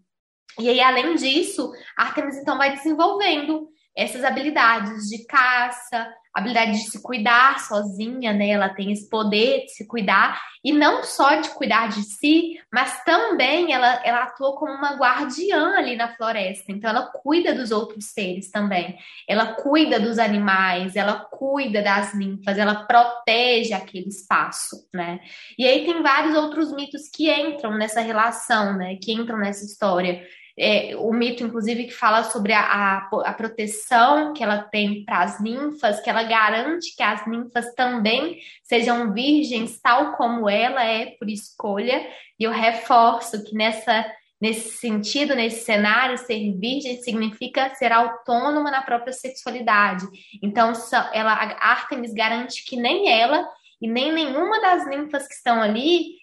E 0.59 0.69
aí, 0.69 0.82
além 0.82 1.15
disso, 1.15 1.71
Artemis 1.97 2.38
então 2.38 2.57
vai 2.57 2.76
desenvolvendo 2.76 3.69
essas 3.95 4.24
habilidades 4.24 5.07
de 5.07 5.26
caça, 5.26 6.13
habilidade 6.34 6.71
de 6.71 6.89
se 6.89 7.01
cuidar 7.01 7.59
sozinha, 7.59 8.34
né? 8.34 8.49
Ela 8.49 8.69
tem 8.69 8.91
esse 8.91 9.07
poder 9.07 9.65
de 9.65 9.71
se 9.71 9.86
cuidar 9.86 10.41
e 10.63 10.71
não 10.71 11.03
só 11.03 11.36
de 11.36 11.49
cuidar 11.49 11.89
de 11.89 12.01
si, 12.01 12.59
mas 12.71 13.03
também 13.03 13.71
ela, 13.71 14.01
ela 14.03 14.23
atua 14.23 14.55
como 14.55 14.73
uma 14.73 14.95
guardiã 14.95 15.75
ali 15.77 15.95
na 15.95 16.15
floresta. 16.15 16.71
Então 16.71 16.89
ela 16.89 17.03
cuida 17.05 17.53
dos 17.53 17.69
outros 17.71 18.05
seres 18.05 18.49
também. 18.49 18.97
Ela 19.27 19.53
cuida 19.53 19.99
dos 19.99 20.17
animais, 20.17 20.95
ela 20.95 21.19
cuida 21.19 21.81
das 21.81 22.15
ninfas, 22.15 22.57
ela 22.57 22.84
protege 22.86 23.73
aquele 23.73 24.07
espaço, 24.07 24.88
né? 24.93 25.19
E 25.57 25.67
aí 25.67 25.86
tem 25.86 26.01
vários 26.01 26.36
outros 26.36 26.73
mitos 26.73 27.09
que 27.09 27.31
entram 27.31 27.77
nessa 27.77 28.01
relação, 28.01 28.75
né? 28.75 28.95
Que 28.95 29.13
entram 29.13 29.38
nessa 29.38 29.65
história 29.65 30.23
é, 30.58 30.95
o 30.95 31.12
mito, 31.12 31.43
inclusive, 31.43 31.86
que 31.86 31.93
fala 31.93 32.24
sobre 32.24 32.54
a, 32.54 32.62
a, 32.62 33.10
a 33.26 33.34
proteção 33.34 34.34
que 34.34 34.43
ela 34.43 34.60
tem 34.60 35.04
para 35.04 35.24
as 35.24 35.41
ninfas, 35.41 35.99
que 35.99 36.10
ela 36.10 36.24
garante 36.24 36.95
que 36.95 37.01
as 37.01 37.26
ninfas 37.26 37.74
também 37.74 38.39
sejam 38.64 39.14
virgens, 39.14 39.80
tal 39.82 40.14
como 40.14 40.49
ela 40.49 40.86
é 40.86 41.16
por 41.18 41.30
escolha. 41.30 42.08
E 42.39 42.43
eu 42.43 42.51
reforço 42.51 43.43
que 43.43 43.56
nessa 43.56 44.06
nesse 44.41 44.72
sentido, 44.78 45.36
nesse 45.36 45.64
cenário, 45.64 46.18
ser 46.18 46.51
virgem 46.60 47.01
significa 47.01 47.74
ser 47.76 47.93
autônoma 47.93 48.70
na 48.70 48.82
própria 48.82 49.14
sexualidade. 49.14 50.06
Então, 50.43 50.74
ela, 51.14 51.32
a 51.32 51.72
Artemis 51.72 52.14
garante 52.14 52.66
que 52.66 52.76
nem 52.76 53.10
ela 53.10 53.47
e 53.82 53.88
nem 53.88 54.12
nenhuma 54.12 54.60
das 54.60 54.86
ninfas 54.86 55.26
que 55.30 55.34
estão 55.34 55.62
ali 55.62 56.18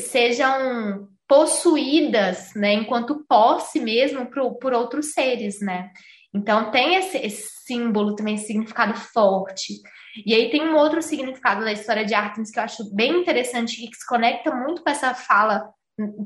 sejam 0.00 1.08
possuídas, 1.32 2.52
né, 2.54 2.74
enquanto 2.74 3.24
posse 3.26 3.80
mesmo 3.80 4.26
por, 4.26 4.58
por 4.58 4.74
outros 4.74 5.12
seres, 5.12 5.62
né? 5.62 5.90
Então 6.34 6.70
tem 6.70 6.96
esse, 6.96 7.16
esse 7.16 7.48
símbolo 7.64 8.14
também, 8.14 8.34
esse 8.34 8.48
significado 8.48 8.94
forte. 8.94 9.80
E 10.26 10.34
aí 10.34 10.50
tem 10.50 10.60
um 10.62 10.76
outro 10.76 11.00
significado 11.00 11.64
da 11.64 11.72
história 11.72 12.04
de 12.04 12.12
Artemis 12.12 12.50
que 12.50 12.58
eu 12.58 12.62
acho 12.62 12.94
bem 12.94 13.22
interessante 13.22 13.82
e 13.82 13.88
que 13.88 13.96
se 13.96 14.06
conecta 14.06 14.54
muito 14.54 14.82
com 14.82 14.90
essa 14.90 15.14
fala 15.14 15.70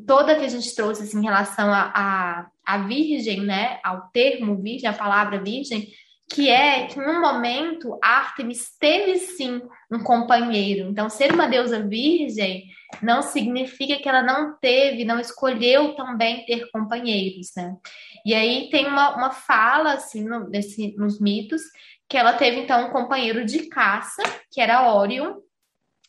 toda 0.08 0.34
que 0.34 0.44
a 0.44 0.48
gente 0.48 0.74
trouxe 0.74 1.04
assim, 1.04 1.20
em 1.20 1.24
relação 1.24 1.72
a, 1.72 1.92
a, 1.94 2.46
a 2.66 2.78
virgem, 2.78 3.42
né, 3.42 3.78
ao 3.84 4.08
termo 4.12 4.60
virgem, 4.60 4.90
a 4.90 4.92
palavra 4.92 5.40
virgem, 5.40 5.86
que 6.28 6.50
é 6.50 6.86
que 6.86 6.98
num 6.98 7.20
momento 7.20 7.98
Artemis 8.02 8.76
teve 8.78 9.16
sim 9.18 9.62
um 9.90 10.02
companheiro. 10.02 10.88
Então, 10.90 11.08
ser 11.08 11.32
uma 11.32 11.46
deusa 11.46 11.80
virgem 11.80 12.64
não 13.02 13.22
significa 13.22 13.96
que 13.96 14.08
ela 14.08 14.22
não 14.22 14.56
teve, 14.58 15.04
não 15.04 15.20
escolheu 15.20 15.94
também 15.94 16.44
ter 16.44 16.70
companheiros, 16.70 17.50
né? 17.56 17.76
E 18.24 18.34
aí 18.34 18.68
tem 18.70 18.86
uma, 18.86 19.16
uma 19.16 19.30
fala 19.30 19.92
assim 19.92 20.24
no, 20.24 20.50
desse, 20.50 20.94
nos 20.96 21.20
mitos 21.20 21.62
que 22.08 22.16
ela 22.16 22.32
teve 22.32 22.60
então 22.60 22.86
um 22.86 22.90
companheiro 22.90 23.44
de 23.44 23.68
caça, 23.68 24.22
que 24.50 24.60
era 24.60 24.92
Órion, 24.92 25.36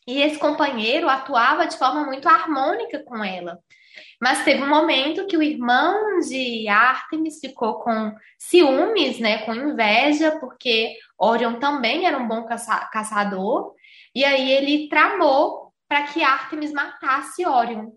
e 0.08 0.22
esse 0.22 0.40
companheiro 0.40 1.10
atuava 1.10 1.68
de 1.68 1.78
forma 1.78 2.06
muito 2.06 2.28
harmônica 2.30 3.04
com 3.04 3.24
ela. 3.24 3.60
Mas 4.20 4.44
teve 4.44 4.64
um 4.64 4.70
momento 4.70 5.28
que 5.28 5.38
o 5.38 5.44
irmão 5.44 6.20
de 6.22 6.68
Artemis 6.68 7.40
ficou 7.40 7.76
com 7.76 8.16
ciúmes, 8.38 9.20
né, 9.20 9.40
com 9.40 9.54
inveja, 9.54 10.38
porque 10.40 10.96
Orion 11.18 11.60
também 11.60 12.06
era 12.06 12.18
um 12.18 12.28
bom 12.28 12.44
caça 12.46 12.90
caçador, 12.92 13.76
e 14.16 14.26
aí 14.26 14.52
ele 14.52 14.90
tramou 14.90 15.72
para 15.88 16.04
que 16.04 16.24
Artemis 16.24 16.74
matasse 16.74 17.46
Orion. 17.46 17.92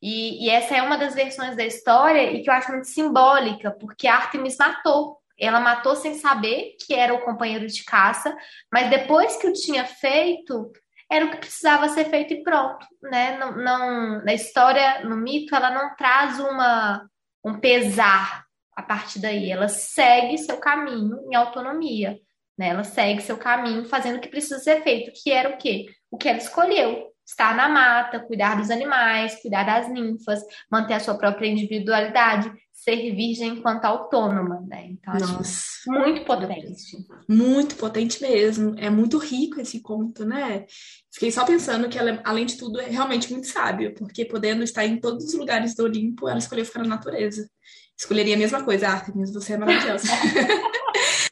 E, 0.00 0.44
e, 0.44 0.50
essa 0.50 0.76
é 0.76 0.82
uma 0.82 0.98
das 0.98 1.14
versões 1.14 1.56
da 1.56 1.64
história 1.64 2.30
e 2.30 2.42
que 2.42 2.50
eu 2.50 2.54
acho 2.54 2.70
muito 2.70 2.86
simbólica, 2.86 3.70
porque 3.70 4.06
Artemis 4.06 4.58
matou. 4.58 5.18
Ela 5.38 5.60
matou 5.60 5.96
sem 5.96 6.14
saber 6.14 6.76
que 6.78 6.94
era 6.94 7.14
o 7.14 7.22
companheiro 7.24 7.66
de 7.66 7.82
caça, 7.84 8.36
mas 8.70 8.90
depois 8.90 9.36
que 9.36 9.46
o 9.48 9.52
tinha 9.52 9.86
feito, 9.86 10.70
era 11.10 11.26
o 11.26 11.30
que 11.30 11.36
precisava 11.38 11.88
ser 11.88 12.06
feito 12.06 12.32
e 12.34 12.42
pronto, 12.42 12.86
né? 13.02 13.36
Não, 13.38 13.56
não, 13.56 14.24
na 14.24 14.34
história, 14.34 15.04
no 15.04 15.16
mito, 15.16 15.54
ela 15.54 15.70
não 15.70 15.94
traz 15.96 16.38
uma, 16.40 17.06
um 17.44 17.58
pesar 17.60 18.44
a 18.76 18.82
partir 18.82 19.20
daí, 19.20 19.50
ela 19.50 19.68
segue 19.68 20.36
seu 20.38 20.56
caminho 20.56 21.20
em 21.30 21.34
autonomia, 21.34 22.18
né? 22.58 22.68
Ela 22.68 22.84
segue 22.84 23.22
seu 23.22 23.36
caminho 23.36 23.84
fazendo 23.84 24.16
o 24.16 24.20
que 24.20 24.28
precisa 24.28 24.58
ser 24.58 24.82
feito, 24.82 25.12
que 25.14 25.30
era 25.30 25.50
o 25.50 25.58
quê? 25.58 25.86
O 26.10 26.16
que 26.16 26.28
ela 26.28 26.38
escolheu, 26.38 27.13
estar 27.26 27.56
na 27.56 27.68
mata, 27.68 28.20
cuidar 28.20 28.56
dos 28.56 28.70
animais, 28.70 29.40
cuidar 29.40 29.64
das 29.64 29.90
ninfas, 29.90 30.40
manter 30.70 30.94
a 30.94 31.00
sua 31.00 31.16
própria 31.16 31.48
individualidade, 31.48 32.52
ser 32.72 33.14
virgem 33.14 33.54
enquanto 33.54 33.84
autônoma, 33.86 34.60
né? 34.68 34.88
Então, 34.90 35.14
Nossa, 35.14 35.64
muito 35.86 36.24
potente. 36.24 36.96
Muito 37.28 37.76
potente 37.76 38.20
mesmo. 38.20 38.74
É 38.76 38.90
muito 38.90 39.16
rico 39.16 39.60
esse 39.60 39.80
conto, 39.80 40.24
né? 40.24 40.66
Fiquei 41.12 41.30
só 41.30 41.46
pensando 41.46 41.88
que 41.88 41.98
ela, 41.98 42.20
além 42.24 42.44
de 42.44 42.58
tudo, 42.58 42.80
é 42.80 42.86
realmente 42.86 43.32
muito 43.32 43.46
sábio, 43.46 43.94
porque 43.94 44.24
podendo 44.24 44.62
estar 44.62 44.84
em 44.84 45.00
todos 45.00 45.24
os 45.24 45.34
lugares 45.34 45.74
do 45.74 45.84
Olimpo, 45.84 46.28
ela 46.28 46.38
escolheu 46.38 46.64
ficar 46.64 46.80
na 46.80 46.88
natureza. 46.88 47.48
Escolheria 47.96 48.34
a 48.34 48.38
mesma 48.38 48.62
coisa, 48.64 48.88
Artemis, 48.88 49.32
você 49.32 49.54
é 49.54 49.56
maravilhosa. 49.56 50.08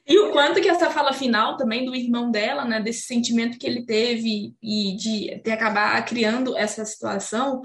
E 0.07 0.19
o 0.19 0.33
quanto 0.33 0.61
que 0.61 0.69
essa 0.69 0.91
fala 0.91 1.13
final 1.13 1.57
também 1.57 1.85
do 1.85 1.95
irmão 1.95 2.31
dela, 2.31 2.65
né, 2.65 2.81
desse 2.81 3.03
sentimento 3.03 3.57
que 3.57 3.67
ele 3.67 3.87
teve 3.87 4.53
e 4.61 4.97
de 4.97 5.41
ter 5.45 5.53
acabar 5.53 6.05
criando 6.05 6.57
essa 6.57 6.85
situação, 6.85 7.63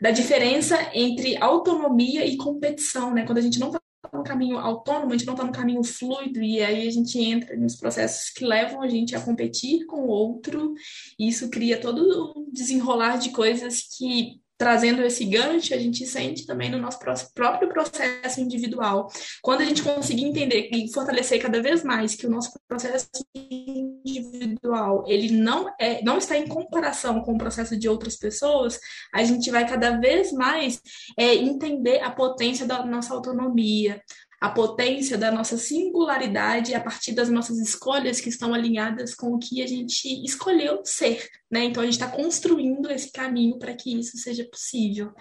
da 0.00 0.10
diferença 0.10 0.76
entre 0.92 1.36
autonomia 1.38 2.26
e 2.26 2.36
competição, 2.36 3.14
né? 3.14 3.24
Quando 3.24 3.38
a 3.38 3.42
gente 3.42 3.58
não 3.58 3.68
está 3.68 3.80
no 4.12 4.22
caminho 4.22 4.58
autônomo, 4.58 5.12
a 5.12 5.16
gente 5.16 5.26
não 5.26 5.34
está 5.34 5.44
no 5.44 5.52
caminho 5.52 5.82
fluido, 5.82 6.42
e 6.42 6.62
aí 6.62 6.86
a 6.86 6.90
gente 6.90 7.18
entra 7.18 7.56
nos 7.56 7.76
processos 7.76 8.30
que 8.30 8.44
levam 8.44 8.82
a 8.82 8.88
gente 8.88 9.14
a 9.16 9.20
competir 9.20 9.86
com 9.86 10.02
o 10.02 10.08
outro, 10.08 10.74
e 11.18 11.28
isso 11.28 11.50
cria 11.50 11.80
todo 11.80 12.34
o 12.36 12.50
desenrolar 12.52 13.16
de 13.16 13.30
coisas 13.30 13.82
que 13.96 14.40
trazendo 14.58 15.02
esse 15.02 15.24
gancho, 15.24 15.72
a 15.72 15.78
gente 15.78 16.04
sente 16.04 16.44
também 16.44 16.68
no 16.68 16.78
nosso 16.78 16.98
próprio 17.32 17.68
processo 17.68 18.40
individual. 18.40 19.08
Quando 19.40 19.60
a 19.60 19.64
gente 19.64 19.82
conseguir 19.82 20.24
entender 20.24 20.68
e 20.72 20.92
fortalecer 20.92 21.40
cada 21.40 21.62
vez 21.62 21.84
mais 21.84 22.16
que 22.16 22.26
o 22.26 22.30
nosso 22.30 22.50
processo 22.66 23.08
individual, 23.34 25.04
ele 25.06 25.30
não 25.30 25.72
é, 25.80 26.02
não 26.02 26.18
está 26.18 26.36
em 26.36 26.48
comparação 26.48 27.20
com 27.20 27.34
o 27.34 27.38
processo 27.38 27.78
de 27.78 27.88
outras 27.88 28.16
pessoas, 28.16 28.80
a 29.14 29.22
gente 29.22 29.48
vai 29.48 29.66
cada 29.66 29.98
vez 29.98 30.32
mais 30.32 30.80
é, 31.16 31.36
entender 31.36 32.00
a 32.00 32.10
potência 32.10 32.66
da 32.66 32.84
nossa 32.84 33.14
autonomia, 33.14 34.02
a 34.40 34.48
potência 34.48 35.18
da 35.18 35.32
nossa 35.32 35.58
singularidade 35.58 36.74
a 36.74 36.80
partir 36.80 37.12
das 37.12 37.28
nossas 37.28 37.58
escolhas 37.58 38.20
que 38.20 38.28
estão 38.28 38.54
alinhadas 38.54 39.14
com 39.14 39.34
o 39.34 39.38
que 39.38 39.62
a 39.62 39.66
gente 39.66 40.24
escolheu 40.24 40.80
ser, 40.84 41.28
né? 41.50 41.64
Então 41.64 41.82
a 41.82 41.86
gente 41.86 41.94
está 41.94 42.08
construindo 42.08 42.90
esse 42.90 43.10
caminho 43.10 43.58
para 43.58 43.74
que 43.74 43.98
isso 43.98 44.16
seja 44.16 44.44
possível. 44.44 45.12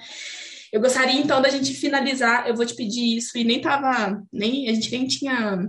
Eu 0.71 0.81
gostaria 0.81 1.19
então 1.19 1.41
da 1.41 1.49
gente 1.49 1.73
finalizar, 1.73 2.47
eu 2.47 2.55
vou 2.55 2.65
te 2.65 2.75
pedir 2.75 3.17
isso 3.17 3.37
e 3.37 3.43
nem 3.43 3.59
tava, 3.59 4.21
nem 4.31 4.69
a 4.69 4.73
gente 4.73 4.91
nem 4.91 5.07
tinha 5.07 5.67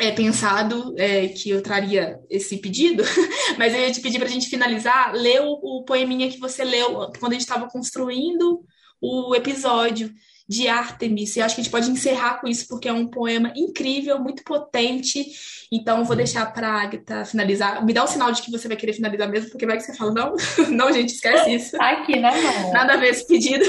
é, 0.00 0.10
pensado 0.10 0.94
é, 0.98 1.28
que 1.28 1.50
eu 1.50 1.62
traria 1.62 2.18
esse 2.28 2.56
pedido, 2.56 3.04
mas 3.56 3.72
eu 3.72 3.80
ia 3.80 3.92
te 3.92 4.00
pedir 4.00 4.18
para 4.18 4.26
a 4.26 4.32
gente 4.32 4.48
finalizar, 4.48 5.12
ler 5.14 5.42
o, 5.42 5.60
o 5.62 5.84
poeminha 5.84 6.30
que 6.30 6.40
você 6.40 6.64
leu 6.64 7.08
quando 7.20 7.32
a 7.32 7.34
gente 7.34 7.42
estava 7.42 7.68
construindo 7.68 8.64
o 9.00 9.34
episódio 9.34 10.12
de 10.50 10.66
Artemis. 10.66 11.36
E 11.36 11.40
acho 11.40 11.54
que 11.54 11.60
a 11.60 11.64
gente 11.64 11.70
pode 11.70 11.88
encerrar 11.88 12.40
com 12.40 12.48
isso, 12.48 12.66
porque 12.66 12.88
é 12.88 12.92
um 12.92 13.06
poema 13.06 13.52
incrível, 13.54 14.18
muito 14.18 14.42
potente. 14.42 15.24
Então, 15.70 16.04
vou 16.04 16.16
deixar 16.16 16.52
para 16.52 16.68
a 16.68 16.82
Agatha 16.82 17.24
finalizar. 17.24 17.86
Me 17.86 17.92
dá 17.92 18.02
um 18.02 18.08
sinal 18.08 18.32
de 18.32 18.42
que 18.42 18.50
você 18.50 18.66
vai 18.66 18.76
querer 18.76 18.92
finalizar 18.92 19.30
mesmo, 19.30 19.50
porque 19.50 19.64
vai 19.64 19.76
que 19.76 19.84
você 19.84 19.94
fala, 19.94 20.12
não, 20.12 20.34
não, 20.68 20.92
gente, 20.92 21.14
esquece 21.14 21.54
isso. 21.54 21.78
Tá 21.78 21.90
aqui, 21.90 22.18
né, 22.18 22.32
Nada 22.72 22.94
a 22.94 22.96
ver 22.96 23.10
esse 23.10 23.24
pedido. 23.28 23.64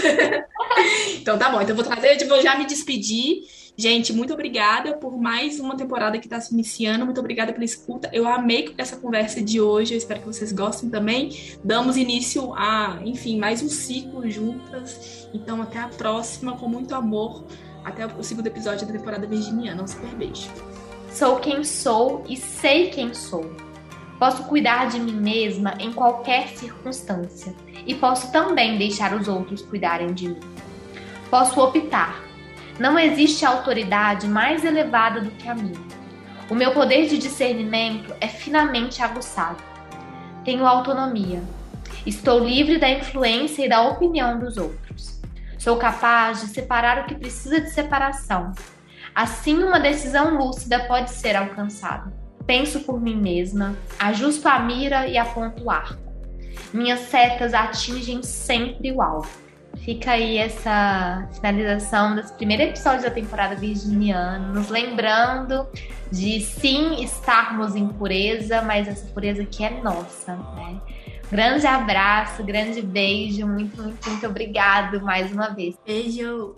então, 1.21 1.37
tá 1.37 1.51
bom. 1.51 1.61
Então, 1.61 1.75
vou 1.75 1.85
trazer, 1.85 2.19
eu 2.19 2.27
vou 2.27 2.41
já 2.41 2.57
me 2.57 2.65
despedir. 2.65 3.43
Gente, 3.77 4.13
muito 4.13 4.33
obrigada 4.33 4.93
por 4.93 5.17
mais 5.17 5.59
uma 5.59 5.75
temporada 5.75 6.19
que 6.19 6.27
está 6.27 6.39
se 6.39 6.53
iniciando. 6.53 7.05
Muito 7.05 7.19
obrigada 7.19 7.53
pela 7.53 7.65
escuta. 7.65 8.09
Eu 8.13 8.27
amei 8.27 8.73
essa 8.77 8.97
conversa 8.97 9.41
de 9.41 9.61
hoje. 9.61 9.93
Eu 9.93 9.97
espero 9.97 10.19
que 10.19 10.27
vocês 10.27 10.51
gostem 10.51 10.89
também. 10.89 11.57
Damos 11.63 11.97
início 11.97 12.53
a, 12.53 12.99
enfim, 13.03 13.39
mais 13.39 13.63
um 13.63 13.69
ciclo 13.69 14.29
juntas. 14.29 15.27
Então, 15.33 15.61
até 15.61 15.79
a 15.79 15.87
próxima, 15.87 16.57
com 16.57 16.67
muito 16.67 16.93
amor. 16.93 17.45
Até 17.83 18.05
o 18.05 18.23
segundo 18.23 18.47
episódio 18.47 18.85
da 18.85 18.93
temporada 18.93 19.25
virginiana. 19.25 19.81
Um 19.81 19.87
super 19.87 20.13
beijo. 20.15 20.49
Sou 21.11 21.37
quem 21.37 21.63
sou 21.63 22.23
e 22.29 22.37
sei 22.37 22.89
quem 22.89 23.13
sou. 23.13 23.55
Posso 24.19 24.43
cuidar 24.43 24.89
de 24.89 24.99
mim 24.99 25.15
mesma 25.15 25.73
em 25.79 25.91
qualquer 25.91 26.49
circunstância 26.49 27.55
e 27.87 27.95
posso 27.95 28.31
também 28.31 28.77
deixar 28.77 29.19
os 29.19 29.27
outros 29.27 29.63
cuidarem 29.63 30.13
de 30.13 30.29
mim. 30.29 30.39
Posso 31.29 31.59
optar 31.59 32.20
não 32.81 32.97
existe 32.97 33.45
autoridade 33.45 34.27
mais 34.27 34.65
elevada 34.65 35.21
do 35.21 35.29
que 35.29 35.47
a 35.47 35.53
minha. 35.53 35.79
O 36.49 36.55
meu 36.55 36.73
poder 36.73 37.07
de 37.07 37.19
discernimento 37.19 38.11
é 38.19 38.27
finamente 38.27 39.03
aguçado. 39.03 39.61
Tenho 40.43 40.65
autonomia. 40.65 41.43
Estou 42.07 42.39
livre 42.39 42.79
da 42.79 42.89
influência 42.89 43.63
e 43.63 43.69
da 43.69 43.83
opinião 43.83 44.39
dos 44.39 44.57
outros. 44.57 45.21
Sou 45.59 45.77
capaz 45.77 46.41
de 46.41 46.47
separar 46.47 47.01
o 47.01 47.05
que 47.05 47.13
precisa 47.13 47.61
de 47.61 47.69
separação. 47.69 48.51
Assim, 49.13 49.63
uma 49.63 49.79
decisão 49.79 50.35
lúcida 50.35 50.79
pode 50.87 51.11
ser 51.11 51.35
alcançada. 51.35 52.11
Penso 52.47 52.79
por 52.79 52.99
mim 52.99 53.15
mesma, 53.15 53.75
ajusto 53.99 54.47
a 54.47 54.57
mira 54.57 55.05
e 55.05 55.19
aponto 55.19 55.65
o 55.65 55.69
arco. 55.69 56.01
Minhas 56.73 57.01
setas 57.01 57.53
atingem 57.53 58.23
sempre 58.23 58.91
o 58.91 59.03
alvo. 59.03 59.29
Fica 59.77 60.11
aí 60.11 60.37
essa 60.37 61.27
finalização 61.33 62.15
desse 62.15 62.33
primeiro 62.33 62.63
episódio 62.63 63.03
da 63.03 63.09
temporada 63.09 63.55
virginiana, 63.55 64.39
nos 64.53 64.69
lembrando 64.69 65.67
de 66.11 66.39
sim 66.41 67.03
estarmos 67.03 67.75
em 67.75 67.87
pureza, 67.87 68.61
mas 68.61 68.87
essa 68.87 69.07
pureza 69.07 69.43
que 69.45 69.63
é 69.63 69.81
nossa, 69.81 70.35
né? 70.35 70.79
Grande 71.31 71.65
abraço, 71.65 72.43
grande 72.43 72.81
beijo, 72.81 73.47
muito, 73.47 73.81
muito, 73.81 74.09
muito 74.09 74.27
obrigado 74.27 75.01
mais 75.01 75.31
uma 75.31 75.47
vez. 75.49 75.75
Beijo! 75.85 76.55